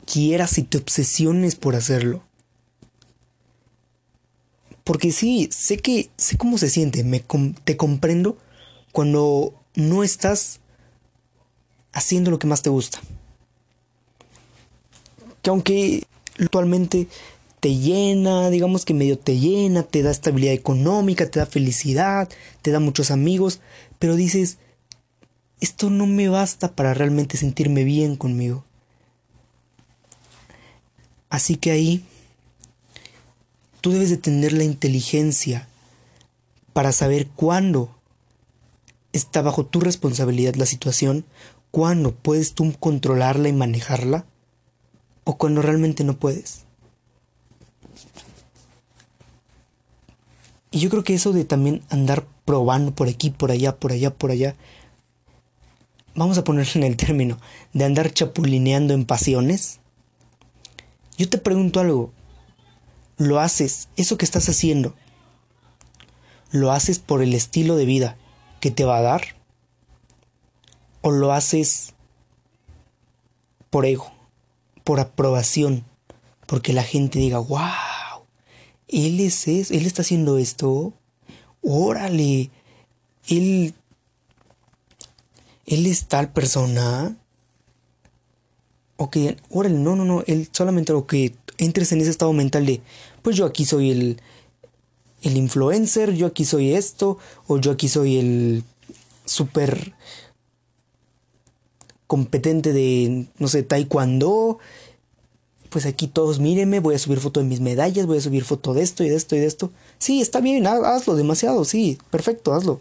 quieras 0.01 0.59
y 0.59 0.63
te 0.63 0.79
obsesiones 0.79 1.55
por 1.55 1.75
hacerlo. 1.75 2.23
Porque 4.85 5.13
sí, 5.13 5.49
sé 5.53 5.79
que 5.79 6.11
sé 6.17 6.37
cómo 6.37 6.59
se 6.59 6.69
siente, 6.69 7.05
me 7.05 7.25
te 7.65 7.77
comprendo 7.77 8.37
cuando 8.91 9.55
no 9.75 10.03
estás 10.03 10.61
haciendo 11.93 12.31
lo 12.31 12.39
que 12.39 12.47
más 12.47 12.63
te 12.63 12.71
gusta. 12.71 13.01
Que 15.43 15.51
aunque 15.51 16.05
actualmente 16.39 17.09
te 17.61 17.77
llena, 17.77 18.51
digamos 18.51 18.85
que 18.85 18.93
medio 18.93 19.19
te 19.19 19.39
llena, 19.39 19.85
te 19.85 20.03
da 20.03 20.11
estabilidad 20.11 20.55
económica, 20.55 21.31
te 21.31 21.39
da 21.39 21.47
felicidad, 21.47 22.29
te 22.61 22.73
da 22.73 22.81
muchos 22.81 23.13
amigos, 23.13 23.61
pero 24.01 24.17
dices, 24.17 24.59
esto 25.61 25.91
no 25.91 26.07
me 26.09 26.29
basta 26.29 26.75
para 26.75 26.93
realmente 26.93 27.37
sentirme 27.37 27.85
bien 27.85 28.17
conmigo. 28.17 28.65
Así 31.33 31.57
que 31.57 31.71
ahí 31.71 32.05
tú 33.81 33.91
debes 33.91 34.11
de 34.11 34.19
tener 34.19 34.53
la 34.53 34.65
inteligencia 34.65 35.67
para 36.75 36.93
saber 36.93 37.27
cuándo 37.27 37.89
está 39.15 39.41
bajo 39.41 39.65
tu 39.65 39.81
responsabilidad 39.81 40.57
la 40.57 40.67
situación, 40.67 41.25
cuándo 41.71 42.15
puedes 42.15 42.53
tú 42.53 42.75
controlarla 42.79 43.49
y 43.49 43.55
manejarla, 43.55 44.27
o 45.25 45.39
cuando 45.39 45.63
realmente 45.63 46.05
no 46.05 46.19
puedes. 46.19 46.67
Y 50.71 50.81
yo 50.81 50.91
creo 50.91 51.03
que 51.03 51.15
eso 51.15 51.33
de 51.33 51.47
también 51.47 51.81
andar 51.89 52.27
probando 52.45 52.95
por 52.95 53.09
aquí, 53.09 53.31
por 53.31 53.51
allá, 53.51 53.75
por 53.75 53.93
allá, 53.93 54.13
por 54.13 54.33
allá, 54.33 54.55
vamos 56.15 56.37
a 56.37 56.45
ponerlo 56.45 56.73
en 56.75 56.83
el 56.83 56.99
término, 56.99 57.39
de 57.73 57.87
andar 57.87 58.13
chapulineando 58.13 58.93
en 58.93 59.07
pasiones, 59.07 59.79
yo 61.23 61.29
te 61.29 61.39
pregunto 61.39 61.79
algo. 61.79 62.13
¿Lo 63.17 63.39
haces, 63.39 63.89
eso 63.97 64.19
que 64.19 64.25
estás 64.25 64.49
haciendo, 64.49 64.97
lo 66.51 66.73
haces 66.73 66.99
por 66.99 67.23
el 67.23 67.33
estilo 67.33 67.77
de 67.77 67.85
vida 67.85 68.17
que 68.59 68.73
te 68.73 68.85
va 68.85 68.99
a 68.99 69.03
dar? 69.03 69.23
¿O 71.01 71.13
lo 71.13 71.33
haces 71.33 71.95
por 73.71 73.87
ego, 73.87 74.13
por 74.83 74.99
aprobación, 74.99 75.85
porque 76.47 76.73
la 76.73 76.83
gente 76.83 77.21
diga, 77.21 77.39
wow, 77.39 78.27
él 78.89 79.21
es, 79.21 79.47
él 79.47 79.87
está 79.87 80.03
haciendo 80.03 80.39
esto, 80.39 80.93
órale, 81.63 82.51
él, 83.29 83.75
él 85.67 85.87
es 85.87 86.09
tal 86.09 86.33
persona, 86.33 87.17
o 89.03 89.11
que, 89.11 89.37
no, 89.51 89.97
no, 89.97 90.05
no, 90.05 90.23
él 90.29 90.49
solamente 90.53 90.93
lo 90.93 91.09
que 91.09 91.35
entres 91.59 91.91
en 91.91 92.01
ese 92.01 92.11
estado 92.11 92.33
mental 92.33 92.67
de, 92.67 92.81
pues 93.23 93.37
yo 93.37 93.47
aquí 93.47 93.65
soy 93.65 93.91
el, 93.91 94.21
el 95.23 95.37
influencer, 95.37 96.15
yo 96.15 96.27
aquí 96.29 96.45
soy 96.45 96.75
esto, 96.75 97.19
o 97.49 97.59
yo 97.59 97.73
aquí 97.73 97.89
soy 97.89 98.19
el 98.19 98.65
súper 99.25 99.93
competente 102.07 102.73
de, 102.73 103.27
no 103.39 103.49
sé, 103.49 103.65
taekwondo. 103.65 104.59
Pues 105.69 105.87
aquí 105.87 106.07
todos 106.07 106.39
mírenme, 106.39 106.79
voy 106.79 106.95
a 106.95 106.99
subir 106.99 107.19
foto 107.19 107.41
de 107.41 107.47
mis 107.47 107.61
medallas, 107.61 108.07
voy 108.07 108.19
a 108.19 108.21
subir 108.21 108.45
foto 108.45 108.73
de 108.73 108.83
esto 108.83 109.03
y 109.03 109.09
de 109.09 109.17
esto 109.17 109.35
y 109.35 109.41
de 109.41 109.47
esto. 109.47 109.73
Sí, 109.99 110.21
está 110.21 110.41
bien, 110.41 110.67
hazlo 110.67 111.17
demasiado, 111.17 111.65
sí, 111.65 111.99
perfecto, 112.11 112.55
hazlo. 112.55 112.81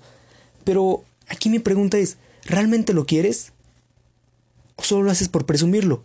Pero 0.65 1.03
aquí 1.29 1.49
mi 1.49 1.57
pregunta 1.57 1.97
es, 1.97 2.17
¿realmente 2.43 2.93
lo 2.93 3.05
quieres? 3.05 3.53
¿O 4.75 4.83
solo 4.83 5.03
lo 5.03 5.11
haces 5.11 5.29
por 5.29 5.47
presumirlo? 5.47 6.03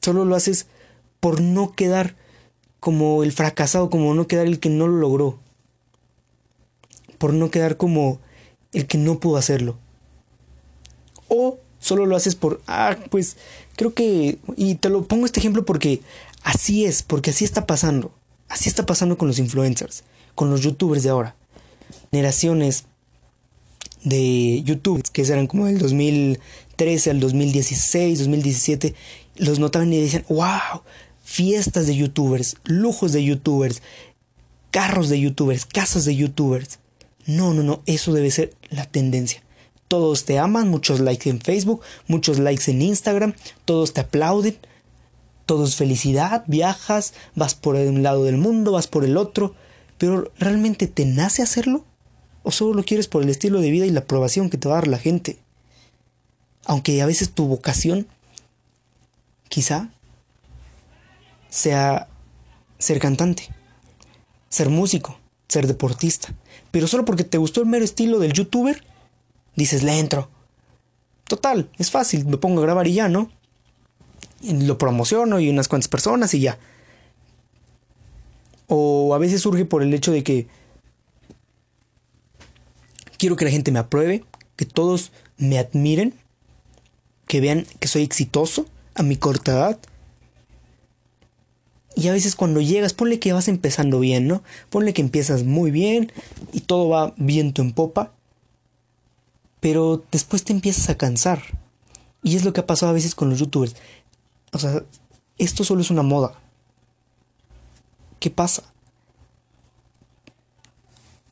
Solo 0.00 0.24
lo 0.24 0.36
haces 0.36 0.66
por 1.20 1.40
no 1.40 1.72
quedar 1.72 2.16
como 2.80 3.22
el 3.22 3.32
fracasado, 3.32 3.90
como 3.90 4.14
no 4.14 4.26
quedar 4.26 4.46
el 4.46 4.60
que 4.60 4.70
no 4.70 4.86
lo 4.86 4.96
logró. 4.96 5.38
Por 7.18 7.34
no 7.34 7.50
quedar 7.50 7.76
como 7.76 8.20
el 8.72 8.86
que 8.86 8.98
no 8.98 9.18
pudo 9.18 9.36
hacerlo. 9.36 9.76
O 11.28 11.58
solo 11.78 12.06
lo 12.06 12.16
haces 12.16 12.34
por, 12.34 12.60
ah, 12.66 12.96
pues 13.10 13.36
creo 13.76 13.94
que, 13.94 14.38
y 14.56 14.76
te 14.76 14.88
lo 14.88 15.06
pongo 15.06 15.26
este 15.26 15.40
ejemplo 15.40 15.64
porque 15.64 16.00
así 16.42 16.84
es, 16.84 17.02
porque 17.02 17.30
así 17.30 17.44
está 17.44 17.66
pasando. 17.66 18.12
Así 18.48 18.68
está 18.68 18.86
pasando 18.86 19.18
con 19.18 19.28
los 19.28 19.38
influencers, 19.38 20.04
con 20.34 20.50
los 20.50 20.62
youtubers 20.62 21.02
de 21.02 21.10
ahora. 21.10 21.36
Generaciones 22.10 22.84
de 24.04 24.62
YouTube, 24.62 25.02
que 25.12 25.22
eran 25.22 25.46
como 25.46 25.66
del 25.66 25.78
2013 25.78 27.10
al 27.10 27.20
2016, 27.20 28.20
2017, 28.20 28.94
los 29.38 29.58
notaban 29.58 29.92
y 29.92 30.00
decían, 30.00 30.24
wow, 30.28 30.82
fiestas 31.22 31.86
de 31.86 31.96
youtubers, 31.96 32.56
lujos 32.64 33.12
de 33.12 33.24
youtubers, 33.24 33.82
carros 34.70 35.08
de 35.08 35.20
youtubers, 35.20 35.66
casas 35.66 36.04
de 36.04 36.16
youtubers. 36.16 36.78
No, 37.26 37.54
no, 37.54 37.62
no, 37.62 37.82
eso 37.86 38.12
debe 38.12 38.30
ser 38.30 38.54
la 38.70 38.86
tendencia. 38.86 39.42
Todos 39.88 40.24
te 40.24 40.38
aman, 40.38 40.68
muchos 40.68 41.00
likes 41.00 41.30
en 41.30 41.40
Facebook, 41.40 41.80
muchos 42.06 42.38
likes 42.38 42.70
en 42.70 42.82
Instagram, 42.82 43.34
todos 43.64 43.94
te 43.94 44.02
aplauden, 44.02 44.56
todos 45.46 45.76
felicidad, 45.76 46.44
viajas, 46.46 47.14
vas 47.34 47.54
por 47.54 47.76
un 47.76 48.02
lado 48.02 48.24
del 48.24 48.36
mundo, 48.36 48.72
vas 48.72 48.86
por 48.86 49.04
el 49.04 49.16
otro, 49.16 49.54
pero 49.96 50.30
¿realmente 50.38 50.86
te 50.86 51.06
nace 51.06 51.42
hacerlo? 51.42 51.84
¿O 52.42 52.50
solo 52.50 52.74
lo 52.74 52.84
quieres 52.84 53.08
por 53.08 53.22
el 53.22 53.30
estilo 53.30 53.60
de 53.60 53.70
vida 53.70 53.86
y 53.86 53.90
la 53.90 54.00
aprobación 54.00 54.50
que 54.50 54.58
te 54.58 54.68
va 54.68 54.74
a 54.76 54.80
dar 54.80 54.88
la 54.88 54.98
gente? 54.98 55.38
Aunque 56.66 57.00
a 57.00 57.06
veces 57.06 57.30
tu 57.30 57.46
vocación, 57.46 58.06
quizá, 59.48 59.90
sea 61.48 62.08
ser 62.78 62.98
cantante, 62.98 63.48
ser 64.48 64.68
músico, 64.68 65.18
ser 65.48 65.66
deportista. 65.66 66.34
Pero 66.70 66.86
solo 66.86 67.04
porque 67.04 67.24
te 67.24 67.38
gustó 67.38 67.60
el 67.60 67.66
mero 67.66 67.84
estilo 67.84 68.18
del 68.18 68.32
youtuber, 68.32 68.84
dices, 69.56 69.82
le 69.82 69.98
entro. 69.98 70.28
Total, 71.24 71.70
es 71.78 71.90
fácil, 71.90 72.26
me 72.26 72.38
pongo 72.38 72.60
a 72.60 72.64
grabar 72.64 72.86
y 72.86 72.94
ya, 72.94 73.08
¿no? 73.08 73.30
lo 74.40 74.78
promociono 74.78 75.40
y 75.40 75.48
unas 75.48 75.68
cuantas 75.68 75.88
personas 75.88 76.32
y 76.34 76.40
ya. 76.40 76.58
O 78.68 79.14
a 79.14 79.18
veces 79.18 79.40
surge 79.40 79.64
por 79.64 79.82
el 79.82 79.92
hecho 79.92 80.12
de 80.12 80.22
que 80.22 80.46
quiero 83.16 83.36
que 83.36 83.44
la 83.44 83.50
gente 83.50 83.72
me 83.72 83.78
apruebe, 83.78 84.24
que 84.56 84.64
todos 84.64 85.12
me 85.38 85.58
admiren, 85.58 86.14
que 87.26 87.40
vean 87.40 87.66
que 87.80 87.88
soy 87.88 88.02
exitoso 88.02 88.66
a 88.98 89.02
mi 89.02 89.16
corta 89.16 89.52
edad 89.52 89.78
y 91.98 92.06
a 92.06 92.12
veces 92.12 92.36
cuando 92.36 92.60
llegas, 92.60 92.92
ponle 92.92 93.18
que 93.18 93.32
vas 93.32 93.48
empezando 93.48 93.98
bien, 93.98 94.28
¿no? 94.28 94.44
Ponle 94.70 94.94
que 94.94 95.02
empiezas 95.02 95.42
muy 95.42 95.72
bien 95.72 96.12
y 96.52 96.60
todo 96.60 96.88
va 96.88 97.12
viento 97.16 97.60
en 97.60 97.72
popa. 97.72 98.12
Pero 99.58 100.04
después 100.12 100.44
te 100.44 100.52
empiezas 100.52 100.90
a 100.90 100.96
cansar. 100.96 101.42
Y 102.22 102.36
es 102.36 102.44
lo 102.44 102.52
que 102.52 102.60
ha 102.60 102.66
pasado 102.68 102.90
a 102.90 102.94
veces 102.94 103.16
con 103.16 103.30
los 103.30 103.40
youtubers. 103.40 103.74
O 104.52 104.60
sea, 104.60 104.84
esto 105.38 105.64
solo 105.64 105.80
es 105.80 105.90
una 105.90 106.04
moda. 106.04 106.38
¿Qué 108.20 108.30
pasa? 108.30 108.62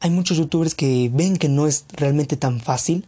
Hay 0.01 0.11
muchos 0.11 0.37
youtubers 0.37 0.75
que 0.75 1.09
ven 1.14 1.37
que 1.37 1.49
no 1.49 1.69
es 1.69 1.85
realmente 1.93 2.37
tan 2.37 2.59
fácil, 2.59 3.07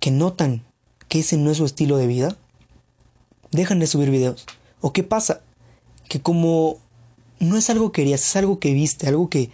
que 0.00 0.10
notan 0.10 0.64
que 1.08 1.20
ese 1.20 1.36
no 1.36 1.50
es 1.50 1.58
su 1.58 1.64
estilo 1.64 1.96
de 1.96 2.06
vida, 2.06 2.36
dejan 3.50 3.80
de 3.80 3.86
subir 3.86 4.10
videos. 4.10 4.46
¿O 4.80 4.92
qué 4.92 5.02
pasa? 5.02 5.40
Que 6.08 6.20
como 6.20 6.78
no 7.40 7.56
es 7.56 7.70
algo 7.70 7.92
que 7.92 8.02
querías, 8.02 8.22
es 8.22 8.36
algo 8.36 8.58
que 8.58 8.72
viste, 8.72 9.08
algo 9.08 9.28
que 9.28 9.50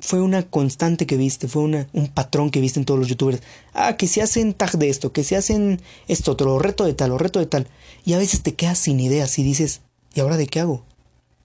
fue 0.00 0.20
una 0.20 0.42
constante 0.42 1.06
que 1.06 1.16
viste, 1.16 1.46
fue 1.46 1.62
una, 1.62 1.88
un 1.92 2.08
patrón 2.08 2.50
que 2.50 2.60
viste 2.60 2.80
en 2.80 2.84
todos 2.84 2.98
los 2.98 3.08
youtubers. 3.08 3.40
Ah, 3.72 3.96
que 3.96 4.08
se 4.08 4.20
hacen 4.20 4.52
tag 4.52 4.76
de 4.76 4.88
esto, 4.88 5.12
que 5.12 5.22
se 5.22 5.36
hacen 5.36 5.80
esto 6.08 6.32
otro, 6.32 6.58
reto 6.58 6.84
de 6.84 6.94
tal, 6.94 7.12
o 7.12 7.18
reto 7.18 7.38
de 7.38 7.46
tal. 7.46 7.68
Y 8.04 8.14
a 8.14 8.18
veces 8.18 8.42
te 8.42 8.54
quedas 8.54 8.78
sin 8.78 8.98
ideas 8.98 9.38
y 9.38 9.44
dices, 9.44 9.80
¿y 10.14 10.20
ahora 10.20 10.36
de 10.36 10.48
qué 10.48 10.60
hago? 10.60 10.82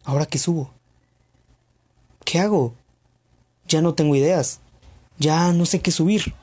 ¿Ahora 0.03 0.25
qué 0.25 0.39
subo? 0.39 0.71
¿Qué 2.25 2.39
hago? 2.39 2.73
Ya 3.67 3.81
no 3.81 3.93
tengo 3.93 4.15
ideas. 4.15 4.59
Ya 5.19 5.53
no 5.53 5.65
sé 5.65 5.81
qué 5.81 5.91
subir. 5.91 6.33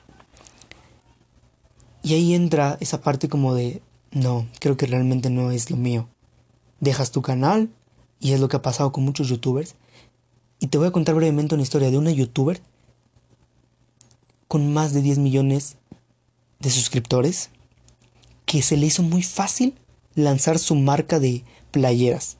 Y 2.05 2.15
ahí 2.15 2.35
entra 2.35 2.79
esa 2.81 3.01
parte 3.01 3.29
como 3.29 3.55
de, 3.55 3.83
no, 4.13 4.47
creo 4.61 4.77
que 4.77 4.87
realmente 4.87 5.29
no 5.31 5.51
es 5.51 5.71
lo 5.71 5.77
mío 5.77 6.09
dejas 6.85 7.11
tu 7.11 7.23
canal, 7.23 7.71
y 8.21 8.33
es 8.33 8.41
lo 8.41 8.49
que 8.49 8.57
ha 8.57 8.63
pasado 8.63 8.93
con 8.93 9.05
muchos 9.05 9.29
youtubers. 9.29 9.75
Y 10.61 10.69
te 10.69 10.79
voy 10.79 10.87
a 10.87 10.93
contar 10.93 11.17
brevemente 11.17 11.55
una 11.55 11.65
historia 11.65 11.91
de 11.91 11.99
una 11.99 12.13
youtuber 12.13 12.61
con 14.47 14.73
más 14.73 14.93
de 14.93 15.03
10 15.03 15.19
millones 15.19 15.77
de 16.61 16.71
suscriptores 16.71 17.51
que 18.47 18.63
se 18.63 18.77
le 18.77 18.87
hizo 18.87 19.03
muy 19.03 19.23
fácil 19.23 19.75
lanzar 20.15 20.59
su 20.59 20.77
marca 20.77 21.19
de 21.19 21.43
playeras. 21.73 22.37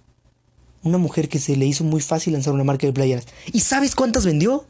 Una 0.83 0.99
mujer 0.99 1.29
que 1.29 1.39
se 1.39 1.57
le 1.57 1.67
hizo 1.67 1.83
muy 1.83 2.01
fácil 2.01 2.35
lanzar 2.35 2.55
una 2.55 2.65
marca 2.65 2.87
de 2.87 2.93
playeras. 2.93 3.27
¿Y 3.53 3.61
sabes 3.61 3.95
cuántas 3.95 4.25
vendió? 4.25 4.67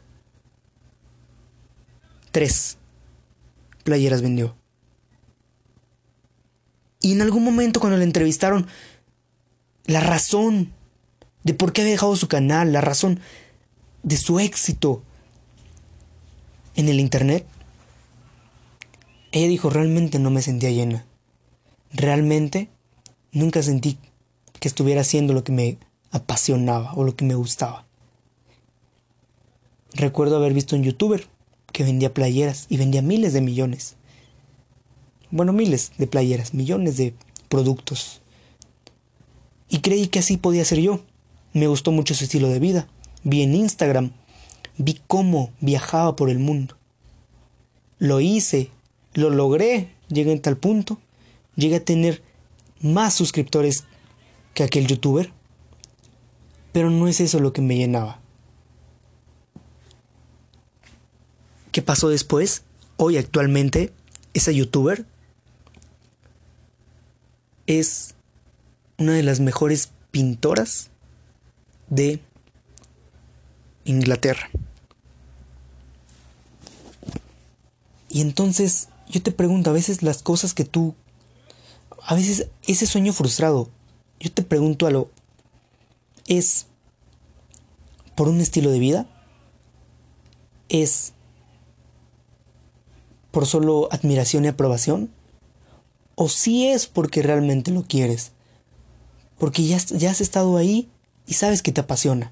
Tres 2.31 2.77
playeras 3.83 4.21
vendió. 4.21 4.55
Y 7.05 7.11
en 7.11 7.21
algún 7.21 7.43
momento 7.43 7.79
cuando 7.79 7.99
la 7.99 8.03
entrevistaron, 8.03 8.65
la 9.85 9.99
razón 9.99 10.73
de 11.43 11.53
por 11.53 11.71
qué 11.71 11.81
había 11.81 11.91
dejado 11.91 12.15
su 12.15 12.27
canal, 12.27 12.73
la 12.73 12.81
razón 12.81 13.19
de 14.01 14.17
su 14.17 14.39
éxito 14.39 15.03
en 16.75 16.89
el 16.89 16.99
Internet. 16.99 17.45
Ella 19.31 19.47
dijo, 19.47 19.69
realmente 19.69 20.17
no 20.17 20.31
me 20.31 20.41
sentía 20.41 20.71
llena. 20.71 21.05
Realmente 21.91 22.69
nunca 23.31 23.61
sentí 23.61 23.99
que 24.59 24.67
estuviera 24.67 25.01
haciendo 25.01 25.35
lo 25.35 25.43
que 25.43 25.51
me 25.51 25.77
apasionaba 26.09 26.95
o 26.95 27.03
lo 27.03 27.15
que 27.15 27.23
me 27.23 27.35
gustaba. 27.35 27.85
Recuerdo 29.93 30.37
haber 30.37 30.55
visto 30.55 30.75
un 30.75 30.81
youtuber 30.81 31.27
que 31.71 31.83
vendía 31.83 32.15
playeras 32.15 32.65
y 32.67 32.77
vendía 32.77 33.03
miles 33.03 33.33
de 33.33 33.41
millones. 33.41 33.94
Bueno, 35.35 35.51
miles 35.51 35.91
de 35.97 36.07
playeras, 36.07 36.53
millones 36.53 36.95
de 36.95 37.13
productos 37.49 38.21
y 39.67 39.79
creí 39.79 40.07
que 40.07 40.19
así 40.19 40.37
podía 40.37 40.63
ser 40.63 40.79
yo. 40.79 41.01
Me 41.51 41.67
gustó 41.67 41.91
mucho 41.91 42.15
su 42.15 42.23
estilo 42.23 42.47
de 42.47 42.59
vida. 42.59 42.87
Vi 43.25 43.41
en 43.41 43.53
Instagram, 43.53 44.11
vi 44.77 45.01
cómo 45.07 45.51
viajaba 45.59 46.15
por 46.15 46.29
el 46.29 46.39
mundo. 46.39 46.77
Lo 47.99 48.21
hice, 48.21 48.71
lo 49.13 49.29
logré, 49.29 49.89
llegué 50.07 50.31
en 50.31 50.41
tal 50.41 50.55
punto, 50.55 50.99
llegué 51.57 51.75
a 51.75 51.83
tener 51.83 52.23
más 52.79 53.13
suscriptores 53.13 53.83
que 54.53 54.63
aquel 54.63 54.87
youtuber. 54.87 55.33
Pero 56.71 56.89
no 56.89 57.09
es 57.09 57.19
eso 57.19 57.41
lo 57.41 57.51
que 57.51 57.61
me 57.61 57.75
llenaba. 57.75 58.21
¿Qué 61.73 61.81
pasó 61.81 62.07
después? 62.07 62.63
Hoy 62.95 63.17
actualmente, 63.17 63.91
esa 64.33 64.53
youtuber 64.53 65.05
es 67.67 68.15
una 68.97 69.13
de 69.13 69.23
las 69.23 69.39
mejores 69.39 69.91
pintoras 70.11 70.89
de 71.89 72.21
Inglaterra. 73.83 74.49
Y 78.09 78.21
entonces 78.21 78.89
yo 79.09 79.21
te 79.21 79.31
pregunto, 79.31 79.69
a 79.69 79.73
veces 79.73 80.03
las 80.03 80.23
cosas 80.23 80.53
que 80.53 80.65
tú, 80.65 80.95
a 82.03 82.15
veces 82.15 82.47
ese 82.63 82.85
sueño 82.85 83.13
frustrado, 83.13 83.69
yo 84.19 84.31
te 84.31 84.43
pregunto 84.43 84.87
a 84.87 84.91
lo, 84.91 85.09
¿es 86.27 86.67
por 88.15 88.29
un 88.29 88.39
estilo 88.39 88.71
de 88.71 88.79
vida? 88.79 89.05
¿Es 90.69 91.13
por 93.31 93.45
solo 93.45 93.89
admiración 93.91 94.45
y 94.45 94.47
aprobación? 94.47 95.09
¿O 96.15 96.29
si 96.29 96.67
es 96.67 96.87
porque 96.87 97.21
realmente 97.21 97.71
lo 97.71 97.83
quieres? 97.83 98.31
Porque 99.37 99.65
ya, 99.65 99.77
ya 99.77 100.11
has 100.11 100.21
estado 100.21 100.57
ahí 100.57 100.89
y 101.27 101.33
sabes 101.33 101.61
que 101.61 101.73
te 101.73 101.81
apasiona. 101.81 102.31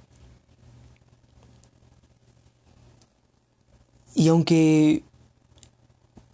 Y 4.16 4.30
aunque 4.30 5.04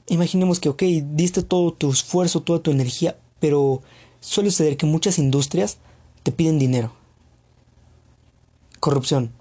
imaginemos 0.07 0.59
que, 0.59 0.69
ok, 0.69 0.83
diste 1.03 1.43
todo 1.43 1.73
tu 1.73 1.91
esfuerzo, 1.91 2.41
toda 2.41 2.61
tu 2.61 2.71
energía, 2.71 3.17
pero 3.39 3.81
suele 4.19 4.51
suceder 4.51 4.77
que 4.77 4.85
muchas 4.85 5.17
industrias 5.17 5.77
te 6.23 6.31
piden 6.31 6.59
dinero. 6.59 6.93
Corrupción. 8.79 9.31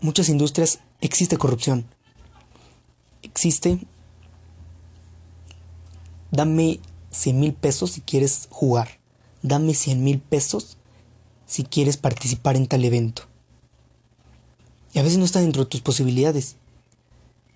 Muchas 0.00 0.28
industrias 0.28 0.80
existe 1.00 1.38
corrupción. 1.38 1.86
Existe. 3.22 3.78
Dame 6.30 6.80
100 7.16 7.40
mil 7.40 7.54
pesos 7.54 7.92
si 7.92 8.00
quieres 8.00 8.48
jugar. 8.50 9.00
Dame 9.42 9.74
100 9.74 10.04
mil 10.04 10.20
pesos 10.20 10.76
si 11.46 11.64
quieres 11.64 11.96
participar 11.96 12.56
en 12.56 12.66
tal 12.66 12.84
evento. 12.84 13.22
Y 14.92 14.98
a 14.98 15.02
veces 15.02 15.18
no 15.18 15.24
está 15.24 15.40
dentro 15.40 15.64
de 15.64 15.70
tus 15.70 15.80
posibilidades. 15.80 16.56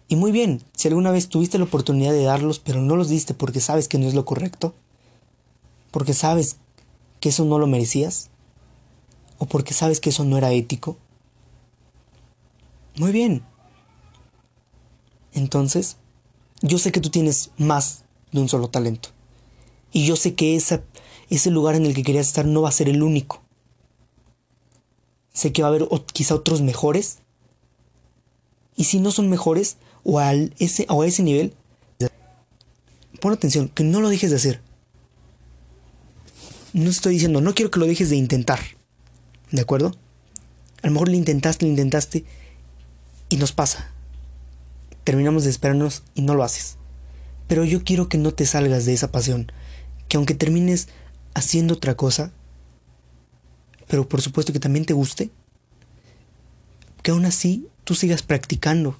Y 0.08 0.16
muy 0.16 0.32
bien, 0.32 0.62
si 0.74 0.88
alguna 0.88 1.10
vez 1.10 1.28
tuviste 1.28 1.58
la 1.58 1.64
oportunidad 1.64 2.12
de 2.12 2.24
darlos, 2.24 2.58
pero 2.58 2.80
no 2.80 2.96
los 2.96 3.08
diste 3.08 3.34
porque 3.34 3.60
sabes 3.60 3.86
que 3.86 3.98
no 3.98 4.08
es 4.08 4.14
lo 4.14 4.24
correcto, 4.24 4.74
porque 5.90 6.14
sabes 6.14 6.56
que 7.20 7.28
eso 7.28 7.44
no 7.44 7.58
lo 7.58 7.66
merecías, 7.66 8.30
o 9.38 9.46
porque 9.46 9.72
sabes 9.72 10.00
que 10.00 10.10
eso 10.10 10.24
no 10.24 10.36
era 10.36 10.52
ético, 10.52 10.96
muy 12.96 13.12
bien. 13.12 13.44
Entonces, 15.32 15.96
yo 16.60 16.78
sé 16.78 16.92
que 16.92 17.00
tú 17.00 17.10
tienes 17.10 17.50
más 17.56 18.04
de 18.32 18.40
un 18.40 18.48
solo 18.48 18.68
talento. 18.68 19.10
Y 19.92 20.06
yo 20.06 20.16
sé 20.16 20.34
que 20.34 20.56
esa, 20.56 20.82
ese 21.28 21.50
lugar 21.50 21.74
en 21.74 21.86
el 21.86 21.94
que 21.94 22.02
querías 22.02 22.26
estar 22.26 22.46
no 22.46 22.62
va 22.62 22.68
a 22.68 22.72
ser 22.72 22.88
el 22.88 23.02
único. 23.02 23.42
Sé 25.32 25.52
que 25.52 25.62
va 25.62 25.68
a 25.68 25.70
haber 25.70 25.88
quizá 26.12 26.34
otros 26.34 26.60
mejores. 26.60 27.18
Y 28.76 28.84
si 28.84 29.00
no 29.00 29.10
son 29.10 29.28
mejores, 29.28 29.76
o, 30.04 30.18
al 30.18 30.54
ese, 30.58 30.86
o 30.88 31.02
a 31.02 31.06
ese 31.06 31.22
nivel, 31.22 31.54
pon 33.20 33.32
atención, 33.32 33.68
que 33.68 33.84
no 33.84 34.00
lo 34.00 34.08
dejes 34.08 34.30
de 34.30 34.36
hacer. 34.36 34.60
No 36.72 36.88
estoy 36.88 37.14
diciendo, 37.14 37.40
no 37.40 37.54
quiero 37.54 37.70
que 37.70 37.80
lo 37.80 37.86
dejes 37.86 38.10
de 38.10 38.16
intentar. 38.16 38.60
¿De 39.50 39.60
acuerdo? 39.60 39.94
A 40.82 40.86
lo 40.86 40.92
mejor 40.92 41.08
lo 41.08 41.14
intentaste, 41.14 41.66
lo 41.66 41.70
intentaste 41.70 42.24
y 43.28 43.36
nos 43.36 43.52
pasa. 43.52 43.90
Terminamos 45.04 45.44
de 45.44 45.50
esperarnos 45.50 46.02
y 46.14 46.22
no 46.22 46.34
lo 46.34 46.44
haces. 46.44 46.76
Pero 47.48 47.64
yo 47.64 47.82
quiero 47.82 48.08
que 48.08 48.18
no 48.18 48.32
te 48.32 48.46
salgas 48.46 48.84
de 48.86 48.94
esa 48.94 49.10
pasión. 49.10 49.50
Que 50.10 50.16
aunque 50.16 50.34
termines 50.34 50.88
haciendo 51.34 51.74
otra 51.74 51.96
cosa, 51.96 52.32
pero 53.86 54.08
por 54.08 54.20
supuesto 54.20 54.52
que 54.52 54.58
también 54.58 54.84
te 54.84 54.92
guste, 54.92 55.30
que 57.02 57.12
aún 57.12 57.24
así 57.24 57.68
tú 57.84 57.94
sigas 57.94 58.22
practicando 58.22 58.98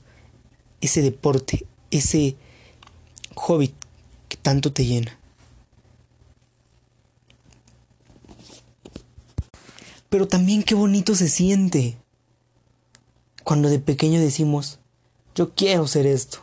ese 0.81 1.03
deporte, 1.03 1.67
ese 1.91 2.37
hobby 3.35 3.75
que 4.29 4.37
tanto 4.37 4.73
te 4.73 4.87
llena. 4.87 5.19
Pero 10.09 10.29
también 10.29 10.63
qué 10.63 10.77
bonito 10.77 11.17
se 11.17 11.29
siente 11.29 11.97
cuando 13.43 13.69
de 13.69 13.81
pequeño 13.81 14.21
decimos, 14.21 14.79
yo 15.35 15.57
quiero 15.57 15.89
ser 15.89 16.07
esto. 16.07 16.39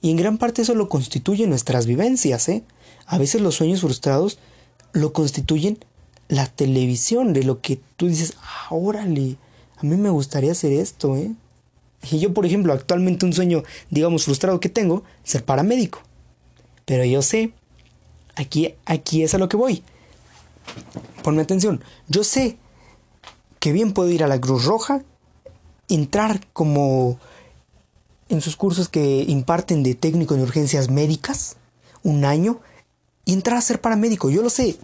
Y 0.00 0.10
en 0.10 0.16
gran 0.16 0.38
parte 0.38 0.62
eso 0.62 0.74
lo 0.74 0.88
constituye 0.88 1.46
nuestras 1.46 1.84
vivencias, 1.84 2.48
¿eh? 2.48 2.64
A 3.12 3.18
veces 3.18 3.42
los 3.42 3.56
sueños 3.56 3.82
frustrados 3.82 4.38
lo 4.94 5.12
constituyen 5.12 5.78
la 6.28 6.46
televisión, 6.46 7.34
de 7.34 7.44
lo 7.44 7.60
que 7.60 7.78
tú 7.98 8.08
dices, 8.08 8.38
ah, 8.40 8.68
órale, 8.70 9.36
a 9.76 9.82
mí 9.82 9.96
me 9.96 10.08
gustaría 10.08 10.52
hacer 10.52 10.72
esto, 10.72 11.14
¿eh? 11.18 11.30
Y 12.10 12.20
yo, 12.20 12.32
por 12.32 12.46
ejemplo, 12.46 12.72
actualmente 12.72 13.26
un 13.26 13.34
sueño, 13.34 13.64
digamos, 13.90 14.24
frustrado 14.24 14.60
que 14.60 14.70
tengo, 14.70 15.04
ser 15.24 15.44
paramédico. 15.44 16.00
Pero 16.86 17.04
yo 17.04 17.20
sé, 17.20 17.52
aquí, 18.34 18.76
aquí 18.86 19.22
es 19.22 19.34
a 19.34 19.38
lo 19.38 19.50
que 19.50 19.58
voy. 19.58 19.82
Ponme 21.22 21.42
atención, 21.42 21.84
yo 22.08 22.24
sé 22.24 22.56
que 23.58 23.72
bien 23.72 23.92
puedo 23.92 24.08
ir 24.08 24.24
a 24.24 24.26
la 24.26 24.40
Cruz 24.40 24.64
Roja, 24.64 25.02
entrar 25.90 26.46
como 26.54 27.18
en 28.30 28.40
sus 28.40 28.56
cursos 28.56 28.88
que 28.88 29.26
imparten 29.28 29.82
de 29.82 29.94
técnico 29.94 30.34
en 30.34 30.40
urgencias 30.40 30.88
médicas, 30.88 31.56
un 32.02 32.24
año, 32.24 32.62
y 33.24 33.32
entrar 33.32 33.56
a 33.56 33.62
ser 33.62 33.80
paramédico, 33.80 34.30
yo 34.30 34.42
lo 34.42 34.50
sé, 34.50 34.76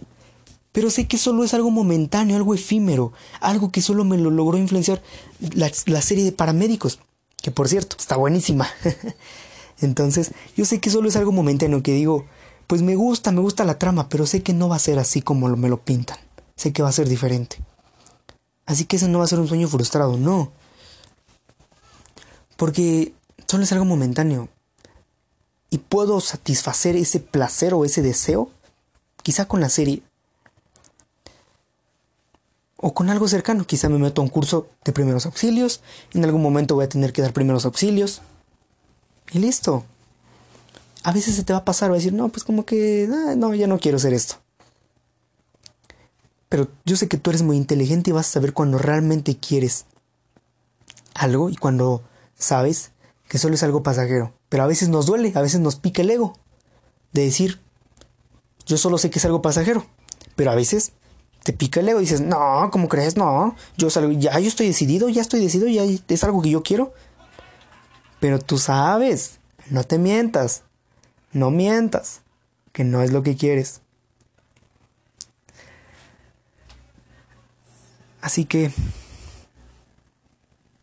pero 0.71 0.89
sé 0.89 1.07
que 1.07 1.17
solo 1.17 1.43
es 1.43 1.53
algo 1.53 1.71
momentáneo, 1.71 2.35
algo 2.35 2.53
efímero, 2.53 3.13
algo 3.41 3.71
que 3.71 3.81
solo 3.81 4.03
me 4.05 4.17
lo 4.17 4.29
logró 4.31 4.57
influenciar 4.57 5.01
la, 5.53 5.71
la 5.85 6.01
serie 6.01 6.23
de 6.23 6.31
paramédicos, 6.31 6.99
que 7.41 7.51
por 7.51 7.67
cierto, 7.67 7.95
está 7.99 8.15
buenísima. 8.15 8.67
Entonces, 9.81 10.31
yo 10.55 10.65
sé 10.65 10.79
que 10.79 10.89
solo 10.89 11.07
es 11.07 11.15
algo 11.15 11.31
momentáneo, 11.31 11.81
que 11.81 11.93
digo, 11.93 12.25
pues 12.67 12.81
me 12.81 12.95
gusta, 12.95 13.31
me 13.31 13.41
gusta 13.41 13.63
la 13.63 13.79
trama, 13.79 14.09
pero 14.09 14.25
sé 14.25 14.43
que 14.43 14.53
no 14.53 14.69
va 14.69 14.75
a 14.75 14.79
ser 14.79 14.99
así 14.99 15.21
como 15.21 15.47
me 15.55 15.69
lo 15.69 15.81
pintan, 15.81 16.17
sé 16.55 16.71
que 16.73 16.83
va 16.83 16.89
a 16.89 16.93
ser 16.93 17.09
diferente. 17.09 17.57
Así 18.65 18.85
que 18.85 18.97
ese 18.97 19.07
no 19.07 19.17
va 19.17 19.23
a 19.23 19.27
ser 19.27 19.39
un 19.39 19.47
sueño 19.47 19.67
frustrado, 19.67 20.17
no. 20.17 20.51
Porque 22.57 23.13
solo 23.47 23.63
es 23.63 23.71
algo 23.71 23.85
momentáneo. 23.85 24.49
Y 25.69 25.77
puedo 25.79 26.19
satisfacer 26.19 26.95
ese 26.95 27.19
placer 27.19 27.73
o 27.73 27.85
ese 27.85 28.01
deseo, 28.01 28.49
quizá 29.21 29.47
con 29.47 29.61
la 29.61 29.69
serie, 29.69 30.01
o 32.77 32.93
con 32.93 33.09
algo 33.09 33.27
cercano. 33.27 33.65
Quizá 33.65 33.89
me 33.89 33.99
meto 33.99 34.21
a 34.21 34.23
un 34.23 34.29
curso 34.29 34.67
de 34.83 34.93
primeros 34.93 35.25
auxilios. 35.25 35.81
En 36.13 36.23
algún 36.23 36.41
momento 36.41 36.75
voy 36.75 36.85
a 36.85 36.89
tener 36.89 37.13
que 37.13 37.21
dar 37.21 37.33
primeros 37.33 37.65
auxilios. 37.65 38.21
Y 39.31 39.39
listo. 39.39 39.83
A 41.03 41.11
veces 41.11 41.35
se 41.35 41.43
te 41.43 41.53
va 41.53 41.59
a 41.59 41.65
pasar, 41.65 41.89
va 41.89 41.95
a 41.95 41.97
decir, 41.97 42.13
no, 42.13 42.29
pues 42.29 42.43
como 42.43 42.65
que, 42.65 43.07
ah, 43.11 43.35
no, 43.35 43.53
ya 43.53 43.67
no 43.67 43.79
quiero 43.79 43.97
hacer 43.97 44.13
esto. 44.13 44.35
Pero 46.49 46.67
yo 46.83 46.95
sé 46.95 47.07
que 47.07 47.17
tú 47.17 47.29
eres 47.29 47.43
muy 47.43 47.57
inteligente 47.57 48.09
y 48.09 48.13
vas 48.13 48.27
a 48.27 48.31
saber 48.31 48.53
cuando 48.53 48.79
realmente 48.79 49.37
quieres 49.37 49.85
algo 51.13 51.49
y 51.49 51.55
cuando 51.55 52.01
sabes 52.37 52.91
que 53.29 53.37
solo 53.37 53.55
es 53.55 53.63
algo 53.63 53.83
pasajero. 53.83 54.33
Pero 54.49 54.63
a 54.63 54.67
veces 54.67 54.89
nos 54.89 55.05
duele, 55.05 55.31
a 55.35 55.41
veces 55.41 55.61
nos 55.61 55.77
pica 55.77 56.01
el 56.01 56.09
ego 56.09 56.37
de 57.13 57.23
decir, 57.23 57.61
yo 58.65 58.77
solo 58.77 58.97
sé 58.97 59.09
que 59.09 59.19
es 59.19 59.25
algo 59.25 59.41
pasajero. 59.41 59.85
Pero 60.35 60.51
a 60.51 60.55
veces 60.55 60.93
te 61.43 61.53
pica 61.53 61.79
el 61.79 61.89
ego 61.89 61.99
y 61.99 62.03
dices, 62.03 62.21
no, 62.21 62.69
¿cómo 62.71 62.89
crees? 62.89 63.15
No, 63.15 63.55
yo 63.77 63.89
salgo, 63.91 64.11
ya 64.11 64.37
yo 64.39 64.47
estoy 64.47 64.67
decidido, 64.67 65.07
ya 65.09 65.21
estoy 65.21 65.41
decidido, 65.41 65.69
ya 65.69 65.83
es 66.07 66.23
algo 66.23 66.41
que 66.41 66.49
yo 66.49 66.63
quiero. 66.63 66.91
Pero 68.19 68.39
tú 68.39 68.57
sabes, 68.57 69.39
no 69.69 69.83
te 69.83 69.99
mientas, 69.99 70.63
no 71.31 71.51
mientas, 71.51 72.21
que 72.73 72.83
no 72.83 73.03
es 73.03 73.11
lo 73.11 73.21
que 73.21 73.37
quieres. 73.37 73.81
Así 78.21 78.45
que, 78.45 78.71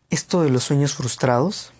esto 0.09 0.41
de 0.41 0.49
los 0.49 0.63
sueños 0.63 0.95
frustrados, 0.95 1.73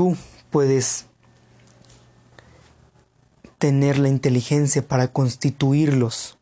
tú 0.00 0.16
puedes 0.48 1.04
tener 3.58 3.98
la 3.98 4.08
inteligencia 4.08 4.80
para 4.88 5.08
constituirlos, 5.12 6.38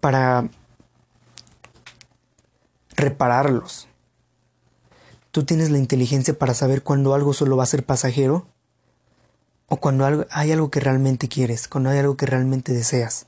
para 0.00 0.48
repararlos. 2.96 3.88
Tú 5.32 5.44
tienes 5.44 5.68
la 5.68 5.76
inteligencia 5.76 6.38
para 6.38 6.54
saber 6.54 6.82
cuando 6.82 7.12
algo 7.12 7.34
solo 7.34 7.58
va 7.58 7.64
a 7.64 7.66
ser 7.66 7.84
pasajero 7.84 8.46
o 9.68 9.76
cuando 9.76 10.26
hay 10.30 10.52
algo 10.52 10.70
que 10.70 10.80
realmente 10.80 11.28
quieres, 11.28 11.68
cuando 11.68 11.90
hay 11.90 11.98
algo 11.98 12.16
que 12.16 12.24
realmente 12.24 12.72
deseas. 12.72 13.26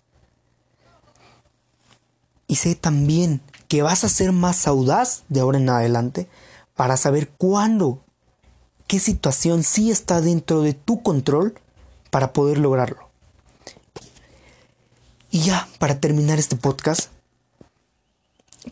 Y 2.46 2.54
sé 2.54 2.76
también 2.76 3.42
que 3.68 3.82
vas 3.82 4.04
a 4.04 4.08
ser 4.08 4.32
más 4.32 4.66
audaz 4.66 5.24
de 5.28 5.40
ahora 5.40 5.58
en 5.58 5.68
adelante 5.68 6.30
para 6.74 6.96
saber 6.96 7.28
cuándo, 7.28 8.06
qué 8.88 8.98
situación 8.98 9.62
sí 9.62 9.90
está 9.90 10.20
dentro 10.20 10.62
de 10.62 10.72
tu 10.72 11.02
control 11.02 11.54
para 12.10 12.32
poder 12.32 12.58
lograrlo. 12.58 13.08
Y 15.30 15.40
ya, 15.40 15.68
para 15.78 16.00
terminar 16.00 16.38
este 16.38 16.56
podcast, 16.56 17.10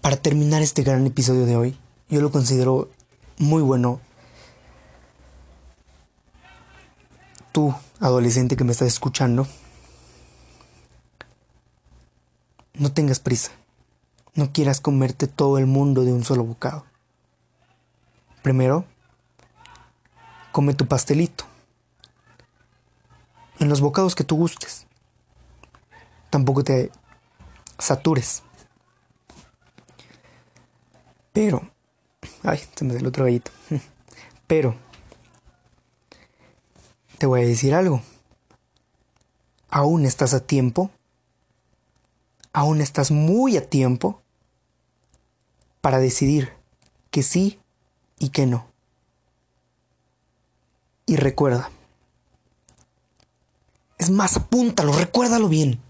para 0.00 0.16
terminar 0.16 0.62
este 0.62 0.82
gran 0.82 1.06
episodio 1.06 1.44
de 1.44 1.56
hoy, 1.56 1.78
yo 2.08 2.22
lo 2.22 2.32
considero 2.32 2.88
muy 3.36 3.62
bueno. 3.62 4.00
Tú, 7.52 7.74
adolescente 8.00 8.56
que 8.56 8.64
me 8.64 8.72
estás 8.72 8.88
escuchando, 8.88 9.46
no 12.72 12.90
tengas 12.90 13.20
prisa. 13.20 13.50
No 14.34 14.52
quieras 14.52 14.80
comerte 14.80 15.26
todo 15.26 15.58
el 15.58 15.66
mundo 15.66 16.04
de 16.04 16.12
un 16.12 16.24
solo 16.24 16.44
bocado. 16.44 16.84
Primero, 18.42 18.84
come 20.56 20.72
tu 20.72 20.88
pastelito 20.88 21.44
en 23.58 23.68
los 23.68 23.82
bocados 23.82 24.14
que 24.14 24.24
tú 24.24 24.36
gustes. 24.36 24.86
Tampoco 26.30 26.64
te 26.64 26.90
satures. 27.78 28.42
Pero, 31.34 31.60
ay, 32.42 32.58
se 32.74 32.86
me 32.86 32.96
el 32.96 33.06
otro 33.06 33.24
gallito. 33.24 33.50
Pero, 34.46 34.74
te 37.18 37.26
voy 37.26 37.42
a 37.42 37.46
decir 37.46 37.74
algo. 37.74 38.00
Aún 39.68 40.06
estás 40.06 40.32
a 40.32 40.40
tiempo. 40.40 40.90
Aún 42.54 42.80
estás 42.80 43.10
muy 43.10 43.58
a 43.58 43.68
tiempo 43.68 44.22
para 45.82 45.98
decidir 45.98 46.54
que 47.10 47.22
sí 47.22 47.60
y 48.18 48.30
que 48.30 48.46
no. 48.46 48.75
Y 51.06 51.16
recuerda. 51.16 51.70
Es 53.98 54.10
más, 54.10 54.36
apúntalo, 54.36 54.92
recuérdalo 54.92 55.48
bien. 55.48 55.80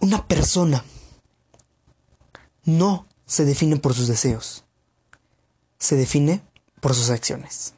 Una 0.00 0.26
persona 0.26 0.84
no 2.64 3.06
se 3.26 3.44
define 3.44 3.76
por 3.76 3.94
sus 3.94 4.08
deseos, 4.08 4.64
se 5.78 5.96
define 5.96 6.42
por 6.80 6.94
sus 6.94 7.10
acciones. 7.10 7.74